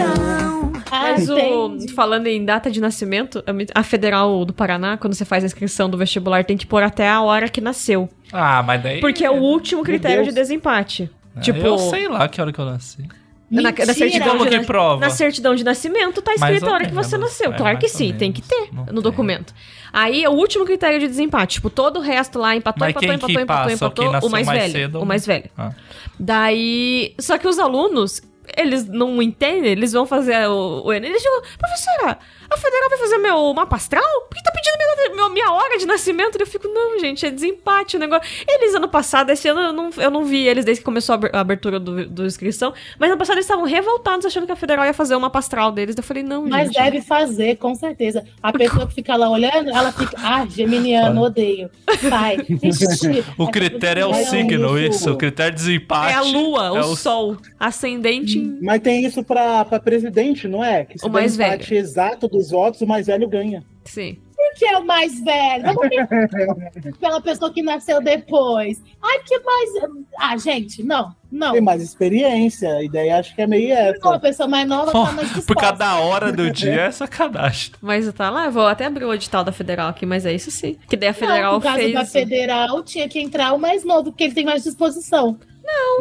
[0.92, 3.44] Ah, Mas o, falando em data de nascimento,
[3.74, 7.10] a Federal do Paraná, quando você faz a inscrição do vestibular, tem que pôr até
[7.10, 8.08] a hora que nasceu.
[8.32, 9.00] Ah, mas daí.
[9.02, 11.10] Porque é o último critério de desempate.
[11.36, 13.04] É, tipo, Eu sei lá que hora que eu nasci.
[13.50, 15.00] Na, na certidão Como de que prova?
[15.02, 17.54] Na certidão de nascimento tá escrito a hora que você nasceu.
[17.54, 19.02] é, claro que sim, tem que ter no tem.
[19.02, 19.54] documento.
[19.94, 21.56] Aí é o último critério de desempate.
[21.56, 24.12] Tipo, todo o resto lá empatou, Mas empatou, empatou, empatou, empatou.
[24.12, 24.72] nasceu O mais, mais velho.
[24.74, 25.50] cedo o mais velho.
[25.58, 25.72] Ah.
[26.20, 27.14] Daí.
[27.20, 28.22] Só que os alunos,
[28.58, 31.10] eles não entendem, eles vão fazer o, o Enem.
[31.12, 32.18] Eles chegam, professora,
[32.50, 34.04] a federal vai fazer meu mapa astral?
[34.30, 36.38] Por que tá pedindo minha, meu- minha hora de nascimento?
[36.40, 38.28] Eu fico, não, gente, é desempate o negócio.
[38.48, 41.16] Eles, ano passado, esse ano eu não, eu não vi eles desde que começou a
[41.16, 44.56] aber- a abertura do, do inscrição, mas ano passado eles estavam revoltados achando que a
[44.56, 45.96] federal ia fazer o mapa astral deles.
[45.98, 46.76] Eu falei, não, Mas gente.
[46.84, 48.24] deve fazer, com certeza.
[48.42, 51.70] A pessoa que fica lá olhando, ela fica, ah, geminiano, odeio.
[52.10, 52.38] Sai.
[53.38, 55.12] O critério é o signo, isso- isso.
[55.12, 56.12] O critério de desempate.
[56.14, 60.64] É a lua, o, é sol, ascendente em Mas tem isso pra, pra presidente, não
[60.64, 60.86] é?
[60.86, 63.64] Que se O mais empate exato dos votos, o mais velho ganha.
[63.86, 64.18] Sim.
[64.36, 65.64] Por porque é o mais velho.
[65.76, 68.82] Vamos ver pela pessoa que nasceu depois.
[69.02, 69.70] Ai, que mais.
[70.18, 71.52] Ah, gente, não, não.
[71.52, 74.00] Tem mais experiência, a ideia acho que é meio essa.
[74.02, 75.54] Não, a pessoa mais nova tá mais disposta.
[75.54, 77.72] Por cada hora do dia é sacanagem.
[77.82, 80.50] Mas tá lá, eu vou até abrir o edital da Federal aqui, mas é isso
[80.50, 80.78] sim.
[80.88, 81.94] Que daí a Federal não, no caso fez.
[81.94, 85.38] da Federal, tinha que entrar o mais novo, porque ele tem mais disposição.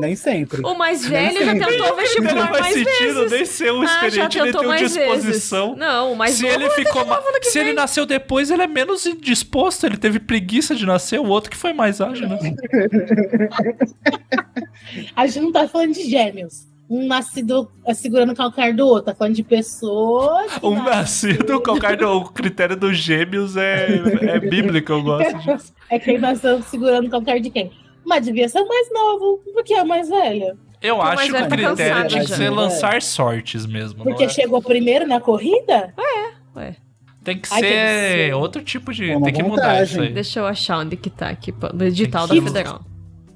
[0.00, 0.60] Nem sempre.
[0.64, 3.30] O mais Nem velho já tentou vestibular Não faz mais sentido vezes.
[3.32, 5.66] nem ser um Ah, experiente, nem tentou ter disposição.
[5.68, 5.78] vezes.
[5.80, 7.74] Não, o mais se novo ele ter ficou ma- Se ele vem.
[7.74, 11.72] nasceu depois, ele é menos indisposto, ele teve preguiça de nascer, o outro que foi
[11.72, 12.38] mais ágil, né?
[15.16, 16.66] A gente não tá falando de gêmeos.
[16.88, 19.06] Um nascido é, segurando o calcanhar do outro.
[19.06, 20.52] Tá falando de pessoas.
[20.62, 23.86] Um nascem- nascido, qualquer o critério dos gêmeos é,
[24.22, 25.72] é bíblico, eu gosto disso.
[25.90, 27.70] É quem nasceu segurando o calcanhar de quem?
[28.04, 30.58] Mas devia ser o mais novo, porque é o mais velho.
[30.82, 34.04] Eu Mas acho que o critério tinha que ser lançar sortes mesmo.
[34.04, 34.34] Porque não é?
[34.34, 35.94] chegou primeiro na corrida?
[36.54, 36.76] Ué,
[37.24, 38.34] Tem que Ai, tem que ser ser.
[38.34, 39.10] outro tipo de.
[39.10, 39.84] É uma tem que mudar vantagem.
[39.84, 40.12] isso aí.
[40.12, 42.84] deixa eu achar onde que tá aqui, no edital da Federal.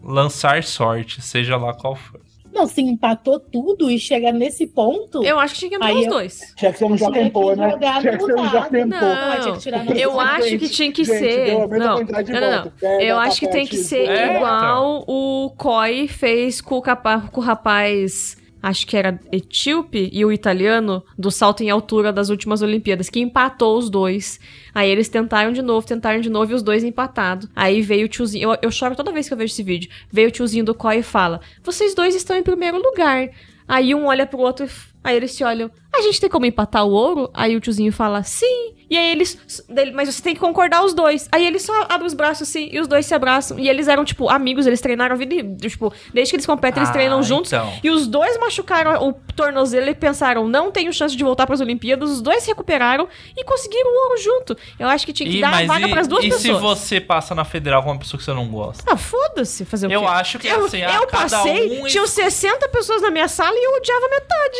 [0.03, 2.21] Lançar sorte, seja lá qual for.
[2.53, 5.22] Não, se empatou tudo e chegar nesse ponto.
[5.24, 6.40] Eu acho que tinha que entrar os eu- dois.
[6.57, 7.76] Tinha que ser um Joaquim Pô, né?
[8.01, 9.92] Tinha que ser um Joaquim Pô.
[9.94, 11.53] Eu acho que tinha que gente, ser.
[11.55, 16.76] Não, não, não, Eu acho que tem que ser É, igual o Coy fez com
[16.76, 18.36] o, capa- com o rapaz.
[18.63, 23.21] Acho que era etíope e o italiano do salto em altura das últimas Olimpíadas, que
[23.21, 24.41] empatou os dois.
[24.75, 27.49] Aí eles tentaram de novo, tentaram de novo e os dois empatados.
[27.55, 28.51] Aí veio o tiozinho.
[28.51, 29.91] Eu, eu choro toda vez que eu vejo esse vídeo.
[30.11, 33.31] Veio o tiozinho do Coy e fala: Vocês dois estão em primeiro lugar.
[33.69, 34.67] Aí um olha pro outro,
[35.05, 35.71] aí eles se olham.
[35.95, 37.31] A gente tem como empatar o ouro?
[37.35, 38.78] Aí o tiozinho fala, sim.
[38.91, 39.64] E aí eles.
[39.68, 41.28] dele, Mas você tem que concordar os dois.
[41.30, 43.59] Aí eles só abrem os braços assim e os dois se abraçam.
[43.59, 45.34] E eles eram, tipo, amigos, eles treinaram a vida.
[45.68, 47.53] Tipo, desde que eles competem, eles Ah, treinam juntos.
[47.53, 47.72] então.
[47.82, 52.11] E os dois machucaram o tornozelo e pensaram, não tenho chance de voltar pras Olimpíadas.
[52.11, 54.57] Os dois se recuperaram e conseguiram o ouro junto.
[54.78, 56.43] Eu acho que tinha que E, dar mas vaga e, pras duas e pessoas.
[56.57, 58.82] se você passa na federal com uma pessoa que você não gosta?
[58.91, 60.07] Ah, foda-se fazer o Eu quê?
[60.07, 63.64] acho que eu, assim, eu cada passei, um tinham 60 pessoas na minha sala e
[63.64, 64.59] eu odiava metade.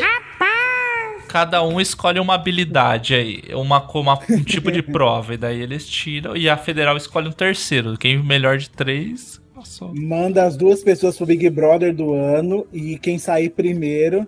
[1.29, 5.87] Cada um escolhe uma habilidade aí, uma, uma- um tipo de prova, e daí eles
[5.89, 7.97] tiram, e a federal escolhe um terceiro.
[7.99, 9.93] Quem melhor de três, passou.
[9.95, 14.26] Manda as duas pessoas pro Big Brother do ano e quem sair primeiro.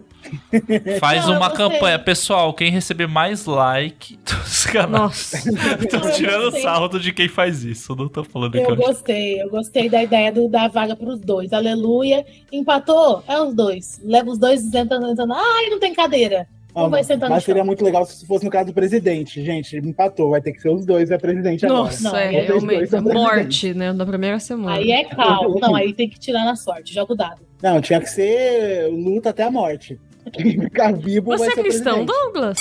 [0.98, 1.98] Faz Não, uma campanha.
[1.98, 4.18] Pessoal, quem receber mais like.
[4.44, 5.36] Os caras Nossa.
[5.80, 7.94] estão Eu tirando sarro de quem faz isso.
[7.96, 11.20] Não tô falando Eu eu gostei, eu gostei da ideia do, da vaga para os
[11.20, 11.52] dois.
[11.52, 12.24] Aleluia.
[12.52, 13.22] Empatou?
[13.26, 14.00] É os dois.
[14.04, 15.32] Leva os dois sentando, sentando.
[15.32, 16.46] Ai, não tem cadeira.
[16.74, 19.42] Um vai sentar no mas seria muito legal se fosse no caso do presidente.
[19.44, 22.22] Gente, empatou, vai ter que ser os dois a presidente Nossa, agora.
[22.24, 22.88] é Não, vocês dois realmente.
[22.90, 23.14] presidentes.
[23.14, 23.92] Morte, né?
[23.92, 24.76] Na primeira semana.
[24.76, 25.58] Aí é calmo.
[25.60, 26.94] Não, aí tem que tirar na sorte.
[26.94, 27.40] Joga o dado.
[27.62, 29.98] Não, tinha que ser luta até a morte.
[30.32, 32.22] Quem ficar vivo vai Você é ser cristão, presidente.
[32.32, 32.58] Douglas?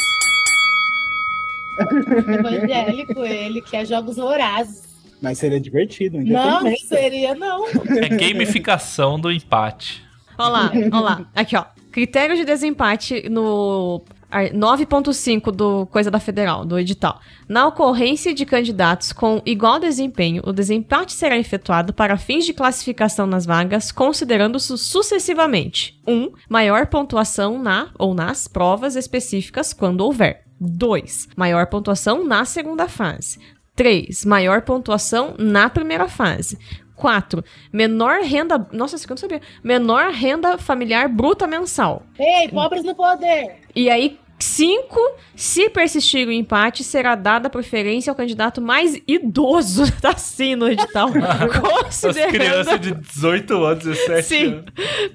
[2.39, 4.89] Evangélico, ele quer jogos vorazes.
[5.21, 6.85] Mas seria divertido, Não, independente.
[6.85, 7.67] seria não.
[7.67, 10.01] É gamificação do empate.
[10.37, 11.29] Olha lá, olha lá.
[11.35, 11.65] Aqui, ó.
[11.99, 17.19] Critério de desempate no ar- 9.5 do Coisa da Federal, do edital.
[17.45, 23.27] Na ocorrência de candidatos com igual desempenho, o desempate será efetuado para fins de classificação
[23.27, 26.13] nas vagas, considerando-se sucessivamente 1.
[26.13, 30.45] Um, maior pontuação na ou nas provas específicas, quando houver.
[30.57, 31.27] 2.
[31.35, 33.39] Maior pontuação na segunda fase.
[33.75, 34.23] 3.
[34.23, 36.57] Maior pontuação na primeira fase.
[36.99, 37.43] 4.
[37.71, 38.67] Menor renda.
[38.71, 39.41] Nossa, isso aqui eu não sabia.
[39.63, 42.03] Menor renda familiar bruta mensal.
[42.19, 43.55] Ei, pobres no poder.
[43.73, 44.99] E aí, 5.
[45.35, 49.83] Se persistir o empate, será dada preferência ao candidato mais idoso.
[49.99, 51.09] Tá assim no edital.
[51.87, 52.31] As considerando.
[52.31, 54.45] crianças de 18 anos, 17 Sim.
[54.45, 54.65] anos.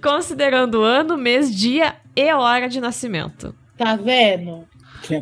[0.03, 3.55] Considerando ano, mês, dia e hora de nascimento.
[3.77, 4.67] Tá vendo?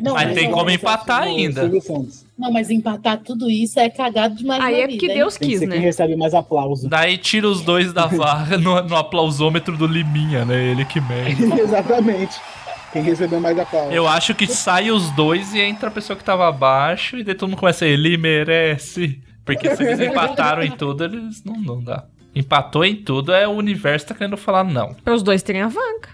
[0.01, 1.69] Não, Mas tem como empatar Santos, ainda.
[2.37, 5.17] Não, mas empatar tudo isso é cagado demais Aí na é vida, porque hein?
[5.17, 5.85] Deus Tem que quis, ser quem né?
[5.85, 6.89] recebe mais aplauso.
[6.89, 10.71] Daí tira os dois da vaga no, no aplausômetro do Liminha, né?
[10.71, 11.43] Ele que mede.
[11.61, 12.41] Exatamente.
[12.91, 13.91] Quem recebeu mais aplauso.
[13.91, 17.35] Eu acho que sai os dois e entra a pessoa que tava abaixo e daí
[17.35, 19.21] todo mundo começa a ele merece.
[19.45, 22.05] Porque se eles empataram em tudo, eles não, não dá.
[22.35, 24.93] Empatou em tudo, é o universo tá querendo falar não.
[25.03, 26.09] Para os dois terem a vaga.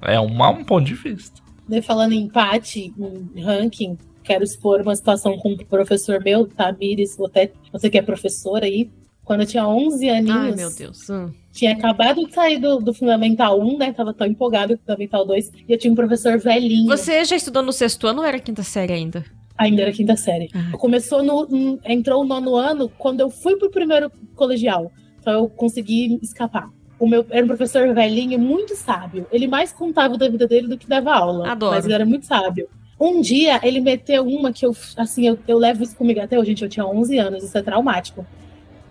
[0.00, 1.42] É uma, um ponto de vista.
[1.68, 2.92] Daí, falando em empate,
[3.34, 8.02] em ranking, quero expor uma situação com um professor meu, Tamires, até você que é
[8.02, 8.90] professora aí.
[9.24, 11.08] Quando eu tinha 11 aninhos, Ai, meu Deus.
[11.08, 11.30] Hum.
[11.52, 13.92] tinha acabado de sair do, do Fundamental 1, né?
[13.92, 15.52] Tava tão empolgado com o Fundamental 2.
[15.68, 16.88] E eu tinha um professor velhinho.
[16.88, 19.24] Você já estudou no sexto ano ou era quinta série ainda?
[19.56, 20.50] Ainda era quinta série.
[20.52, 20.76] Ah.
[20.76, 21.78] Começou no.
[21.84, 24.90] Entrou o nono ano quando eu fui pro primeiro colegial.
[25.20, 26.68] Então eu consegui escapar.
[26.98, 29.26] O meu era um professor velhinho, muito sábio.
[29.30, 31.50] Ele mais contava da vida dele do que dava aula.
[31.50, 31.74] Adoro.
[31.74, 32.68] Mas ele era muito sábio.
[33.00, 36.50] Um dia ele meteu uma que eu, assim, eu, eu levo isso comigo até hoje,
[36.50, 36.62] gente.
[36.62, 38.24] Eu tinha 11 anos, isso é traumático.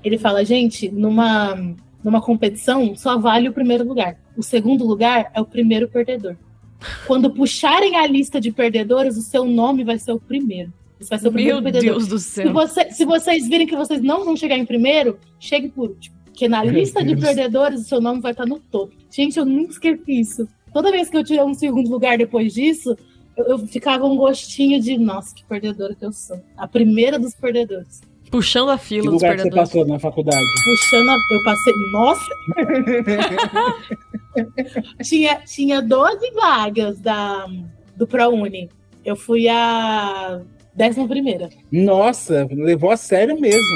[0.04, 1.56] Ele fala, gente, numa,
[2.04, 4.18] numa competição só vale o primeiro lugar.
[4.36, 6.36] O segundo lugar é o primeiro perdedor.
[7.06, 10.74] Quando puxarem a lista de perdedores, o seu nome vai ser o primeiro.
[10.99, 11.95] Esse vai ser o primeiro Meu perdedor.
[11.97, 12.52] Deus do Se, céu.
[12.54, 16.16] você- se vocês virem que vocês não vão chegar em primeiro, chegue por último.
[16.26, 17.22] Porque na Meu lista de Deus.
[17.26, 18.93] perdedores, o seu nome vai estar no topo.
[19.12, 20.47] Gente, eu nunca esqueci isso.
[20.74, 22.95] Toda vez que eu tirei um segundo lugar depois disso,
[23.47, 26.41] eu, ficava um gostinho de, nossa, que perdedora que eu sou.
[26.57, 28.01] A primeira dos perdedores.
[28.29, 29.69] Puxando a Que fila dos lugar que você perdedores.
[29.69, 30.45] passou na faculdade?
[30.63, 31.73] Puxando, a, eu passei.
[31.91, 32.29] Nossa!
[35.03, 37.45] tinha, tinha 12 vagas da,
[37.95, 38.69] do ProUni.
[39.03, 40.41] Eu fui a
[40.79, 41.49] 11 primeira.
[41.71, 43.75] Nossa, levou a sério mesmo.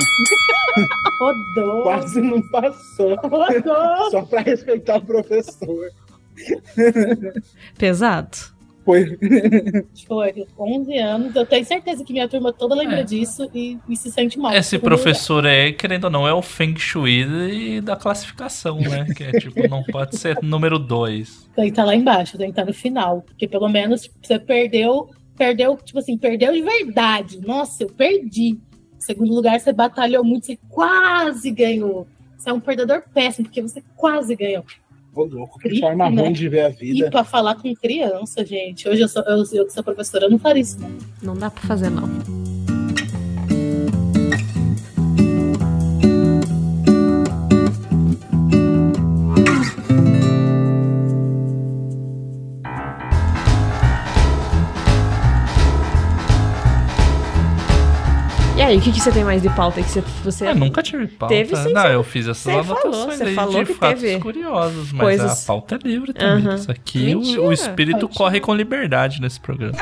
[1.20, 1.84] Rodou.
[1.84, 3.16] Quase não passou.
[3.16, 4.12] Rodou.
[4.12, 5.90] Só pra respeitar o professor.
[7.78, 8.55] Pesado.
[8.86, 9.18] Foi.
[10.08, 11.36] Foi, 11 anos.
[11.36, 13.04] Eu tenho certeza que minha turma toda lembra É.
[13.04, 14.54] disso e, e se sente mal.
[14.54, 17.22] Esse Segundo professor é, querendo ou não, é o Feng Shui
[17.78, 19.06] e da classificação, né?
[19.16, 21.30] Que é tipo, não pode ser número 2.
[21.30, 21.56] lugar.
[21.56, 23.22] Tem que estar lá embaixo, tem que estar no final.
[23.24, 27.42] Porque pelo menos você perdeu, perdeu, tipo assim, perdeu de verdade.
[27.42, 28.60] Nossa, eu perdi.
[29.00, 32.08] Segundo lugar, você batalhou muito, você quase ganhou.
[32.38, 34.64] Você é um perdedor péssimo, porque você quase ganhou.
[35.16, 36.22] Ô, louco, que Triste, forma né?
[36.22, 37.08] ruim de ver a vida.
[37.08, 38.88] E pra falar com criança, gente.
[38.88, 40.90] Hoje eu, sou, eu, eu que sou professora, eu não faria isso, não.
[41.22, 42.45] Não dá pra fazer, não.
[58.66, 60.02] E aí, o que, que você tem mais de pauta que você.
[60.24, 60.48] você...
[60.50, 61.36] Eu nunca tive pauta.
[61.36, 63.74] Teve sim, não, você- eu fiz essas você anotações falou, você aí falou de que
[63.80, 66.48] fatos teve curiosos, mas coisas- a pauta é livre também.
[66.48, 66.56] Aham.
[66.56, 68.18] Isso aqui, o, o espírito Mentira.
[68.18, 69.78] corre com liberdade nesse programa.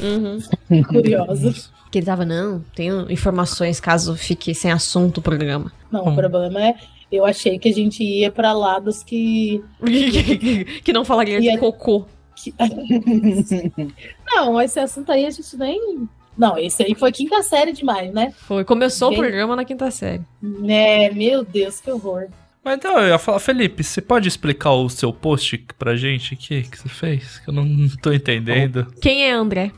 [0.00, 0.40] Uhum.
[0.88, 1.54] Curiosa.
[1.92, 5.70] Que ele tava, não, tenho informações caso fique sem assunto o programa.
[5.90, 6.12] Não, Hum.
[6.12, 6.74] o problema é.
[7.12, 9.62] Eu achei que a gente ia pra lados que.
[10.82, 12.06] que não falaria E de é- cocô.
[12.34, 12.52] que-
[14.26, 16.08] não, esse assunto aí a gente nem.
[16.36, 18.32] Não, esse aí foi quinta série demais, né?
[18.46, 18.64] Foi.
[18.64, 19.18] Começou Gente.
[19.18, 20.22] o programa na quinta série.
[20.66, 22.28] É, meu Deus, que horror.
[22.64, 26.62] Mas então, eu ia falar, Felipe, você pode explicar o seu post pra gente aqui
[26.62, 27.38] que você fez?
[27.40, 28.86] Que eu não, não tô entendendo.
[29.00, 29.72] Quem é André?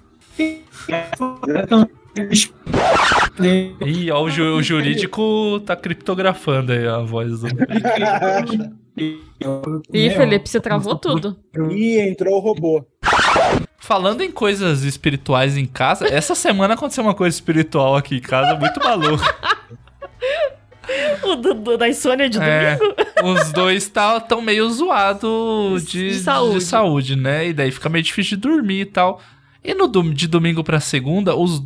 [3.84, 7.48] Ih, ó, o, ju- o jurídico tá criptografando aí a voz do.
[8.96, 11.36] Ih, Felipe, você travou tudo.
[11.70, 12.84] Ih, entrou o robô.
[13.86, 18.58] Falando em coisas espirituais em casa, essa semana aconteceu uma coisa espiritual aqui em casa,
[18.58, 19.22] muito maluco.
[21.22, 22.94] O do, do- da insônia de É, domingo?
[23.24, 26.58] os dois tá, tão meio zoados de, De saúde.
[26.58, 27.48] de saúde, né?
[27.48, 29.20] E daí fica meio difícil de dormir e tal.
[29.62, 31.62] E no de domingo pra segunda, os,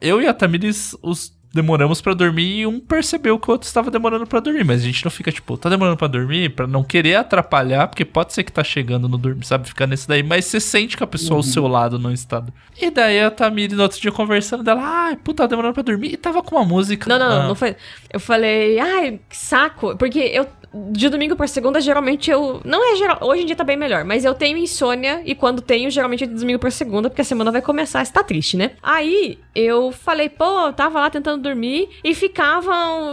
[0.00, 3.90] eu e a Tamiris os demoramos pra dormir e um percebeu que o outro estava
[3.90, 4.64] demorando pra dormir.
[4.64, 8.04] Mas a gente não fica, tipo, tá demorando pra dormir pra não querer atrapalhar, porque
[8.04, 9.68] pode ser que tá chegando no dormir, sabe?
[9.68, 10.22] Ficar nesse daí.
[10.22, 12.42] Mas você sente que a pessoa ao seu lado não está.
[12.80, 16.12] E daí a Tamiris no outro dia conversando dela, ai, puta, tá demorando pra dormir.
[16.12, 17.08] E tava com uma música.
[17.08, 17.38] Não, não, Ah.
[17.40, 17.76] não, não foi.
[18.12, 19.96] Eu falei, ai, que saco.
[19.96, 22.60] Porque eu, de domingo pra segunda, geralmente eu.
[22.64, 23.18] Não é geral.
[23.20, 26.26] Hoje em dia tá bem melhor, mas eu tenho insônia e quando tenho, geralmente é
[26.26, 28.04] de domingo pra segunda, porque a semana vai começar.
[28.04, 28.72] Você tá triste, né?
[28.82, 32.72] Aí eu falei, pô, eu tava lá tentando dormir e ficava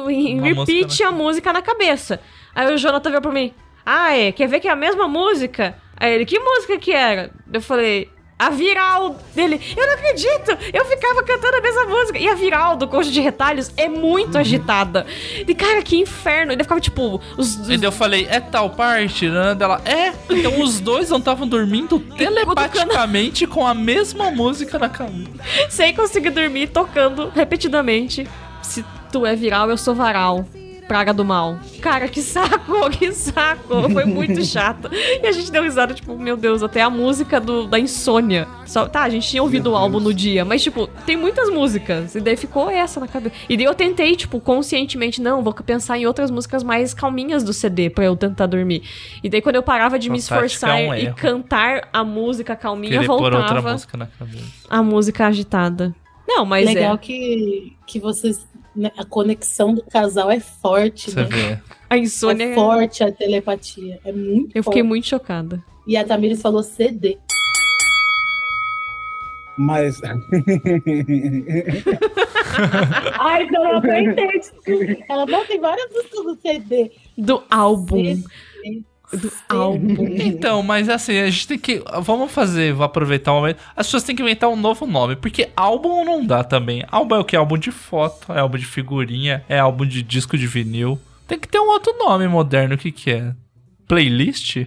[0.09, 2.19] em Uma música repeat na a música na cabeça.
[2.55, 3.53] Aí o Jonathan veio pra mim,
[3.85, 5.75] ah, é, quer ver que é a mesma música?
[5.97, 7.31] Aí ele, que música que era?
[7.51, 8.09] Eu falei.
[8.39, 10.57] A viral dele, eu não acredito!
[10.71, 12.17] Eu ficava cantando a mesma música.
[12.17, 14.39] E a viral do Coxa de Retalhos é muito Uhum.
[14.39, 15.05] agitada.
[15.45, 16.53] E cara, que inferno.
[16.53, 19.53] Ele ficava tipo, os, os E daí eu falei, é tal parte, né?
[19.55, 20.13] Dela, é.
[20.29, 25.29] Então os dois não estavam dormindo telepaticamente com a mesma música na cabeça.
[25.69, 28.25] sem conseguir dormir, tocando repetidamente.
[28.61, 30.45] Se tu é viral, eu sou varal.
[30.89, 31.59] Praga do mal.
[31.81, 33.87] Cara, que saco, que saco.
[33.93, 34.89] Foi muito chato.
[34.91, 38.47] E a gente deu risada, tipo, meu Deus, até a música do, da insônia.
[38.65, 42.15] Só, tá, a gente tinha ouvido o álbum no dia, mas, tipo, tem muitas músicas.
[42.15, 43.35] E daí ficou essa na cabeça.
[43.47, 47.53] E daí eu tentei, tipo, conscientemente, não, vou pensar em outras músicas mais calminhas do
[47.53, 48.81] CD pra eu tentar dormir.
[49.23, 52.03] E daí quando eu parava de me Sua tática esforçar é um e cantar a
[52.03, 54.43] música calminha, Querer pôr outra voltava música na cabeça.
[54.67, 55.93] a música agitada.
[56.29, 56.97] Não, mas Legal é.
[56.97, 58.47] que, que vocês.
[58.75, 61.27] Né, a conexão do casal é forte, Você né?
[61.29, 61.59] vê.
[61.89, 62.45] A insônia.
[62.45, 63.99] É forte a telepatia.
[64.05, 64.83] É muito Eu fiquei forte.
[64.83, 65.63] muito chocada.
[65.87, 67.17] E a Tamires falou CD.
[69.57, 69.99] Mas.
[73.19, 75.03] Ai, não, ela não entende.
[75.09, 76.91] Ela não tem várias músicas do CD.
[77.17, 77.97] Do álbum.
[77.97, 78.23] CD.
[79.11, 80.05] Do álbum.
[80.19, 81.81] Então, mas assim, a gente tem que.
[82.01, 83.57] Vamos fazer, vou aproveitar o momento.
[83.75, 85.15] As pessoas têm que inventar um novo nome.
[85.15, 86.83] Porque álbum não dá também.
[86.91, 87.35] Álbum é o que?
[87.35, 90.99] Álbum de foto, é álbum de figurinha, é álbum de disco de vinil.
[91.27, 92.75] Tem que ter um outro nome moderno.
[92.75, 93.33] O que, que é?
[93.87, 94.57] Playlist?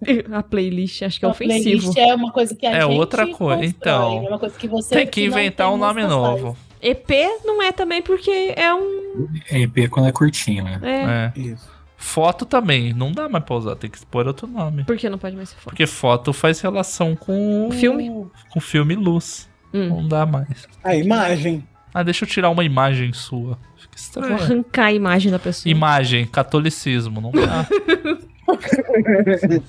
[0.32, 1.62] A playlist, acho que é A ofensivo.
[1.62, 4.24] playlist é uma coisa que a É gente outra coisa, então.
[4.24, 6.54] É uma coisa que você Tem que inventar tem um nome novo.
[6.54, 6.70] faz.
[6.82, 7.10] EP
[7.44, 9.28] não é também porque é um.
[9.50, 10.80] É EP quando é curtinho, né?
[10.82, 11.38] É.
[11.38, 11.38] É.
[11.38, 11.68] Isso.
[12.02, 12.94] Foto também.
[12.94, 13.76] Não dá mais pra usar.
[13.76, 14.84] Tem que pôr outro nome.
[14.84, 15.64] Por que não pode mais ser foto?
[15.64, 17.68] Porque foto faz relação com.
[17.72, 18.26] Filme?
[18.48, 19.48] Com filme e luz.
[19.72, 19.88] Hum.
[19.88, 20.66] Não dá mais.
[20.82, 21.62] A imagem.
[21.92, 23.58] Ah, deixa eu tirar uma imagem sua.
[23.76, 24.34] Fica Vou estranho.
[24.34, 25.70] arrancar a imagem da pessoa.
[25.70, 27.66] Imagem, catolicismo, não dá.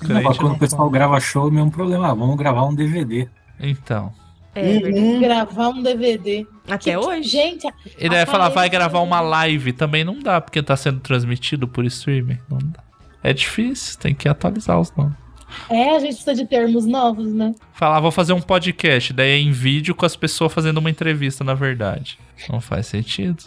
[0.08, 2.10] Não, quando o pessoal grava show, é o mesmo problema.
[2.10, 3.28] Ah, vamos gravar um DVD.
[3.60, 4.12] Então.
[4.54, 4.76] É.
[4.78, 5.20] Uhum.
[5.20, 6.46] Gravar um DVD.
[6.68, 7.28] Até hoje.
[7.28, 7.66] Gente,
[7.98, 9.72] Ele vai falar, vai gravar uma live.
[9.72, 12.38] Também não dá, porque tá sendo transmitido por streaming.
[12.50, 12.82] Não dá.
[13.22, 15.14] É difícil, tem que atualizar os nomes.
[15.70, 17.54] é, a gente precisa de termos novos, né?
[17.72, 21.44] Falar, vou fazer um podcast, daí é em vídeo com as pessoas fazendo uma entrevista,
[21.44, 22.18] na verdade.
[22.48, 23.42] Não faz sentido.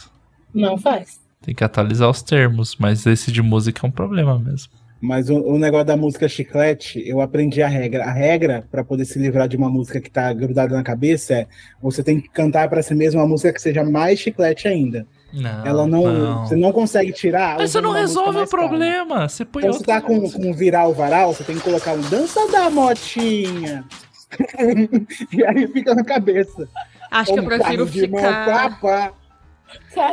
[0.54, 1.20] Não faz.
[1.42, 4.72] Tem que atualizar os termos, mas esse de música é um problema mesmo.
[5.00, 8.06] Mas o, o negócio da música chiclete, eu aprendi a regra.
[8.06, 11.48] A regra, pra poder se livrar de uma música que tá grudada na cabeça, é
[11.82, 15.06] você tem que cantar pra si mesmo uma música que seja mais chiclete ainda.
[15.34, 15.66] Não.
[15.66, 17.58] Ela não, Você não consegue tirar.
[17.58, 18.70] Mas você não resolve o mais calma.
[18.70, 19.28] problema.
[19.28, 22.50] Você põe Então você tá com, com viral varal, você tem que colocar um dança
[22.50, 23.84] da motinha.
[25.32, 26.68] e aí fica na cabeça.
[27.12, 29.14] Acho que eu prefiro carne de mão, ficar.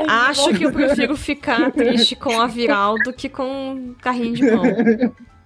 [0.09, 4.62] Acho que eu prefiro ficar triste com a viral do que com carrinho de mão.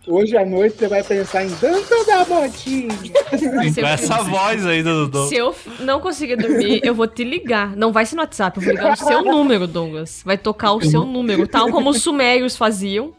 [0.08, 2.94] Hoje à noite você vai pensar em dança da motinha.
[3.36, 5.26] Se Com eu, essa voz aí do Dudu.
[5.28, 7.74] se eu não conseguir dormir, eu vou te ligar.
[7.76, 10.22] Não vai ser no WhatsApp, eu vou ligar no seu número, Douglas.
[10.24, 13.12] Vai tocar o seu número, tal como os sumérios faziam.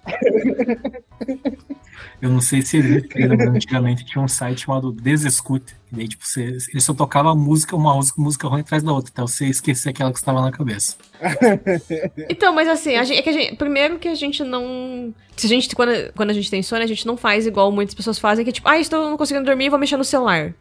[2.19, 5.75] Eu não sei se existe antigamente tinha um site chamado Desescute.
[5.91, 9.11] E daí, tipo, você, ele só tocava música, uma música, música ruim atrás da outra.
[9.13, 10.95] Então você esquecia aquela que estava na cabeça.
[12.29, 15.13] Então, mas assim, a gente, é que a gente, primeiro que a gente não.
[15.35, 17.95] Se a gente, quando, quando a gente tem sono, a gente não faz igual muitas
[17.95, 20.53] pessoas fazem, que é tipo, ah, estou não conseguindo dormir, vou mexer no celular.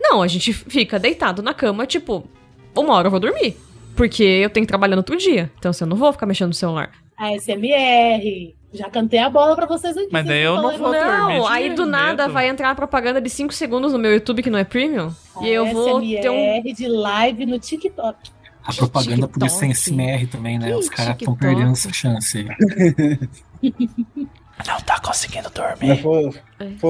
[0.00, 2.28] Não, a gente fica deitado na cama, tipo,
[2.74, 3.56] uma hora eu vou dormir.
[3.96, 5.50] Porque eu tenho que trabalhar no outro dia.
[5.58, 6.92] Então, assim, eu não vou ficar mexendo no celular.
[7.16, 8.54] A SMR.
[8.72, 10.08] Já cantei a bola pra vocês aqui.
[10.12, 12.34] Mas daí eu não vou dormir Não, de aí do nada medo.
[12.34, 15.10] vai entrar uma propaganda de 5 segundos no meu YouTube que não é premium.
[15.40, 16.34] E eu vou ter um.
[16.60, 18.18] SMR de live no TikTok.
[18.62, 19.94] A propaganda podia ser em TikTok.
[19.96, 20.66] SMR também, né?
[20.68, 21.38] Que Os caras estão TikTok?
[21.40, 23.18] perdendo essa chance aí.
[24.66, 26.02] Não tá conseguindo dormir.
[26.02, 26.34] falou,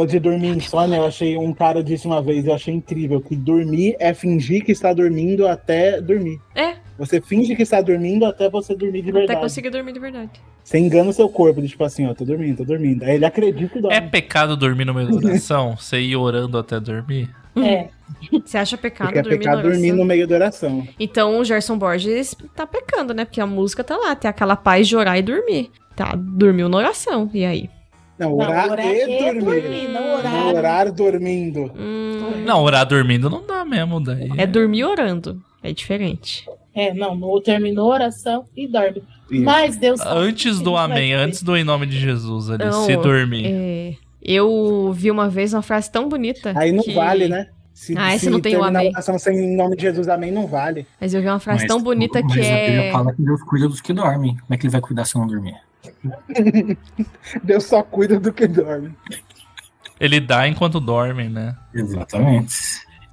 [0.02, 0.06] É.
[0.06, 3.94] de dormir insônia, eu achei, um cara disse uma vez, eu achei incrível, que dormir
[3.98, 6.40] é fingir que está dormindo até dormir.
[6.54, 9.40] É, Você finge que está dormindo até você dormir de até verdade.
[9.40, 10.30] conseguir dormir de verdade.
[10.64, 13.04] Você engana o seu corpo, de tipo assim, ó, tô dormindo, tô dormindo.
[13.04, 13.96] Aí ele acredita que dorme.
[13.96, 15.76] É pecado dormir no meio da oração?
[15.78, 17.30] Você ir orando até dormir?
[17.56, 17.88] É.
[18.44, 20.86] Você acha pecado Porque é dormir pecado na dormir no meio da oração.
[20.98, 23.24] Então o Gerson Borges tá pecando, né?
[23.24, 25.70] Porque a música tá lá, tem aquela paz de orar e dormir.
[25.98, 27.28] Tá, dormiu na oração.
[27.34, 27.68] E aí?
[28.16, 29.40] Não, Não, orar, orar e, e dormir.
[29.62, 30.32] dormir, não orar.
[30.32, 31.72] Não orar dormindo.
[31.76, 34.28] Hum, Não, orar dormindo não dá mesmo daí.
[34.36, 35.42] é dormir orando.
[35.60, 36.44] É diferente.
[36.72, 39.02] É, não, no, terminou a oração e dorme.
[39.28, 39.42] Isso.
[39.42, 43.44] Mas Deus Antes do amém, antes do em nome de Jesus ali, Não, se dormir.
[43.46, 46.52] É, eu vi uma vez uma frase tão bonita.
[46.56, 47.48] Aí não que- vale, né?
[47.74, 48.88] Se, Ah, esse não tem o amém.
[48.90, 50.86] oração sem em nome de Jesus, amém, não vale.
[51.00, 52.92] Mas eu vi uma frase Mas- tão bonita mas que a é.
[52.92, 54.36] fala que Deus cuida dos que dormem.
[54.36, 55.54] Como é que ele vai cuidar se não dormir?
[57.42, 58.94] Deus só cuida do que dorme.
[60.00, 61.56] Ele dá enquanto dormem, né?
[61.74, 62.54] Exatamente.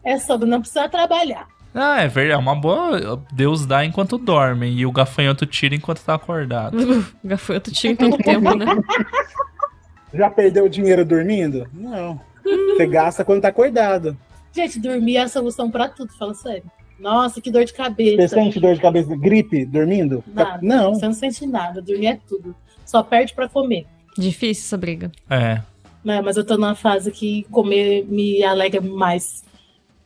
[0.03, 1.47] É sobre não precisar trabalhar.
[1.73, 2.34] Ah, é verdade.
[2.34, 3.22] É uma boa.
[3.34, 4.72] Deus dá enquanto dorme.
[4.72, 6.77] E o gafanhoto tira enquanto tá acordado.
[7.23, 8.65] O gafanhoto tira em todo tempo, né?
[10.14, 11.68] Já perdeu dinheiro dormindo?
[11.73, 12.22] Não.
[12.43, 14.15] Você gasta quando tá acordado.
[14.53, 16.64] Gente, dormir é a solução pra tudo, fala sério.
[16.97, 18.35] Nossa, que dor de Você cabeça.
[18.35, 20.23] sente dor de cabeça, gripe, dormindo?
[20.34, 20.60] Nada.
[20.61, 20.93] Não.
[20.93, 21.81] Você não sente nada.
[21.81, 22.56] Dormir é tudo.
[22.86, 23.86] Só perde pra comer.
[24.18, 25.12] Difícil essa briga.
[25.30, 25.62] É.
[26.03, 29.44] Né, mas eu tô numa fase que comer me alegra mais.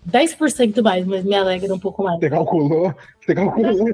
[0.09, 2.19] 10% mais, mas me alegra um pouco mais.
[2.19, 3.93] Você calculou, você calculou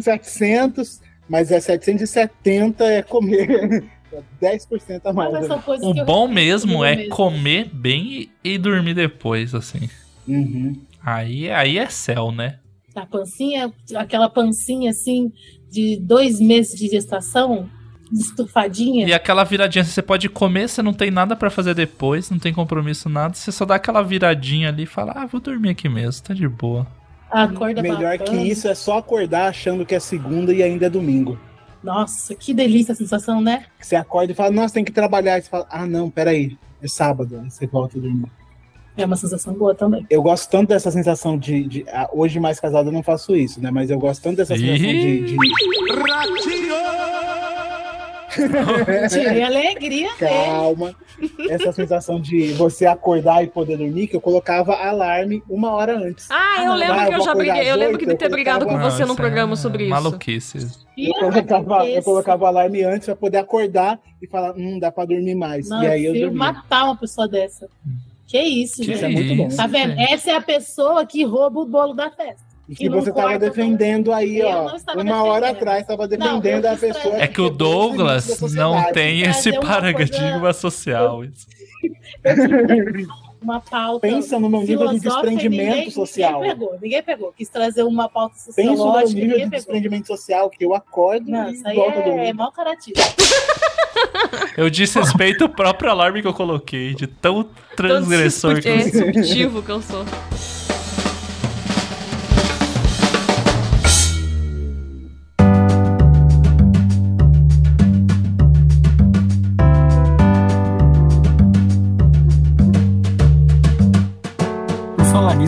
[0.00, 3.82] 700, mas é 770 é comer
[4.40, 5.48] 10% a mais.
[5.82, 7.14] O bom mesmo é mesmo.
[7.16, 9.88] comer bem e e dormir depois, assim.
[10.26, 10.78] Uhum.
[11.02, 12.58] Aí, aí é céu, né?
[12.94, 15.32] A pancinha, aquela pancinha assim,
[15.70, 17.68] de dois meses de gestação,
[18.12, 19.06] estufadinha.
[19.06, 22.52] E aquela viradinha, você pode comer, você não tem nada pra fazer depois, não tem
[22.52, 23.34] compromisso, nada.
[23.34, 26.48] Você só dá aquela viradinha ali e fala, ah, vou dormir aqui mesmo, tá de
[26.48, 26.86] boa.
[27.30, 28.24] Acorda Melhor babando.
[28.30, 31.38] que isso é só acordar achando que é segunda e ainda é domingo.
[31.82, 33.66] Nossa, que delícia a sensação, né?
[33.78, 35.38] Que Você acorda e fala, nossa, tem que trabalhar.
[35.38, 37.38] E você fala, ah, não, peraí, é sábado.
[37.42, 38.26] Aí você volta a dormir.
[38.96, 40.04] É uma sensação boa também.
[40.10, 41.62] Eu gosto tanto dessa sensação de.
[41.68, 43.70] de- ah, hoje, mais casado, eu não faço isso, né?
[43.70, 45.20] Mas eu gosto tanto dessa sensação de.
[45.20, 45.36] de-
[49.10, 50.32] Tirei a alegria dele.
[50.34, 50.94] Calma.
[51.50, 56.28] Essa sensação de você acordar e poder dormir, que eu colocava alarme uma hora antes.
[56.30, 57.70] Ah, eu Ah, lembro ah, que eu eu já briguei.
[57.70, 59.90] Eu lembro que de eu ter brigado com você num programa é sobre isso.
[59.90, 60.58] Maluquice.
[60.96, 65.04] Eu colocava, eu colocava o alarme antes pra poder acordar e falar, hum, dá pra
[65.04, 65.68] dormir mais.
[65.68, 66.32] Não, e aí eu dormia.
[66.32, 67.68] matar uma pessoa dessa.
[68.26, 69.04] Que isso, Que gente.
[69.04, 69.48] é muito bom.
[69.48, 69.94] Tá vendo?
[69.96, 70.12] gente.
[70.12, 72.47] Essa é a pessoa que rouba o bolo da festa.
[72.68, 74.64] E que você tava quarto, defendendo aí, ó.
[74.68, 77.16] não estava Uma hora atrás tava Não, defendendo eu a pessoa.
[77.16, 81.24] É que o Douglas não tem esse paradigma coisa- social.
[81.24, 81.46] isso.
[83.40, 84.00] Uma pauta.
[84.00, 86.40] Pensa no meu nível de desprendimento ninguém- social.
[86.40, 87.32] Ninguém pegou, ninguém pegou.
[87.32, 89.50] Quis trazer uma pauta Pensa no meu nível ninguém de pegou.
[89.50, 93.00] desprendimento social, que eu acordo Não, e isso aí volto a é, mau caratismo.
[94.56, 98.90] Eu desrespeito o próprio alarme que eu coloquei, de tão transgressor que é, eu sou.
[98.90, 100.04] disruptivo que eu sou.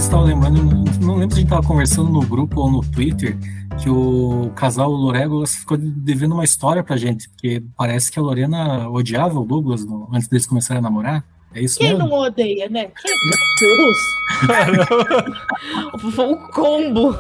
[0.00, 0.62] Nisso, tava lembrando,
[1.04, 3.36] não lembro se a gente tava conversando no grupo ou no Twitter,
[3.82, 8.88] que o casal Loregolas ficou devendo uma história pra gente, porque parece que a Lorena
[8.88, 11.22] odiava o Douglas no- antes deles começarem a namorar.
[11.54, 12.08] É isso Quem mesmo?
[12.08, 12.86] não odeia, né?
[12.98, 13.14] Quem
[13.60, 13.98] Deus!
[16.14, 17.18] Foi um combo.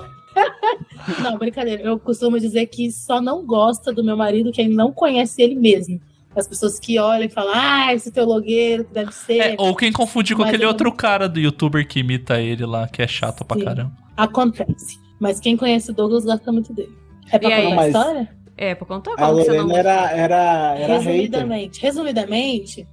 [1.22, 1.82] Não, brincadeira.
[1.82, 6.00] Eu costumo dizer que só não gosta do meu marido quem não conhece ele mesmo.
[6.40, 9.38] As pessoas que olham e falam, ah, esse teu logueiro que deve ser.
[9.38, 12.64] É, ou quem confundiu com Mas aquele eu- outro cara do youtuber que imita ele
[12.66, 13.64] lá, que é chato pra Sim.
[13.64, 13.92] caramba.
[14.16, 14.98] Acontece.
[15.20, 16.92] Mas quem conhece o Douglas gosta muito dele.
[17.30, 17.62] É pra E aí?
[17.64, 18.28] contar a Mas- história?
[18.56, 21.12] É, pra contar A como que você não era, era, era hater.
[21.12, 21.80] Resumidamente.
[21.80, 22.86] Resumidamente,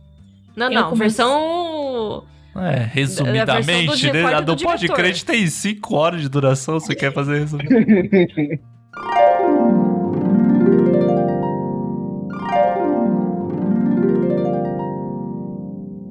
[0.56, 2.24] Não, não, comecei- versão.
[2.56, 4.34] É, a resumidamente, do né?
[4.34, 4.96] A do do Pod diretor.
[4.96, 8.60] Credit tem 5 horas de duração, você quer fazer resumidamente?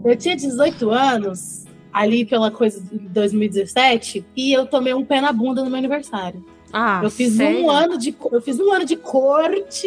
[0.08, 5.32] eu tinha 18 anos, ali pela coisa de 2017, e eu tomei um pé na
[5.32, 6.44] bunda no meu aniversário.
[6.72, 7.62] Ah, eu fiz sério?
[7.64, 9.86] um ano de eu fiz um ano de corte.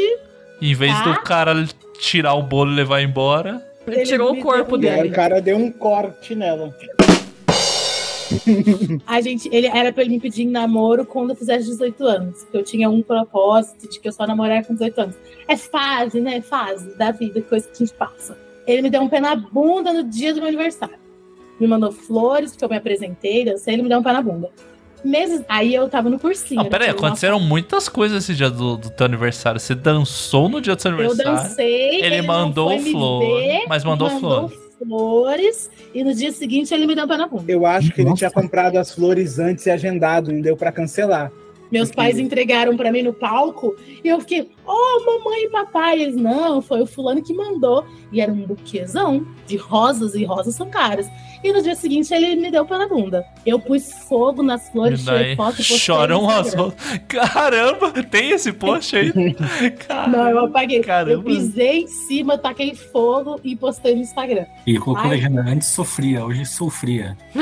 [0.61, 1.03] Em vez Tá.
[1.11, 1.65] do cara
[1.99, 3.65] tirar o bolo e levar embora.
[3.87, 5.09] Ele tirou me o corpo dele.
[5.09, 6.73] o cara deu um corte nela.
[9.07, 12.39] A gente, ele era pra ele me pedir em namoro quando eu fizesse 18 anos.
[12.43, 15.15] Porque eu tinha um propósito de que eu só namoraria com 18 anos.
[15.47, 16.41] É fase, né?
[16.41, 18.37] Fase da vida, coisa que a gente passa.
[18.71, 20.95] Ele me deu um pé na bunda no dia do meu aniversário.
[21.59, 24.49] Me mandou flores, porque eu me apresentei, dancei, ele me deu um pé na bunda.
[25.03, 25.43] Meses.
[25.47, 26.61] Aí eu tava no cursinho.
[26.61, 26.95] Não, pera aí, né?
[26.95, 29.59] aconteceram muitas coisas esse dia do, do teu aniversário.
[29.59, 31.31] Você dançou no dia do seu Eu aniversário.
[31.41, 32.01] dancei.
[32.01, 34.51] Ele não mandou foi me flor, ver, mas mandou flor.
[34.77, 35.69] flores.
[35.93, 37.51] E no dia seguinte ele me deu um pé na bunda.
[37.51, 38.19] Eu acho que ele Nossa.
[38.19, 41.31] tinha comprado as flores antes e agendado, não deu pra cancelar.
[41.71, 46.01] Meus pais entregaram pra mim no palco e eu fiquei, oh, mamãe e papai.
[46.01, 47.85] Eles, não, foi o fulano que mandou.
[48.11, 51.09] E era um buquezão de rosas, e rosas são caras.
[51.43, 53.25] E no dia seguinte ele me deu pela bunda.
[53.45, 56.99] Eu pus fogo nas flores, tirei foto e choram as outras.
[57.07, 59.11] Caramba, tem esse post aí?
[59.87, 60.09] Caramba.
[60.17, 60.79] Não, eu apaguei.
[60.79, 61.23] Eu Caramba.
[61.23, 64.45] pisei em cima, taquei fogo e postei no Instagram.
[64.67, 67.17] E colocou legenda, antes sofria, hoje sofria.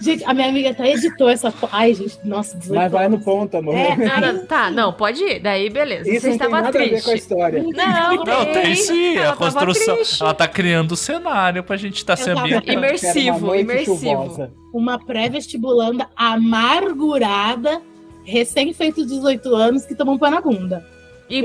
[0.00, 1.70] gente, a minha amiga até editou essa foto.
[1.72, 3.74] Ai, gente, nossa, 18 Mas vai no ponto, amor.
[3.74, 5.40] É, não, tá, não, pode ir.
[5.40, 6.08] Daí, beleza.
[6.08, 7.14] Isso Você não tem estava nada a ver com a triste.
[7.16, 7.62] história.
[7.62, 9.73] Não, Não, tem sim, Ela a construção.
[9.74, 10.22] Triste.
[10.22, 12.70] Ela tá criando o cenário pra gente estar se Eu tava- ambientando.
[12.70, 13.96] Era uma Imersivo, imersivo.
[13.98, 14.52] chuvosa.
[14.72, 17.80] Uma pré-vestibulanda amargurada,
[18.24, 20.84] recém-feito 18 anos, que tomou um pé na bunda.
[21.28, 21.42] E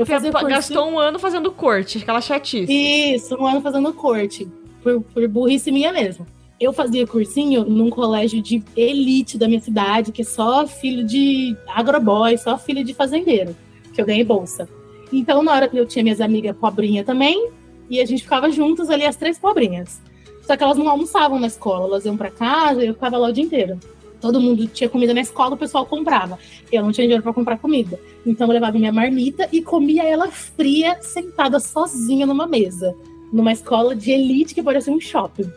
[0.48, 2.70] gastou um ano fazendo corte, aquela chatice.
[2.72, 4.46] Isso, um ano fazendo corte.
[4.82, 6.26] Por, por burrice minha mesmo.
[6.58, 11.56] Eu fazia cursinho num colégio de elite da minha cidade, que é só filho de
[11.74, 13.56] agroboy, só filho de fazendeiro,
[13.94, 14.68] que eu ganhei bolsa.
[15.10, 17.48] Então, na hora que eu tinha minhas amigas pobrinhas também,
[17.90, 20.00] e a gente ficava juntas ali, as três pobrinhas.
[20.46, 23.28] Só que elas não almoçavam na escola, elas iam pra casa e eu ficava lá
[23.28, 23.78] o dia inteiro.
[24.20, 26.38] Todo mundo tinha comida na escola, o pessoal comprava.
[26.70, 27.98] Eu não tinha dinheiro pra comprar comida.
[28.24, 32.94] Então eu levava minha marmita e comia ela fria, sentada sozinha numa mesa.
[33.32, 35.50] Numa escola de elite que parecia um shopping.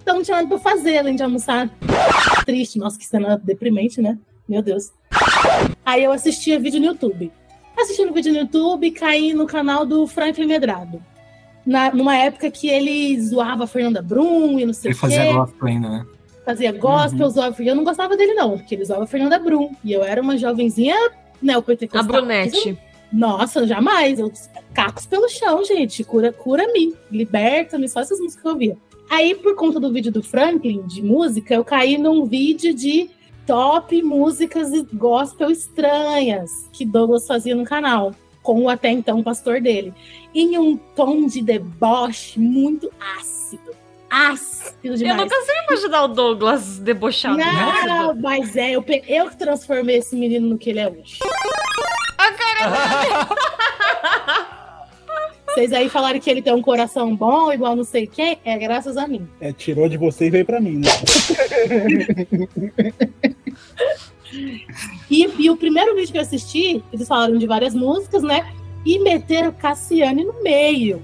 [0.00, 1.70] Então não tinha nada pra fazer, além de almoçar.
[2.46, 4.18] Triste, nossa, que cena deprimente, né?
[4.48, 4.92] Meu Deus.
[5.84, 7.30] Aí eu assistia vídeo no YouTube.
[7.76, 11.02] Assistindo vídeo no YouTube, caí no canal do Franklin Medrado.
[11.66, 15.26] Na, numa época que ele zoava a Fernanda Brum e não sei Ele o fazia
[15.26, 16.06] quê gospel ainda, né?
[16.46, 19.72] fazia gospel, zoava, e eu não gostava dele, não, porque ele zoava a Fernanda Brum.
[19.82, 21.12] E eu era uma jovenzinha A
[21.42, 22.06] neopentecostal.
[22.06, 22.78] Brunete.
[23.12, 24.20] Nossa, jamais.
[24.20, 24.32] Eu
[24.72, 26.04] cacos pelo chão, gente.
[26.04, 28.76] Cura, cura-me, liberta-me, só essas músicas que eu ouvia.
[29.10, 33.10] Aí, por conta do vídeo do Franklin, de música, eu caí num vídeo de
[33.46, 38.12] top músicas gospel estranhas que Douglas fazia no canal,
[38.42, 39.94] com o até então pastor dele.
[40.38, 43.74] Em um tom de deboche muito ácido.
[44.10, 45.00] Ácido demais.
[45.00, 47.38] Eu não consigo imaginar o Douglas debochado.
[47.38, 51.20] Não, mas é, eu, eu que transformei esse menino no que ele é hoje.
[52.18, 53.28] A cara
[55.48, 58.98] Vocês aí falaram que ele tem um coração bom, igual não sei quem, é graças
[58.98, 59.26] a mim.
[59.40, 60.90] É, tirou de você e veio pra mim, né?
[65.08, 68.44] E, e o primeiro vídeo que eu assisti, eles falaram de várias músicas, né?
[68.86, 71.02] E meteram Cassiane no meio.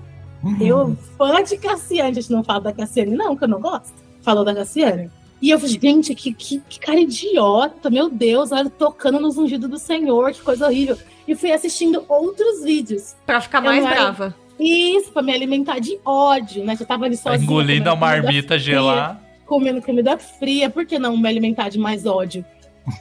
[0.61, 3.93] Eu, fã de Cassiane, a gente não fala da Cassiane, não, que eu não gosto.
[4.23, 5.11] Falou da Cassiane.
[5.41, 9.69] E eu falei, gente, que, que, que cara idiota, meu Deus, olha, tocando nos ungidos
[9.69, 10.97] do Senhor, que coisa horrível.
[11.27, 13.17] E fui assistindo outros vídeos.
[13.27, 14.35] Pra ficar Eu mais era- brava.
[14.61, 16.77] Isso, pra me alimentar de ódio, né?
[16.77, 17.43] Já tava ali sozinha.
[17.43, 19.21] engolindo a marmita gelar.
[19.45, 22.45] Comendo comida fria, por que não me alimentar de mais ódio?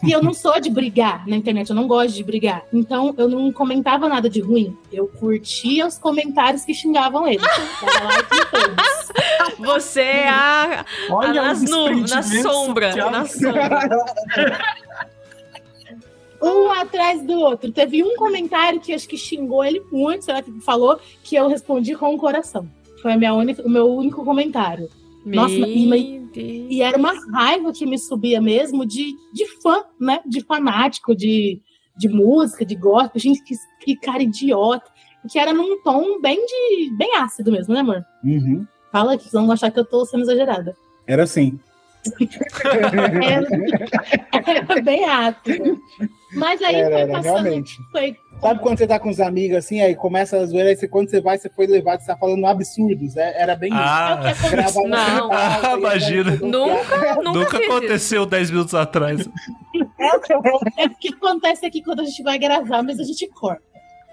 [0.03, 2.63] E eu não sou de brigar na internet, eu não gosto de brigar.
[2.71, 4.77] Então eu não comentava nada de ruim.
[4.91, 7.43] Eu curtia os comentários que xingavam ele.
[8.51, 9.57] Todos.
[9.59, 12.95] Você é a, a Olha nas nu, na sombra.
[12.95, 13.89] Na sombra.
[16.43, 17.71] Um atrás do outro.
[17.71, 21.47] Teve um comentário que acho que xingou ele muito, sei lá que falou, que eu
[21.47, 22.67] respondi com o coração.
[23.01, 24.89] Foi a minha única, o meu único comentário.
[25.25, 25.89] Nossa, e-
[26.35, 26.67] e-.
[26.69, 30.19] E era uma raiva que me subia mesmo de, de fã, né?
[30.25, 31.59] De fanático, de,
[31.97, 33.19] de música, de gospel.
[33.21, 34.89] Gente, que, que cara idiota.
[35.29, 38.03] Que era num tom bem de bem ácido mesmo, né, amor?
[38.23, 38.65] Uhum.
[38.91, 40.75] Fala que vocês vão achar que eu tô sendo exagerada.
[41.05, 41.59] Era assim.
[43.21, 43.47] Era,
[44.71, 45.79] era bem ácido.
[46.33, 47.33] Mas aí Era, foi era, passando.
[47.43, 47.77] realmente.
[47.91, 50.87] Foi, Sabe quando você tá com os amigos assim, aí começa a zoeira, aí você,
[50.87, 53.15] quando você vai, você foi levado, você tá falando absurdos.
[53.15, 55.29] É, era bem Ah, é o que Gravava Não.
[55.31, 56.31] Ah, imagina.
[56.37, 57.71] vai- Nunca, nunca, Nunca isso.
[57.71, 59.29] aconteceu 10 minutos atrás.
[59.99, 63.61] É o que acontece aqui quando a gente vai gravar, mas a gente corta.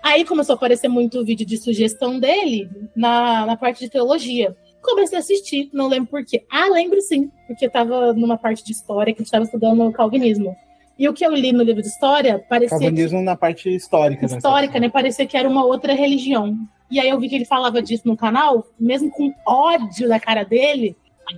[0.02, 4.54] Aí começou a aparecer muito vídeo de sugestão dele na, na parte de teologia.
[4.82, 6.44] Comecei a assistir, não lembro por quê.
[6.50, 9.92] Ah, lembro sim, porque estava numa parte de história que a gente estava estudando o
[9.92, 10.54] calvinismo.
[10.98, 14.26] E o que eu li no livro de história parecia que Calvinismo na parte histórica.
[14.26, 14.36] né?
[14.36, 14.88] histórica, né?
[14.88, 16.58] Parecia que era uma outra religião.
[16.90, 20.42] E aí eu vi que ele falava disso no canal, mesmo com ódio da cara
[20.42, 20.96] dele,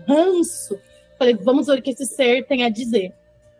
[0.09, 0.78] ranço.
[1.19, 3.12] Falei, vamos ver o que esse ser tem a dizer.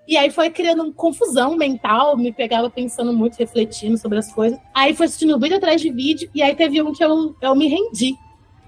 [0.09, 4.59] E aí foi criando uma confusão mental, me pegava pensando muito, refletindo sobre as coisas.
[4.75, 7.69] Aí foi assistindo vídeo atrás de vídeo, e aí teve um que eu, eu me
[7.69, 8.15] rendi.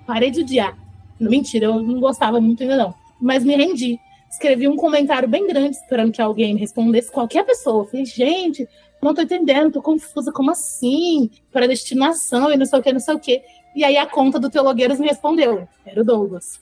[0.07, 0.77] Parei de odiar.
[1.19, 2.95] Mentira, eu não gostava muito ainda não.
[3.21, 3.99] Mas me rendi.
[4.33, 7.85] Escrevi um comentário bem grande, esperando que alguém me respondesse, qualquer pessoa.
[7.85, 8.67] Falei, gente,
[9.03, 11.31] não tô entendendo, tô confusa, como assim?
[11.53, 13.43] Para destinação e não sei o que, não sei o que.
[13.77, 16.59] E aí a conta do Teologueiros me respondeu, era o Douglas.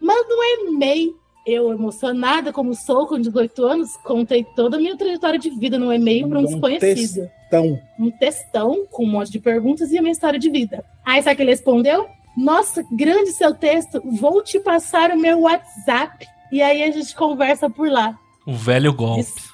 [0.00, 1.14] Manda um e-mail.
[1.44, 5.92] Eu, emocionada como sou, com 18 anos, contei toda a minha trajetória de vida no
[5.92, 7.28] e-mail para um Um desconhecido.
[7.48, 10.84] Então, Um textão com um monte de perguntas e a minha história de vida.
[11.04, 12.06] Aí sabe o que ele respondeu?
[12.36, 16.26] Nossa, grande seu texto, vou te passar o meu WhatsApp.
[16.52, 18.16] E aí a gente conversa por lá.
[18.46, 19.22] O velho golpe.
[19.22, 19.52] Dis-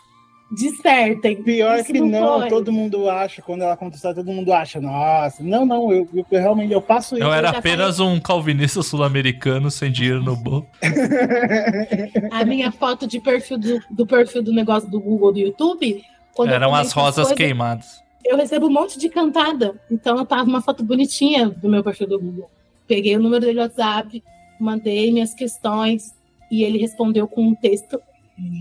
[0.51, 1.43] Dissertem.
[1.43, 2.49] pior Isso que não, foi.
[2.49, 6.25] todo mundo acha, quando ela conta isso, todo mundo acha, nossa, não, não, eu, eu-
[6.31, 7.23] eu realmente eu passo isso.
[7.25, 10.67] Eu era já apenas um calvinista sul-americano sem dinheiro no bolso.
[12.33, 16.03] A minha foto de perfil do, do perfil do negócio do Google do YouTube.
[16.35, 18.03] quando eu Eram as rosas coisas, queimadas.
[18.25, 19.79] Eu recebo um monte de cantada.
[19.91, 22.51] Então eu tava uma foto bonitinha do meu perfil do Google.
[22.87, 24.23] Peguei o número dele do WhatsApp,
[24.59, 26.15] mandei minhas questões
[26.51, 28.01] e ele respondeu com um texto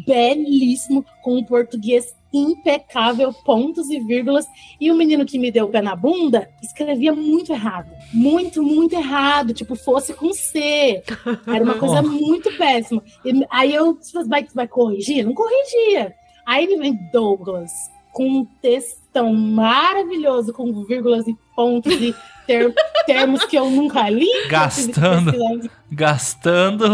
[0.06, 4.46] belíssimo, com um português impecável, pontos e vírgulas.
[4.80, 7.90] E o menino que me deu o pé na bunda escrevia muito errado.
[8.14, 9.54] Muito, muito errado.
[9.54, 11.04] Tipo, fosse com C.
[11.46, 13.04] Era uma coisa muito péssima.
[13.24, 15.26] E aí eu disse, vai, vai corrigir?
[15.26, 16.14] Não corrigia.
[16.46, 17.72] Aí me vem Douglas
[18.14, 22.16] com um textão maravilhoso, com vírgulas e pontos e
[22.48, 22.74] ter-
[23.06, 24.26] termos que eu nunca li.
[24.50, 25.34] Gastando.
[25.92, 26.86] Gastando.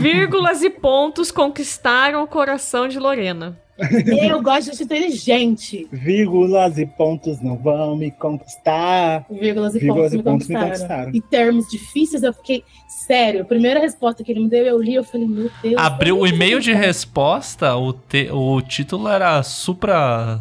[0.00, 3.58] Vírgulas e pontos conquistaram o coração de Lorena.
[4.28, 5.88] Eu gosto de gente inteligente.
[5.92, 9.24] Vírgulas e pontos não vão me conquistar.
[9.30, 10.88] Vírgulas e Vírgulas pontos, e me, pontos me conquistaram.
[10.88, 11.10] conquistaram.
[11.14, 12.64] E termos difíceis, eu fiquei.
[12.88, 15.76] Sério, a primeira resposta que ele me deu, eu li, eu falei, meu Deus.
[15.78, 20.40] Abriu o e-mail de resposta, o, te- o título era Supra.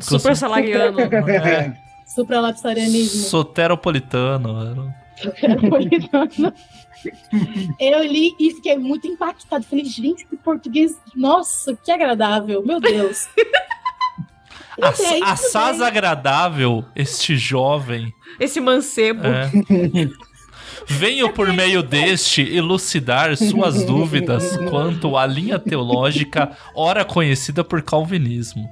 [0.00, 0.98] Super salariano.
[1.46, 1.85] É,
[2.16, 3.28] Supralapsarianismo.
[3.28, 4.92] soteropolitano.
[7.78, 9.64] Eu li e fiquei muito impactado.
[9.64, 10.96] Falei, gente, que português.
[11.14, 12.64] Nossa, que agradável.
[12.64, 13.28] Meu Deus.
[15.22, 18.12] Assaz agradável, este jovem.
[18.40, 19.26] Esse mancebo.
[19.26, 19.50] É.
[20.86, 28.68] Venho por meio deste elucidar suas dúvidas quanto à linha teológica, ora conhecida por calvinismo.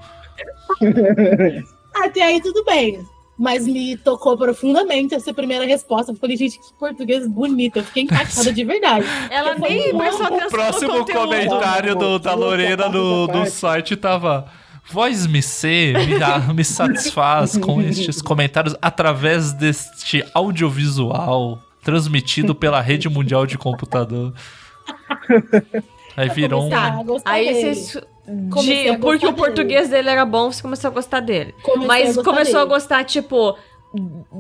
[1.94, 3.04] Até aí tudo bem.
[3.36, 6.12] Mas me tocou profundamente essa primeira resposta.
[6.12, 7.78] Eu falei, gente, que português bonito.
[7.78, 9.06] Eu fiquei impactada de verdade.
[9.30, 13.96] Ela Porque nem foi prestou atenção O próximo comentário do, da Lorena no, no site
[13.96, 14.46] tava.
[14.90, 23.08] Voz me ser me, me satisfaz com estes comentários através deste audiovisual transmitido pela rede
[23.08, 24.34] mundial de computador.
[26.16, 26.70] Aí virou um.
[27.24, 28.13] Aí vocês.
[28.26, 31.54] De- a porque o português dele era bom, você começou a gostar dele.
[31.62, 32.74] Comecei Mas a gostar começou a dele.
[32.74, 33.56] gostar, tipo,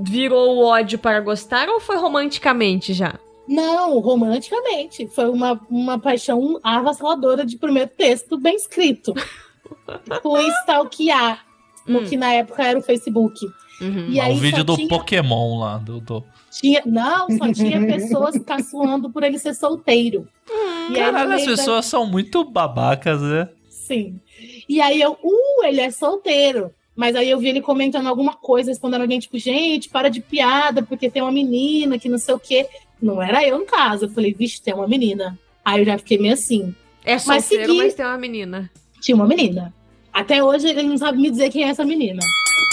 [0.02, 3.14] virou o ódio para gostar ou foi romanticamente já?
[3.46, 5.06] Não, romanticamente.
[5.08, 9.12] Foi uma, uma paixão avassaladora de primeiro texto bem escrito.
[10.22, 11.44] Fui stalkear,
[11.86, 12.04] o Hum.
[12.04, 13.38] que na época era o Facebook.
[13.80, 14.06] Uhum.
[14.08, 15.76] E aí um vídeo do tinha- Pokémon lá.
[15.78, 16.24] Do, do...
[16.50, 20.26] Tinha, não, só tinha pessoas caçoando por ele ser solteiro.
[20.88, 23.48] E no Caralho, as meio da- pessoas são muito babacas, né?
[23.86, 24.20] Sim.
[24.68, 26.70] E aí eu, uh, ele é solteiro.
[26.96, 30.80] Mas aí eu vi ele comentando alguma coisa, respondendo alguém, tipo, gente, para de piada,
[30.80, 32.68] porque tem uma menina que não sei o quê.
[33.02, 34.04] Não era eu no caso.
[34.04, 35.36] Eu falei, vixe, tem uma menina.
[35.64, 36.72] Aí eu já fiquei meio assim.
[37.04, 38.70] É Mas solteiro, mas, segui- tem uma menina.
[39.00, 39.74] Tinha uma menina.
[40.12, 42.20] Até hoje ele não sabe me dizer quem é essa menina.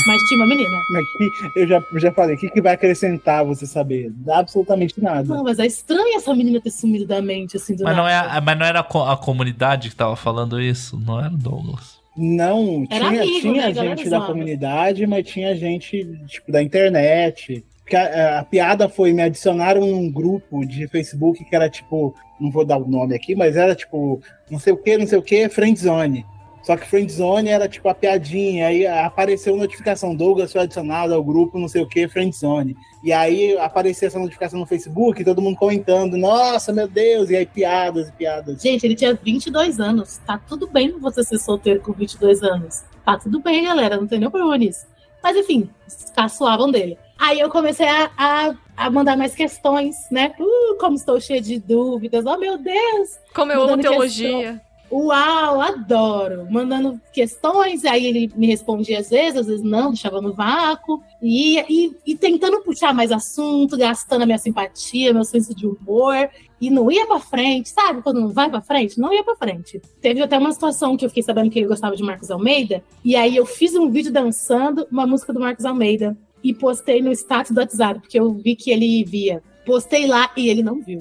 [0.07, 0.69] Mas tinha uma menina.
[0.91, 4.11] Mas que, eu já, já falei, o que, que vai acrescentar você saber?
[4.29, 5.23] Absolutamente nada.
[5.23, 8.37] Não, mas é estranho essa menina ter sumido da mente, assim, do Mas não, nada.
[8.37, 10.99] é, mas não era a co- a comunidade que tava falando isso?
[10.99, 11.99] Não era o Douglas.
[12.17, 13.73] Não, Era tinha, amigo, tinha né?
[13.73, 17.63] Gente da comunidade, mas tinha gente, tipo, da internet.
[17.79, 22.49] Porque a, a piada foi, me adicionaram num grupo de Facebook que era, tipo, não
[22.51, 25.21] vou dar o nome aqui, mas era, tipo, não sei o que, não sei o
[25.21, 26.25] que, Friendzone.
[26.63, 31.57] Só que Friendzone era, tipo, a piadinha, aí apareceu notificação, Douglas foi adicionado ao grupo,
[31.57, 32.75] não sei o que, Friendzone.
[33.03, 37.45] E aí apareceu essa notificação no Facebook, todo mundo comentando, nossa, meu Deus, e aí
[37.45, 38.61] piadas e piadas.
[38.61, 40.17] Gente, ele tinha 22 anos.
[40.25, 42.83] Tá tudo bem você ser solteiro com 22 anos.
[43.03, 43.97] Tá tudo bem, galera.
[43.97, 44.85] Não tem nenhum problema nisso.
[45.23, 45.69] Mas enfim,
[46.15, 46.97] caçoavam dele.
[47.17, 50.33] Aí eu comecei a, a, a mandar mais questões, né?
[50.39, 52.25] Uh, como estou cheia de dúvidas.
[52.25, 53.19] Oh, meu Deus!
[53.33, 54.59] Como eu amo teologia.
[54.91, 56.45] Uau, adoro!
[56.51, 61.01] Mandando questões, aí ele me respondia às vezes, às vezes não, deixava no vácuo.
[61.21, 66.29] E, e, e tentando puxar mais assunto, gastando a minha simpatia, meu senso de humor.
[66.59, 68.01] E não ia pra frente, sabe?
[68.01, 69.81] Quando não vai pra frente, não ia pra frente.
[70.01, 72.83] Teve até uma situação que eu fiquei sabendo que ele gostava de Marcos Almeida.
[73.03, 76.17] E aí eu fiz um vídeo dançando uma música do Marcos Almeida.
[76.43, 79.41] E postei no status do WhatsApp, porque eu vi que ele via.
[79.65, 80.99] Postei lá e ele não viu.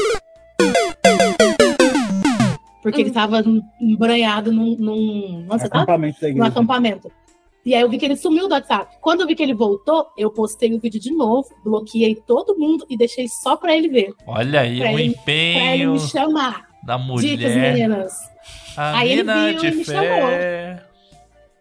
[2.83, 3.43] Porque ele tava
[3.81, 4.77] embranhado num.
[4.79, 5.79] num nossa, tá?
[5.79, 6.49] Acampamento no igreja.
[6.49, 7.13] acampamento.
[7.65, 8.97] E aí eu vi que ele sumiu do WhatsApp.
[9.03, 12.87] Quando eu vi que ele voltou, eu postei o vídeo de novo, bloqueei todo mundo
[12.89, 14.15] e deixei só pra ele ver.
[14.27, 16.67] Olha aí, Pra o ele- Pra ele empenho me chamar.
[16.87, 17.07] da Dicas,
[17.55, 17.73] mulher.
[17.75, 18.15] meninas.
[18.77, 20.71] A Aí ele viu de e me fé.
[20.81, 20.91] Mina-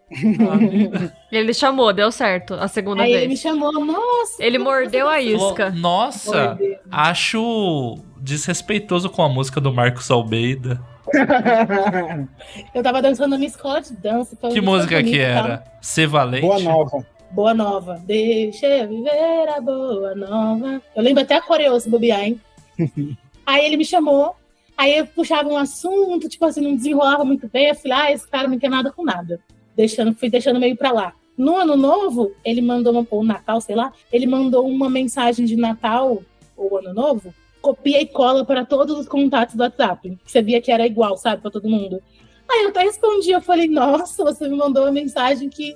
[1.31, 3.21] Ele chamou, deu certo a segunda Aí vez.
[3.23, 4.43] ele me chamou, nossa.
[4.43, 5.69] Ele mordeu a isca.
[5.69, 6.77] Nossa, Mordeu.
[6.91, 10.81] acho desrespeitoso com a música do Marcos Almeida.
[12.73, 14.35] Eu tava dançando na minha escola de dança.
[14.35, 15.45] foi Que música que tal.
[15.45, 15.63] era?
[15.81, 16.45] Ser Valente?
[16.45, 17.05] Boa nova.
[17.31, 18.01] Boa nova.
[18.05, 20.81] Deixa eu viver a boa nova.
[20.95, 22.41] Eu lembro até a coreo, se bobear, hein?
[23.45, 24.35] aí ele me chamou,
[24.77, 27.67] aí eu puxava um assunto, tipo assim, não desenrolava muito bem.
[27.67, 29.39] Eu falei, ah, esse cara não quer nada com nada.
[29.75, 31.13] Deixando, fui deixando meio pra lá.
[31.37, 35.55] No ano novo, ele mandou uma, ou Natal, sei lá, ele mandou uma mensagem de
[35.55, 36.21] Natal
[36.57, 40.17] ou Ano Novo, copia e cola para todos os contatos do WhatsApp.
[40.25, 42.01] Você via que era igual, sabe, pra todo mundo.
[42.49, 45.75] Aí eu até respondi, eu falei, nossa, você me mandou uma mensagem que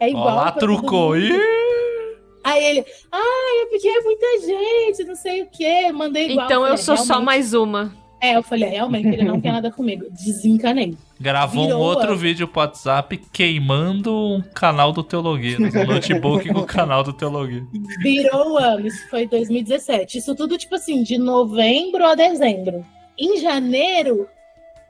[0.00, 0.36] é igual.
[0.36, 1.14] lá, pra todo trucou.
[1.14, 1.18] mundo.
[1.18, 1.64] Ih!
[2.42, 6.46] Aí ele, ah, é porque é muita gente, não sei o quê, mandei igual.
[6.46, 8.03] Então eu falei, sou só "Realmente." mais uma.
[8.24, 10.06] É, eu falei, realmente, ele não quer nada comigo.
[10.10, 10.96] Desencanei.
[11.20, 15.74] Gravou um Virou outro a- vídeo pro WhatsApp queimando um canal do Teologueiros.
[15.74, 17.68] Um notebook com o canal do Teologueiros.
[18.02, 20.18] Virou o ano, isso foi 2017.
[20.18, 22.84] Isso tudo, tipo assim, de novembro a dezembro.
[23.18, 24.26] Em janeiro,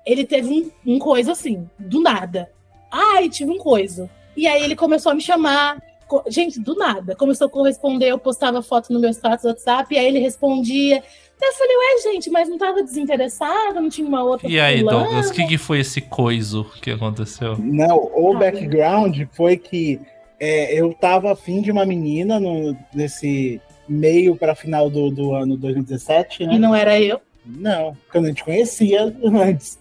[0.06, 0.48] ele teve
[0.86, 2.48] um, um coisa assim, do nada.
[2.90, 4.09] Ai, tive um coisa.
[4.36, 5.82] E aí ele começou a me chamar.
[6.28, 7.16] Gente, do nada.
[7.16, 11.02] Começou a corresponder, eu postava foto no meu status do WhatsApp, e aí ele respondia.
[11.47, 15.05] Eu falei, ué, gente, mas não tava desinteressado, não tinha uma outra E aí, fulana?"
[15.05, 17.57] Douglas, o que, que foi esse coiso que aconteceu?
[17.59, 20.01] Não, o background foi que
[20.41, 25.57] é, eu tava afim de uma menina no, nesse meio para final do, do ano
[25.57, 26.55] 2017, né?
[26.55, 27.21] E não era eu.
[27.45, 29.79] Não, quando a gente conhecia antes.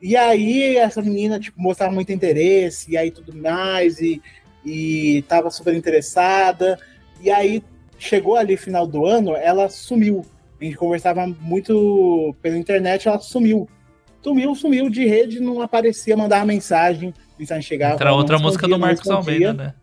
[0.00, 4.20] E aí essa menina, tipo, mostrava muito interesse, e aí tudo mais, e,
[4.64, 6.78] e tava super interessada.
[7.20, 7.62] E aí
[7.98, 10.24] chegou ali final do ano, ela sumiu.
[10.60, 13.68] A gente conversava muito pela internet, ela sumiu.
[14.22, 17.94] Sumiu, sumiu de rede, não aparecia, mandava mensagem, mensagem chegava.
[17.94, 19.08] Entra outra música do Marcos.
[19.08, 19.74] Almeida, né?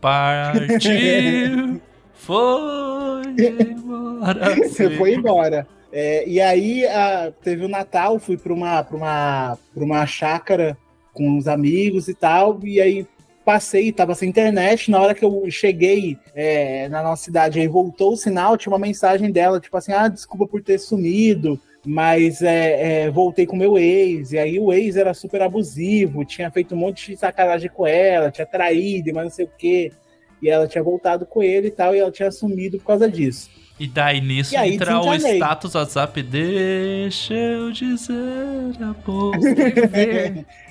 [0.00, 1.80] Partiu,
[2.14, 4.56] foi embora.
[4.98, 5.66] Foi embora.
[5.92, 10.76] É, e aí a- teve o Natal, fui para uma, pra uma, pra uma chácara
[11.12, 13.06] com os amigos e tal, e aí
[13.46, 18.14] passei, tava sem internet, na hora que eu cheguei é, na nossa cidade, aí voltou
[18.14, 21.56] o sinal, tinha uma mensagem dela, tipo assim, ah, desculpa por ter sumido,
[21.86, 26.50] mas é, é, voltei com meu ex, e aí o ex era super abusivo, tinha
[26.50, 29.92] feito um monte de sacanagem com ela, tinha traído, mas não sei o quê,
[30.42, 33.48] e ela tinha voltado com ele e tal, e ela tinha sumido por causa disso.
[33.78, 36.22] E daí nisso E entra o status WhatsApp.
[36.22, 38.14] Deixa eu dizer
[38.80, 39.36] amor.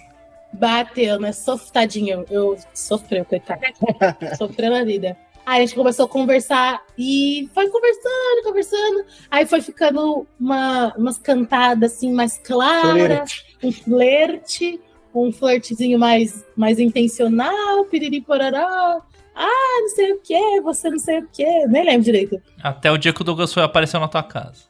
[0.59, 1.31] Bateu, né?
[1.31, 2.25] Sofitadinho.
[2.29, 3.61] Eu sofreu, coitado.
[4.37, 5.17] Sofreu na vida.
[5.45, 9.05] Aí a gente começou a conversar e foi conversando, conversando.
[9.29, 14.81] Aí foi ficando uma, umas cantadas assim mais claras, um flerte,
[15.13, 19.01] um flertezinho mais, mais intencional, piriri pororó.
[19.35, 21.67] Ah, não sei o que, você não sei o que.
[21.67, 22.41] Nem lembro direito.
[22.63, 24.63] Até o dia que o Douglas foi apareceu na tua casa.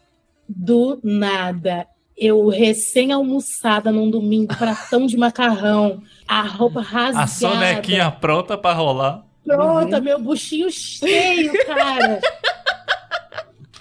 [0.49, 1.87] Do nada.
[2.17, 7.23] Eu recém-almoçada num domingo, pratão de macarrão, a roupa rasgada.
[7.23, 9.25] A sonequinha pronta pra rolar.
[9.43, 12.19] Pronta, meu buchinho cheio, cara.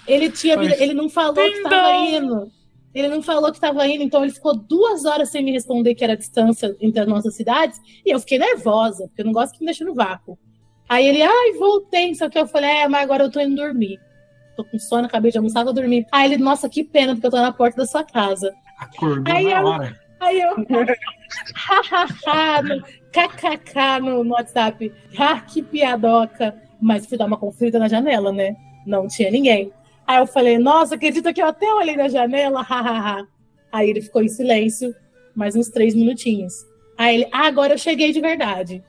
[0.07, 2.51] Ele tinha vida- ele não falou que tava indo.
[2.93, 6.03] Ele não falou que tava indo, então ele ficou duas horas sem me responder que
[6.03, 9.53] era a distância entre as nossas cidades, e eu fiquei nervosa, porque eu não gosto
[9.53, 10.37] que me deixe no vácuo.
[10.87, 13.99] Aí ele, ai, voltei, só que eu falei, é, mas agora eu tô indo dormir.
[14.55, 16.05] Tô com sono, acabei de almoçar, vou dormir.
[16.11, 18.53] Aí ele, nossa, que pena, porque eu tô na porta da sua casa.
[18.79, 19.99] Acordou Aí na eu- hora.
[20.19, 20.55] Aí eu.
[23.11, 24.91] Kkk no, no WhatsApp.
[25.17, 26.55] Ah, que piadoca.
[26.81, 28.55] Mas fui dar uma conferida na janela, né?
[28.85, 29.71] Não tinha ninguém.
[30.05, 32.61] Aí eu falei, nossa, acredita que eu até olhei na janela?
[32.61, 33.25] Hahaha.
[33.71, 34.93] Aí ele ficou em silêncio,
[35.35, 36.53] mais uns três minutinhos.
[36.97, 38.83] Aí ele, ah, agora eu cheguei de verdade.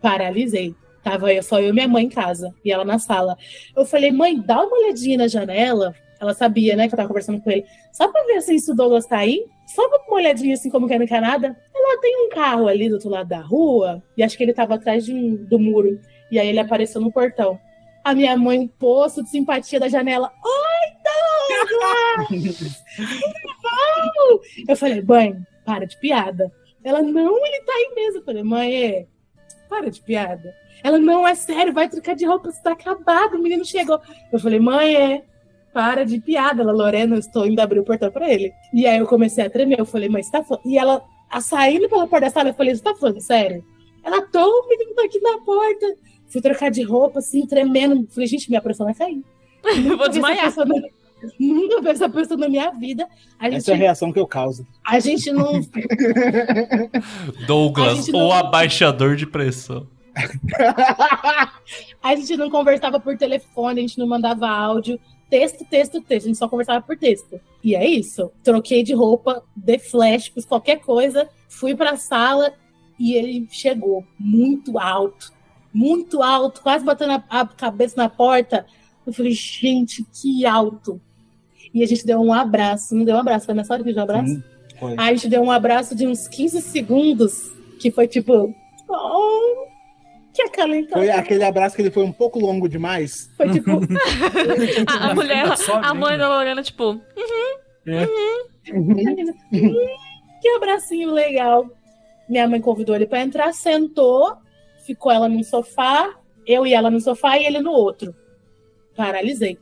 [0.00, 0.74] Paralisei.
[1.06, 3.38] Tava eu, só eu e minha mãe em casa, e ela na sala.
[3.76, 5.94] Eu falei, mãe, dá uma olhadinha na janela.
[6.20, 7.64] Ela sabia, né, que eu tava conversando com ele.
[7.92, 9.46] Só pra ver assim, se o Douglas tá aí.
[9.68, 11.54] Só pra uma olhadinha assim, como que é no Canadá.
[11.72, 14.74] Ela tem um carro ali do outro lado da rua, e acho que ele tava
[14.74, 16.00] atrás de um- do muro.
[16.28, 17.56] E aí ele apareceu no portão.
[18.02, 20.32] A minha mãe, poço de simpatia da janela.
[20.44, 22.82] Oi, Douglas!
[24.68, 26.50] Eu falei, mãe, para de piada.
[26.82, 28.18] Ela, não, ele tá aí mesmo.
[28.20, 29.06] Eu falei, mãe, é,
[29.68, 30.52] para de piada.
[30.86, 34.00] Ela, não, é sério, vai trocar de roupa, você tá acabado, o menino chegou.
[34.32, 35.24] Eu falei, mãe, é,
[35.74, 36.62] para de piada.
[36.62, 38.52] Ela, Lorena, eu estou indo abrir o portão pra ele.
[38.72, 40.64] E aí eu comecei a tremer, eu falei, mas tá falando...
[40.64, 43.64] E ela, a, saindo pela porta da sala, eu falei, você tá falando sério?
[44.04, 45.86] Ela, tô, o menino tá aqui na porta.
[46.28, 48.06] Fui trocar de roupa, assim, tremendo.
[48.08, 49.20] Falei, gente, minha pressão vai cair.
[49.90, 50.52] Eu vou desmaiar.
[51.40, 53.08] Nunca vi essa pessoa na minha vida.
[53.40, 54.64] A gente, Essa é a reação que eu causo.
[54.86, 55.56] a gente não.
[57.42, 59.88] A Douglas, gente o não- abaixador de pressão.
[62.02, 64.98] A gente não conversava por telefone, a gente não mandava áudio.
[65.28, 66.26] Texto, texto, texto.
[66.26, 67.40] A gente só conversava por texto.
[67.62, 68.30] E é isso.
[68.42, 71.28] Troquei de roupa, de flash, fiz qualquer coisa.
[71.48, 72.52] Fui pra sala
[72.98, 75.34] e ele chegou muito alto.
[75.72, 78.66] Muito alto, quase batendo a, cabeça na porta.
[79.06, 81.00] Eu falei, gente, que alto.
[81.74, 82.94] E a gente deu um abraço.
[82.94, 84.32] Não deu um abraço, foi nessa hora que deu um abraço?
[84.32, 84.42] Sim,
[84.96, 88.54] a gente deu um abraço de uns 15 segundos, que foi tipo.
[88.88, 89.66] Oh,
[90.36, 91.00] que acalentado.
[91.00, 93.30] Foi aquele abraço que ele foi um pouco longo demais.
[93.36, 93.70] Foi tipo.
[94.86, 95.46] A, a mulher,
[95.82, 96.18] a mãe vendo.
[96.20, 97.00] da Lorena, tipo,
[100.40, 101.66] que abracinho legal.
[102.28, 104.36] Minha mãe convidou ele pra entrar, sentou,
[104.84, 106.14] ficou ela num sofá,
[106.46, 108.14] eu e ela no sofá e ele no outro.
[108.96, 109.58] Paralisei.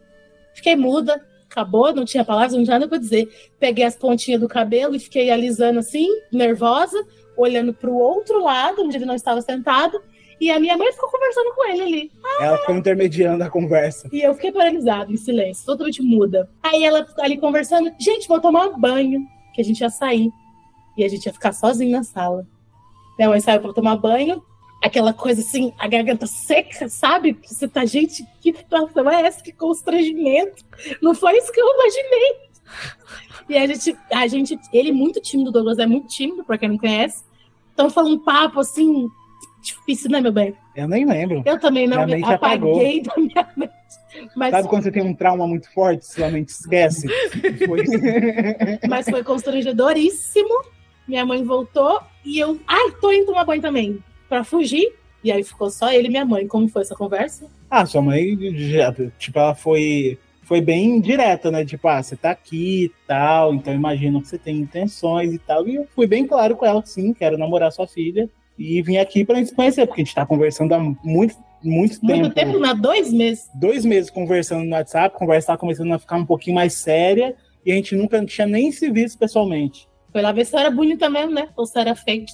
[0.54, 3.28] Fiquei muda, acabou, não tinha palavras, não tinha nada pra dizer.
[3.58, 6.96] Peguei as pontinhas do cabelo e fiquei alisando assim, nervosa,
[7.36, 10.00] olhando pro outro lado, onde ele não estava sentado.
[10.40, 12.12] E a minha mãe ficou conversando com ele ali.
[12.40, 14.08] Ela ficou intermediando a conversa.
[14.12, 16.50] E eu fiquei paralisada, em silêncio, totalmente muda.
[16.62, 19.20] Aí ela ali conversando, gente, vou tomar banho,
[19.54, 20.30] que a gente ia sair.
[20.96, 22.46] E a gente ia ficar sozinho na sala.
[23.18, 24.42] Minha mãe saiu pra tomar banho,
[24.82, 27.38] aquela coisa assim, a garganta seca, sabe?
[27.42, 29.42] Você tá, gente, que situação é essa?
[29.42, 30.64] Que constrangimento.
[31.00, 32.44] Não foi isso que eu imaginei.
[33.48, 36.58] E a gente, a gente, ele é muito tímido, o Douglas é muito tímido, pra
[36.58, 37.24] quem não conhece.
[37.72, 39.08] Então falando um papo assim,
[39.64, 40.54] difícil, né, meu bem?
[40.76, 41.42] Eu nem lembro.
[41.44, 42.74] Eu também não Minha mente apagou.
[42.74, 43.72] apaguei da minha mente.
[44.36, 47.08] Mas, Sabe quando você tem um trauma muito forte, sua mente esquece?
[47.66, 47.82] Foi.
[48.88, 50.62] mas foi constrangedoríssimo.
[51.06, 53.98] Minha mãe voltou e eu, ai, tô indo tomar banho também.
[54.28, 54.92] Pra fugir,
[55.22, 56.46] E aí ficou só ele e minha mãe.
[56.46, 57.46] Como foi essa conversa?
[57.70, 58.36] Ah, sua mãe,
[59.18, 61.64] tipo, ela foi, foi bem direta, né?
[61.64, 65.66] Tipo, ah, você tá aqui e tal, então imagino que você tem intenções e tal.
[65.68, 68.30] E eu fui bem claro com ela que sim, quero namorar sua filha.
[68.58, 71.98] E vim aqui pra gente se conhecer, porque a gente tá conversando há muito, muito,
[72.04, 72.52] Muito tempo.
[72.52, 73.48] tempo, há dois meses.
[73.54, 77.34] Dois meses conversando no WhatsApp, a conversa tava começando a ficar um pouquinho mais séria.
[77.66, 79.88] E a gente nunca tinha nem se visto pessoalmente.
[80.12, 81.48] Foi lá ver se era bonita mesmo, né?
[81.56, 82.30] Ou se era fake.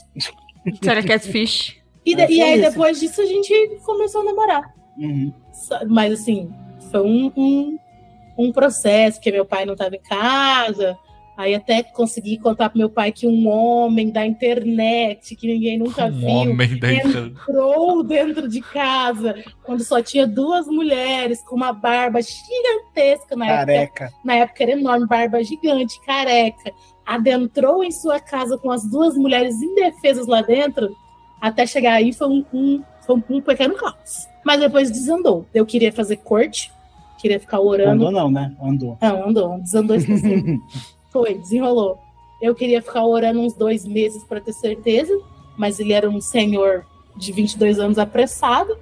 [0.83, 1.77] Se era catfish.
[2.05, 2.71] E, de- É, e foi aí, isso.
[2.71, 3.53] depois disso, a gente
[3.85, 4.75] começou a namorar.
[4.99, 5.31] Uhum.
[5.89, 6.51] Mas, assim,
[6.91, 7.79] foi um, um,
[8.39, 10.97] um processo, porque meu pai não estava em casa.
[11.41, 16.05] Aí até consegui contar pro meu pai que um homem da internet, que ninguém nunca
[16.05, 19.35] Um viu, homem da entrou dentro de casa
[19.65, 23.57] quando só tinha duas mulheres com uma barba gigantesca na época.
[23.67, 24.11] Careca.
[24.23, 26.73] Na época era enorme, barba gigante, careca.
[27.07, 30.91] Adentrou em sua casa com as duas mulheres indefesas lá dentro.
[31.41, 34.29] Até chegar aí foi um, um- foi um pequeno caos.
[34.45, 35.47] Mas depois desandou.
[35.55, 36.71] Eu queria fazer corte,
[37.19, 38.07] queria ficar orando.
[38.07, 38.55] Andou não, né?
[38.63, 38.99] Andou.
[39.01, 39.97] Não, andou, desandou.
[41.11, 41.99] Foi, desenrolou.
[42.41, 45.19] Eu queria ficar orando uns dois meses para ter certeza,
[45.57, 48.79] mas ele era um senhor de 22 anos apressado,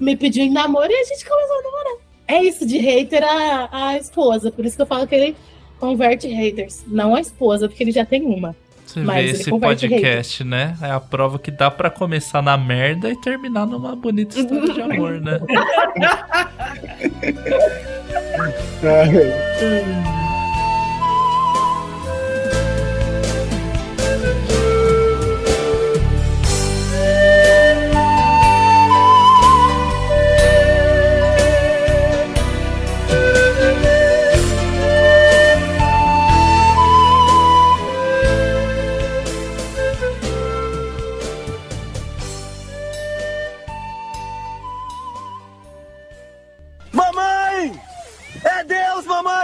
[0.00, 1.96] me pediu em namoro e a gente começou a namorar.
[2.26, 5.36] É isso de hater a, a esposa, por isso que eu falo que ele
[5.78, 8.56] converte haters, não a esposa, porque ele já tem uma.
[8.84, 10.76] Você Mas vê esse podcast, né?
[10.80, 14.80] É a prova que dá pra começar na merda e terminar numa bonita história de
[14.80, 15.38] amor, né?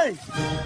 [0.05, 0.64] Mamãe!